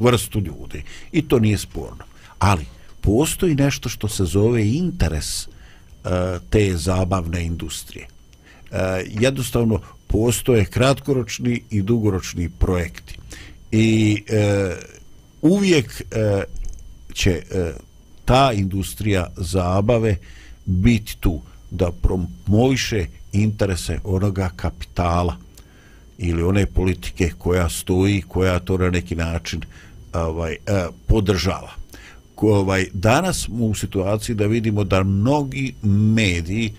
vrstu 0.00 0.40
ljudi. 0.40 0.82
I 1.12 1.22
to 1.22 1.38
nije 1.38 1.58
sporno. 1.58 2.04
Ali 2.38 2.64
postoji 3.00 3.54
nešto 3.54 3.88
što 3.88 4.08
se 4.08 4.24
zove 4.24 4.68
interes 4.68 5.48
Eh, 6.06 6.38
te 6.50 6.76
zabavne 6.76 7.44
industrije. 7.44 8.06
E, 8.70 9.04
jednostavno 9.20 9.80
postoje 10.06 10.64
kratkoročni 10.64 11.62
i 11.70 11.82
dugoročni 11.82 12.48
projekti. 12.48 13.18
I 13.72 14.22
eh, 14.28 14.76
uvijek 15.42 16.02
će 17.12 17.42
ta 18.24 18.52
industrija 18.52 19.26
zabave 19.36 20.16
biti 20.64 21.16
tu 21.20 21.40
da 21.70 21.90
promoviše 21.90 23.06
interese 23.32 23.98
onoga 24.04 24.50
kapitala 24.56 25.36
ili 26.18 26.42
one 26.42 26.66
politike 26.66 27.30
koja 27.38 27.68
stoji, 27.68 28.22
koja 28.28 28.58
to 28.58 28.78
na 28.78 28.90
neki 28.90 29.16
način 29.16 29.62
ovaj 30.12 30.56
podržava. 31.06 31.70
Ovaj 32.36 32.86
danas 32.92 33.44
smo 33.44 33.66
u 33.66 33.74
situaciji 33.74 34.36
da 34.36 34.46
vidimo 34.46 34.84
da 34.84 35.02
mnogi 35.02 35.74
mediji 35.82 36.72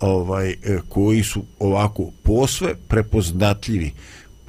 ovaj 0.00 0.50
e, 0.50 0.78
koji 0.88 1.22
su 1.22 1.42
ovako 1.58 2.10
posve 2.22 2.74
prepoznatljivi 2.88 3.92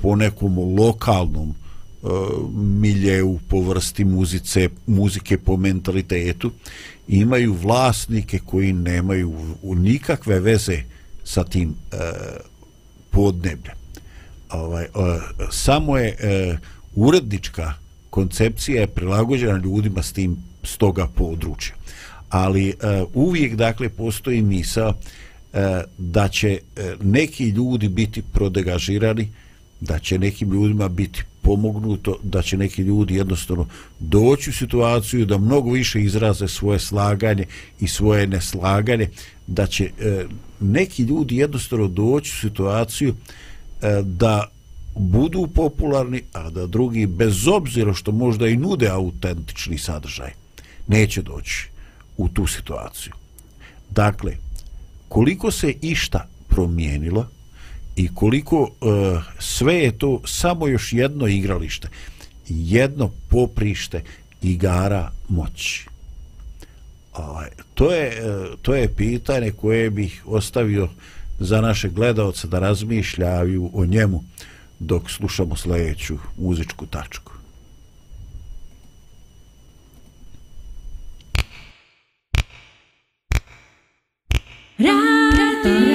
po 0.01 0.15
nekom 0.15 0.57
lokalnom 0.79 1.49
e, 1.49 2.07
miljeu 2.55 3.39
po 3.47 3.61
vrsti 3.61 4.05
muzice, 4.05 4.69
muzike 4.87 5.37
po 5.37 5.57
mentalitetu 5.57 6.51
imaju 7.07 7.53
vlasnike 7.53 8.39
koji 8.45 8.73
nemaju 8.73 9.55
nikakve 9.63 10.39
veze 10.39 10.77
sa 11.23 11.43
tim 11.43 11.69
e, 11.91 11.97
podnebljem. 13.11 13.75
Ovaj, 14.49 14.83
e, 14.83 14.89
samo 15.51 15.97
je 15.97 16.15
e, 16.19 16.57
urednička 16.95 17.73
koncepcija 18.09 18.81
je 18.81 18.87
prilagođena 18.87 19.57
ljudima 19.57 20.03
s 20.03 20.13
tim 20.13 20.37
s 20.63 20.77
toga 20.77 21.07
područja. 21.15 21.75
Ali 22.29 22.69
e, 22.69 22.73
uvijek 23.13 23.55
dakle 23.55 23.89
postoji 23.89 24.41
misa 24.41 24.93
e, 25.53 25.83
da 25.97 26.27
će 26.27 26.59
e, 26.75 26.95
neki 27.01 27.49
ljudi 27.49 27.89
biti 27.89 28.21
prodegažirani, 28.21 29.29
da 29.79 29.99
će 29.99 30.19
nekim 30.19 30.51
ljudima 30.51 30.87
biti 30.87 31.23
pomognuto, 31.41 32.17
da 32.23 32.41
će 32.41 32.57
neki 32.57 32.81
ljudi 32.81 33.15
jednostavno 33.15 33.67
doći 33.99 34.49
u 34.49 34.53
situaciju 34.53 35.25
da 35.25 35.37
mnogo 35.37 35.71
više 35.71 36.01
izraze 36.01 36.47
svoje 36.47 36.79
slaganje 36.79 37.45
i 37.79 37.87
svoje 37.87 38.27
neslaganje, 38.27 39.09
da 39.47 39.67
će 39.67 39.83
e, 39.99 40.25
neki 40.59 41.03
ljudi 41.03 41.37
jednostavno 41.37 41.87
doći 41.87 42.31
u 42.31 42.39
situaciju 42.49 43.15
e, 43.81 44.01
da 44.03 44.47
budu 44.95 45.47
popularni, 45.47 46.21
a 46.33 46.49
da 46.49 46.67
drugi, 46.67 47.05
bez 47.07 47.47
obzira 47.47 47.93
što 47.93 48.11
možda 48.11 48.47
i 48.47 48.57
nude 48.57 48.87
autentični 48.87 49.77
sadržaj, 49.77 50.31
neće 50.87 51.21
doći 51.21 51.67
u 52.17 52.29
tu 52.29 52.47
situaciju. 52.47 53.13
Dakle, 53.89 54.37
koliko 55.09 55.51
se 55.51 55.73
išta 55.81 56.27
promijenilo 56.47 57.27
i 57.95 58.15
koliko 58.15 58.61
uh, 58.61 58.69
sve 59.39 59.75
je 59.75 59.97
to 59.97 60.21
samo 60.25 60.67
još 60.67 60.93
jedno 60.93 61.27
igralište, 61.27 61.87
jedno 62.47 63.11
poprište 63.29 64.03
igara 64.41 65.11
moći. 65.29 65.85
Ovaj, 67.13 67.49
to 67.73 67.91
je 67.91 68.07
e, 68.07 68.21
to 68.61 68.75
je 68.75 68.95
pitanje 68.95 69.51
koje 69.51 69.89
bih 69.89 70.23
ostavio 70.25 70.89
za 71.39 71.61
naše 71.61 71.89
gledaoce 71.89 72.47
da 72.47 72.59
razmišljaju 72.59 73.69
o 73.73 73.85
njemu 73.85 74.23
dok 74.79 75.11
slušamo 75.11 75.55
sljedeću 75.55 76.17
muzičku 76.37 76.85
tačku. 76.85 77.31
Radio, 84.83 85.92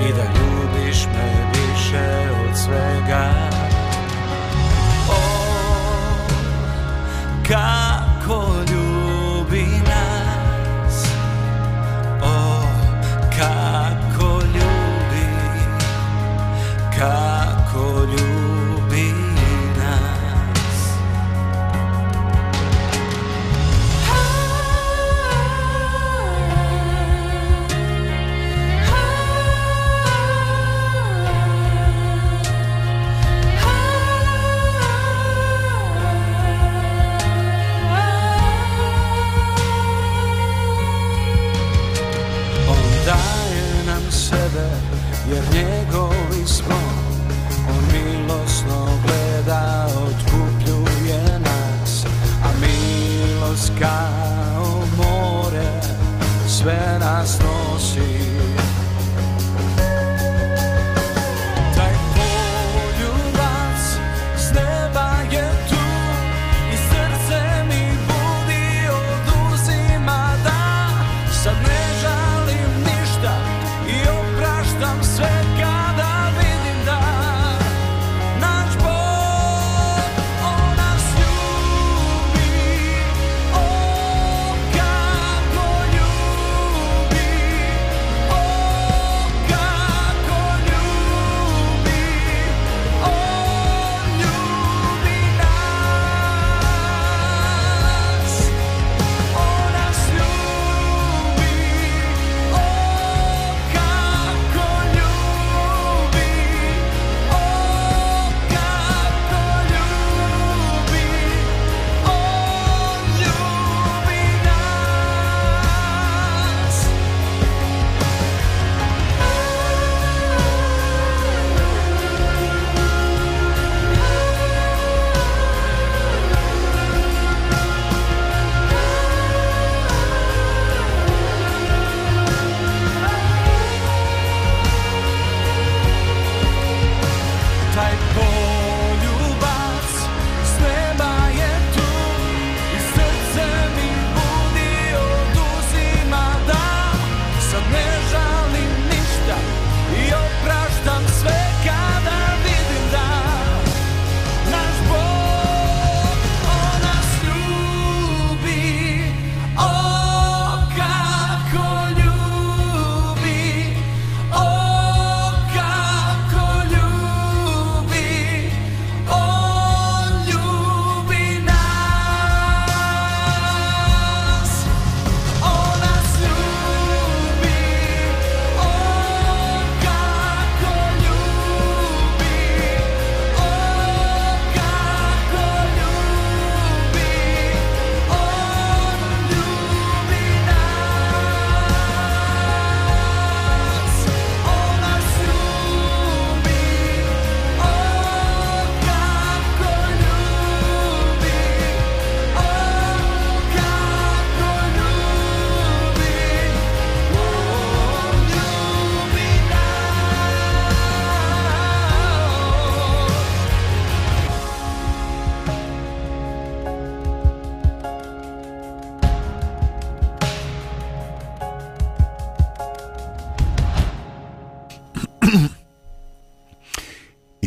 I 0.00 0.12
da 0.12 0.24
ljubiš 0.24 1.06
me 1.06 1.50
više 1.52 2.30
od 2.48 2.56
svega. 2.56 3.57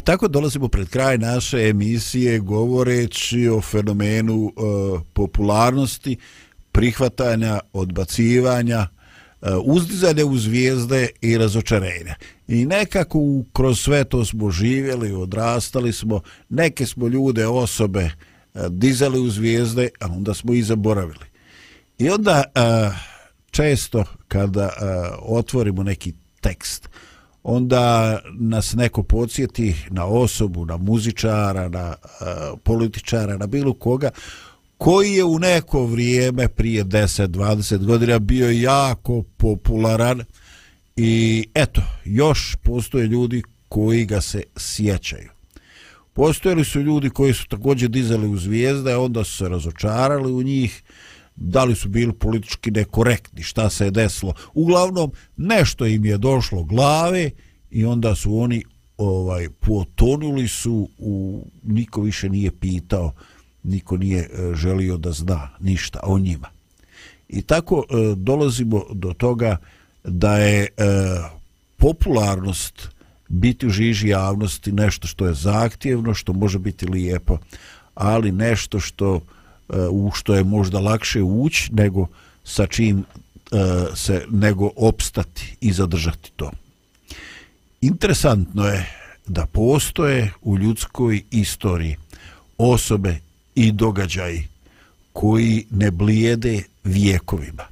I 0.01 0.03
tako 0.03 0.27
dolazimo 0.27 0.67
pred 0.67 0.89
kraj 0.89 1.17
naše 1.17 1.57
emisije 1.69 2.39
govoreći 2.39 3.47
o 3.47 3.61
fenomenu 3.61 4.47
e, 4.47 4.61
popularnosti, 5.13 6.17
prihvatanja, 6.71 7.59
odbacivanja, 7.73 8.87
e, 9.41 9.55
uzdizanja 9.63 10.25
u 10.25 10.37
zvijezde 10.37 11.09
i 11.21 11.37
razočarenja. 11.37 12.15
I 12.47 12.65
nekako 12.65 13.19
kroz 13.53 13.79
sve 13.79 14.03
to 14.03 14.25
smo 14.25 14.51
živjeli, 14.51 15.13
odrastali 15.13 15.93
smo, 15.93 16.21
neke 16.49 16.85
smo 16.85 17.07
ljude, 17.07 17.47
osobe 17.47 18.01
e, 18.01 18.11
dizali 18.69 19.19
u 19.19 19.29
zvijezde, 19.29 19.89
a 19.99 20.07
onda 20.07 20.33
smo 20.33 20.53
i 20.53 20.61
zaboravili. 20.61 21.25
I 21.97 22.09
onda 22.09 22.43
e, 22.43 22.61
često 23.51 24.03
kada 24.27 24.65
e, 24.65 24.71
otvorimo 25.21 25.83
neki 25.83 26.13
tekst, 26.39 26.89
onda 27.43 28.19
nas 28.31 28.73
neko 28.73 29.03
podsjeti 29.03 29.75
na 29.89 30.05
osobu, 30.05 30.65
na 30.65 30.77
muzičara, 30.77 31.69
na 31.69 31.95
e, 31.95 32.25
političara, 32.63 33.37
na 33.37 33.47
bilo 33.47 33.73
koga 33.73 34.09
koji 34.77 35.13
je 35.13 35.23
u 35.23 35.39
neko 35.39 35.85
vrijeme 35.85 36.47
prije 36.47 36.85
10-20 36.85 37.85
godina 37.85 38.19
bio 38.19 38.51
jako 38.51 39.23
popularan 39.37 40.23
i 40.95 41.45
eto, 41.53 41.81
još 42.05 42.55
postoje 42.63 43.07
ljudi 43.07 43.43
koji 43.69 44.05
ga 44.05 44.21
se 44.21 44.43
sjećaju. 44.57 45.29
Postojali 46.13 46.65
su 46.65 46.81
ljudi 46.81 47.09
koji 47.09 47.33
su 47.33 47.47
također 47.47 47.89
dizali 47.89 48.27
u 48.27 48.37
zvijezde, 48.37 48.93
a 48.93 48.99
onda 48.99 49.23
su 49.23 49.37
se 49.37 49.49
razočarali 49.49 50.31
u 50.31 50.43
njih, 50.43 50.83
da 51.35 51.63
li 51.63 51.75
su 51.75 51.89
bili 51.89 52.13
politički 52.13 52.71
nekorektni, 52.71 53.43
šta 53.43 53.69
se 53.69 53.85
je 53.85 53.91
desilo. 53.91 54.33
Uglavnom, 54.53 55.11
nešto 55.37 55.85
im 55.85 56.05
je 56.05 56.17
došlo 56.17 56.63
glave 56.63 57.31
i 57.71 57.85
onda 57.85 58.15
su 58.15 58.37
oni 58.37 58.63
ovaj 58.97 59.49
potonuli 59.49 60.47
su 60.47 60.89
u 60.97 61.45
niko 61.63 62.01
više 62.01 62.29
nije 62.29 62.51
pitao 62.51 63.13
niko 63.63 63.97
nije 63.97 64.19
e, 64.19 64.55
želio 64.55 64.97
da 64.97 65.11
zna 65.11 65.49
ništa 65.59 65.99
o 66.03 66.19
njima 66.19 66.47
i 67.29 67.41
tako 67.41 67.85
e, 67.89 68.15
dolazimo 68.15 68.83
do 68.93 69.13
toga 69.13 69.57
da 70.03 70.37
je 70.37 70.63
e, 70.63 70.67
popularnost 71.77 72.89
biti 73.27 73.67
u 73.67 73.69
žiži 73.69 74.07
javnosti 74.07 74.71
nešto 74.71 75.07
što 75.07 75.27
je 75.27 75.33
zahtjevno 75.33 76.13
što 76.13 76.33
može 76.33 76.59
biti 76.59 76.85
lijepo 76.85 77.37
ali 77.95 78.31
nešto 78.31 78.79
što 78.79 79.15
e, 79.15 79.40
u 79.91 80.11
što 80.13 80.35
je 80.35 80.43
možda 80.43 80.79
lakše 80.79 81.21
ući 81.21 81.69
nego 81.73 82.07
sa 82.43 82.67
čim 82.67 82.99
e, 82.99 83.05
se 83.95 84.25
nego 84.29 84.69
opstati 84.75 85.55
i 85.61 85.73
zadržati 85.73 86.31
to 86.35 86.51
Interesantno 87.81 88.67
je 88.67 88.85
da 89.27 89.45
postoje 89.45 90.31
u 90.41 90.57
ljudskoj 90.57 91.23
istoriji 91.31 91.95
osobe 92.57 93.17
i 93.55 93.71
događaji 93.71 94.47
koji 95.13 95.65
ne 95.69 95.91
blijede 95.91 96.63
vijekovima. 96.83 97.63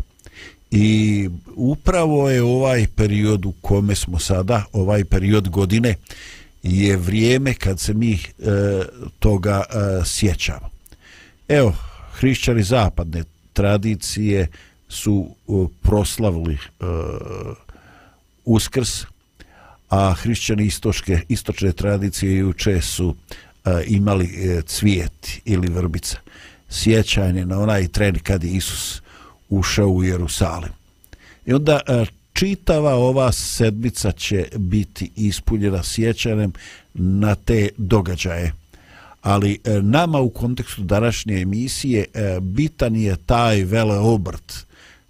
I 0.71 1.29
upravo 1.55 2.29
je 2.29 2.43
ovaj 2.43 2.87
period 2.95 3.45
u 3.45 3.53
kome 3.61 3.95
smo 3.95 4.19
sada, 4.19 4.63
ovaj 4.73 5.05
period 5.05 5.49
godine, 5.49 5.95
je 6.63 6.97
vrijeme 6.97 7.53
kad 7.53 7.79
se 7.79 7.93
mi 7.93 8.13
e, 8.13 8.19
toga 9.19 9.63
e, 9.69 10.05
sjećamo. 10.05 10.69
Evo, 11.47 11.73
hrišćani 12.19 12.63
zapadne 12.63 13.23
tradicije 13.53 14.47
su 14.89 15.35
proslavili 15.81 16.53
e, 16.53 16.85
uskrs, 18.45 19.03
a 19.89 20.13
hrišćani 20.13 20.65
istočke, 20.65 21.21
istočne 21.29 21.71
tradicije 21.71 22.37
juče 22.37 22.81
su 22.81 23.15
e, 23.65 23.83
imali 23.87 24.25
e, 24.25 24.61
cvijet 24.61 25.41
ili 25.45 25.67
vrbica. 25.67 26.17
Sjećanje 26.69 27.45
na 27.45 27.59
onaj 27.59 27.87
tren 27.87 28.19
kad 28.23 28.43
je 28.43 28.51
Isus 28.51 29.01
ušao 29.49 29.87
u 29.87 30.03
Jerusalim. 30.03 30.71
I 31.45 31.53
onda 31.53 31.79
čitava 32.33 32.95
ova 32.95 33.31
sedmica 33.31 34.11
će 34.11 34.45
biti 34.55 35.11
ispunjena 35.15 35.83
sjećanjem 35.83 36.53
na 36.93 37.35
te 37.35 37.69
događaje. 37.77 38.53
Ali 39.21 39.59
e, 39.63 39.81
nama 39.81 40.19
u 40.19 40.29
kontekstu 40.29 40.83
današnje 40.83 41.41
emisije 41.41 42.05
e, 42.13 42.39
bitan 42.41 42.95
je 42.95 43.15
taj 43.25 43.63
vele 43.63 43.97
obrt, 43.97 44.65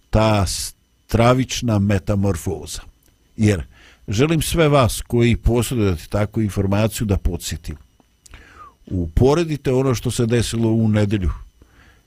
ta 0.10 0.46
stravična 0.46 1.80
metamorfoza. 1.80 2.82
Jer 3.38 3.64
želim 4.08 4.42
sve 4.42 4.68
vas 4.68 5.02
koji 5.02 5.36
posjedujete 5.36 6.08
takvu 6.10 6.42
informaciju 6.42 7.08
da 7.08 7.18
podsjetim. 7.18 7.76
Uporedite 8.86 9.74
ono 9.74 9.96
što 9.96 10.12
se 10.12 10.26
desilo 10.26 10.70
u 10.70 10.88
nedelju 10.88 11.32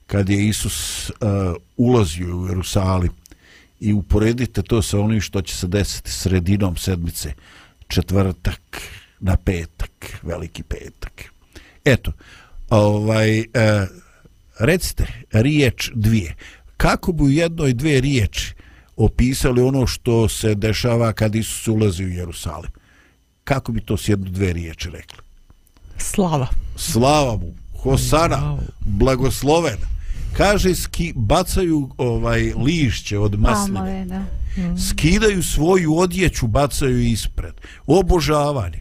kad 0.06 0.28
je 0.28 0.48
Isus 0.48 1.10
uh, 1.10 1.16
ulazio 1.76 2.36
u 2.36 2.46
Jerusalim 2.46 3.10
i 3.80 3.92
uporedite 3.92 4.62
to 4.62 4.82
sa 4.82 5.00
onim 5.00 5.20
što 5.20 5.42
će 5.42 5.56
se 5.56 5.66
desiti 5.66 6.10
sredinom 6.10 6.76
sedmice, 6.76 7.32
četvrtak 7.88 8.60
na 9.20 9.36
petak, 9.36 10.18
veliki 10.22 10.62
petak. 10.62 11.32
Eto, 11.84 12.12
ovaj, 12.70 13.38
uh, 13.38 13.44
recite 14.58 15.06
riječ 15.32 15.90
dvije. 15.94 16.34
Kako 16.76 17.12
bi 17.12 17.22
u 17.22 17.30
jednoj 17.30 17.72
dvije 17.72 18.00
riječi 18.00 18.54
opisali 18.96 19.62
ono 19.62 19.86
što 19.86 20.28
se 20.28 20.54
dešava 20.54 21.12
kad 21.12 21.34
Isus 21.34 21.68
ulazi 21.68 22.04
u 22.04 22.08
Jerusalim. 22.08 22.70
Kako 23.44 23.72
bi 23.72 23.80
to 23.80 23.96
s 23.96 24.08
jednu 24.08 24.30
dve 24.30 24.52
riječi 24.52 24.90
rekli? 24.90 25.18
Slava. 25.98 26.48
Slava 26.76 27.36
mu, 27.36 27.54
Hosana, 27.82 28.58
blagosloven. 28.80 29.76
Kaže, 30.36 30.74
ski, 30.74 31.12
bacaju 31.16 31.90
ovaj 31.98 32.52
lišće 32.64 33.18
od 33.18 33.40
masline. 33.40 33.74
Palmove, 33.74 34.04
da. 34.04 34.24
Skidaju 34.90 35.42
svoju 35.42 35.96
odjeću, 35.96 36.46
bacaju 36.46 37.00
ispred. 37.00 37.54
Obožavanje. 37.86 38.80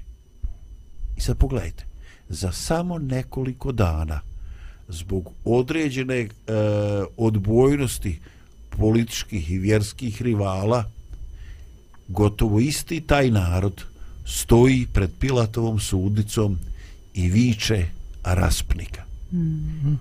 I 1.17 1.21
sad 1.21 1.37
pogledajte, 1.37 1.85
za 2.31 2.51
samo 2.51 2.97
nekoliko 2.97 3.71
dana, 3.71 4.19
zbog 4.87 5.29
određene 5.45 6.19
e, 6.19 6.29
odbojnosti 7.17 8.19
političkih 8.69 9.51
i 9.51 9.57
vjerskih 9.57 10.21
rivala, 10.21 10.83
gotovo 12.07 12.59
isti 12.59 13.01
taj 13.01 13.31
narod 13.31 13.83
stoji 14.25 14.87
pred 14.93 15.09
Pilatovom 15.19 15.79
sudnicom 15.79 16.57
i 17.13 17.29
viče 17.29 17.85
raspnika. 18.23 19.03
Mm. 19.31 19.93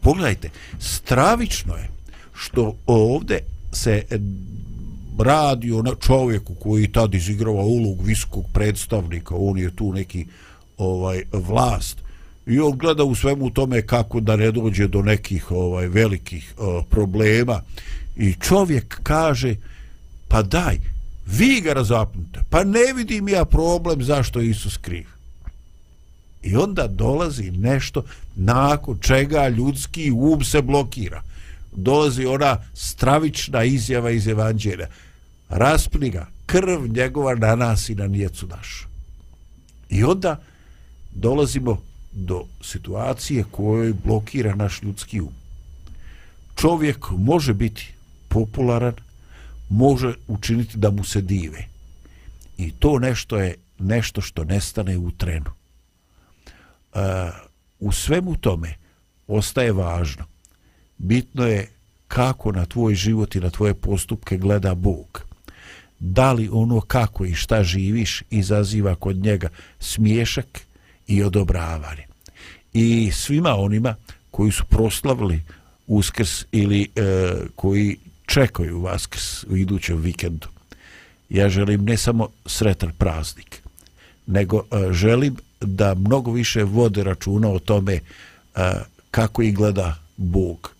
Pogledajte, 0.00 0.50
stravično 0.78 1.74
je 1.74 1.88
što 2.34 2.76
ovde 2.86 3.38
se 3.72 4.02
radi 5.18 5.72
o 5.72 5.94
čovjeku 5.94 6.54
koji 6.54 6.92
tad 6.92 7.14
izigrava 7.14 7.62
ulog 7.62 8.02
visokog 8.02 8.44
predstavnika, 8.52 9.34
on 9.38 9.58
je 9.58 9.76
tu 9.76 9.92
neki 9.92 10.26
ovaj 10.78 11.22
vlast 11.32 11.98
i 12.46 12.60
on 12.60 12.78
gleda 12.78 13.04
u 13.04 13.14
svemu 13.14 13.50
tome 13.50 13.86
kako 13.86 14.20
da 14.20 14.36
ne 14.36 14.50
dođe 14.50 14.88
do 14.88 15.02
nekih 15.02 15.50
ovaj 15.50 15.88
velikih 15.88 16.54
uh, 16.58 16.84
problema 16.90 17.60
I 18.16 18.34
čovjek 18.40 19.00
kaže, 19.02 19.56
pa 20.28 20.42
daj, 20.42 20.78
vi 21.26 21.60
ga 21.60 21.72
razapnite 21.72 22.40
pa 22.50 22.64
ne 22.64 22.92
vidim 22.96 23.28
ja 23.28 23.44
problem 23.44 24.02
zašto 24.02 24.40
je 24.40 24.50
Isus 24.50 24.76
kriv. 24.76 25.06
I 26.42 26.56
onda 26.56 26.86
dolazi 26.86 27.50
nešto 27.50 28.04
nakon 28.36 28.98
čega 29.00 29.48
ljudski 29.48 30.10
um 30.10 30.44
se 30.44 30.62
blokira. 30.62 31.22
Dolazi 31.72 32.26
ona 32.26 32.58
stravična 32.74 33.64
izjava 33.64 34.10
iz 34.10 34.28
evanđelja. 34.28 34.86
Raspni 35.48 36.10
ga, 36.10 36.26
krv 36.46 36.86
njegova 36.86 37.34
na 37.34 37.54
nas 37.54 37.88
i 37.88 37.94
na 37.94 38.06
njecu 38.06 38.46
našu. 38.46 38.86
I 39.88 40.04
onda 40.04 40.40
dolazimo 41.14 41.82
do 42.12 42.44
situacije 42.60 43.44
kojoj 43.50 43.94
blokira 44.04 44.54
naš 44.54 44.82
ljudski 44.82 45.20
um. 45.20 45.32
Čovjek 46.56 47.06
može 47.10 47.54
biti 47.54 47.92
popularan 48.28 48.94
može 49.68 50.14
učiniti 50.28 50.78
da 50.78 50.90
mu 50.90 51.04
se 51.04 51.20
dive. 51.20 51.64
I 52.58 52.70
to 52.70 52.98
nešto 52.98 53.38
je 53.38 53.54
nešto 53.78 54.20
što 54.20 54.44
nestane 54.44 54.98
u 54.98 55.10
trenu. 55.10 55.50
Uh, 56.94 57.00
u 57.80 57.92
svemu 57.92 58.36
tome 58.36 58.74
ostaje 59.26 59.72
važno. 59.72 60.24
Bitno 60.98 61.46
je 61.46 61.68
kako 62.08 62.52
na 62.52 62.66
tvoj 62.66 62.94
život 62.94 63.34
i 63.34 63.40
na 63.40 63.50
tvoje 63.50 63.74
postupke 63.74 64.36
gleda 64.36 64.74
Bog. 64.74 65.24
Da 65.98 66.32
li 66.32 66.48
ono 66.52 66.80
kako 66.80 67.24
i 67.24 67.34
šta 67.34 67.62
živiš 67.64 68.22
izaziva 68.30 68.94
kod 68.94 69.16
njega 69.16 69.48
smiješak 69.78 70.60
i 71.06 71.22
odobravanje. 71.22 72.02
I 72.72 73.10
svima 73.12 73.54
onima 73.54 73.94
koji 74.30 74.52
su 74.52 74.64
proslavili 74.64 75.42
uskrs 75.86 76.44
ili 76.52 76.88
e, 76.96 77.32
koji 77.56 77.96
čekaju 78.26 78.80
Vaskrs 78.80 79.44
u 79.44 79.56
idućem 79.56 80.00
vikendu. 80.00 80.48
Ja 81.28 81.48
želim 81.48 81.84
ne 81.84 81.96
samo 81.96 82.28
sretan 82.46 82.92
praznik, 82.98 83.62
nego 84.26 84.58
e, 84.58 84.92
želim 84.92 85.36
da 85.60 85.94
mnogo 85.94 86.32
više 86.32 86.62
vode 86.62 87.04
računa 87.04 87.48
o 87.48 87.58
tome 87.58 87.94
e, 87.94 88.00
kako 89.10 89.42
ih 89.42 89.54
gleda 89.54 89.98
Bog, 90.16 90.70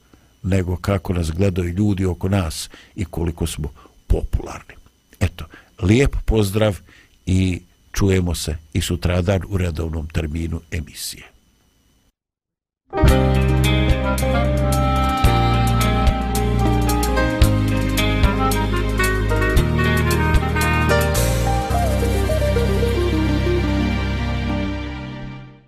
nego 0.42 0.76
kako 0.76 1.12
nas 1.12 1.30
gledaju 1.30 1.68
ljudi 1.68 2.04
oko 2.04 2.28
nas 2.28 2.70
i 2.96 3.04
koliko 3.04 3.46
smo 3.46 3.68
popularni. 4.06 4.74
Eto, 5.20 5.44
lijep 5.82 6.16
pozdrav 6.24 6.78
i 7.26 7.60
čujemo 7.94 8.34
se 8.34 8.56
i 8.72 8.80
sutradan 8.80 9.42
u 9.48 9.58
redovnom 9.58 10.08
terminu 10.08 10.60
emisije. 10.70 11.34
Thank 14.16 14.58
you. 14.58 14.63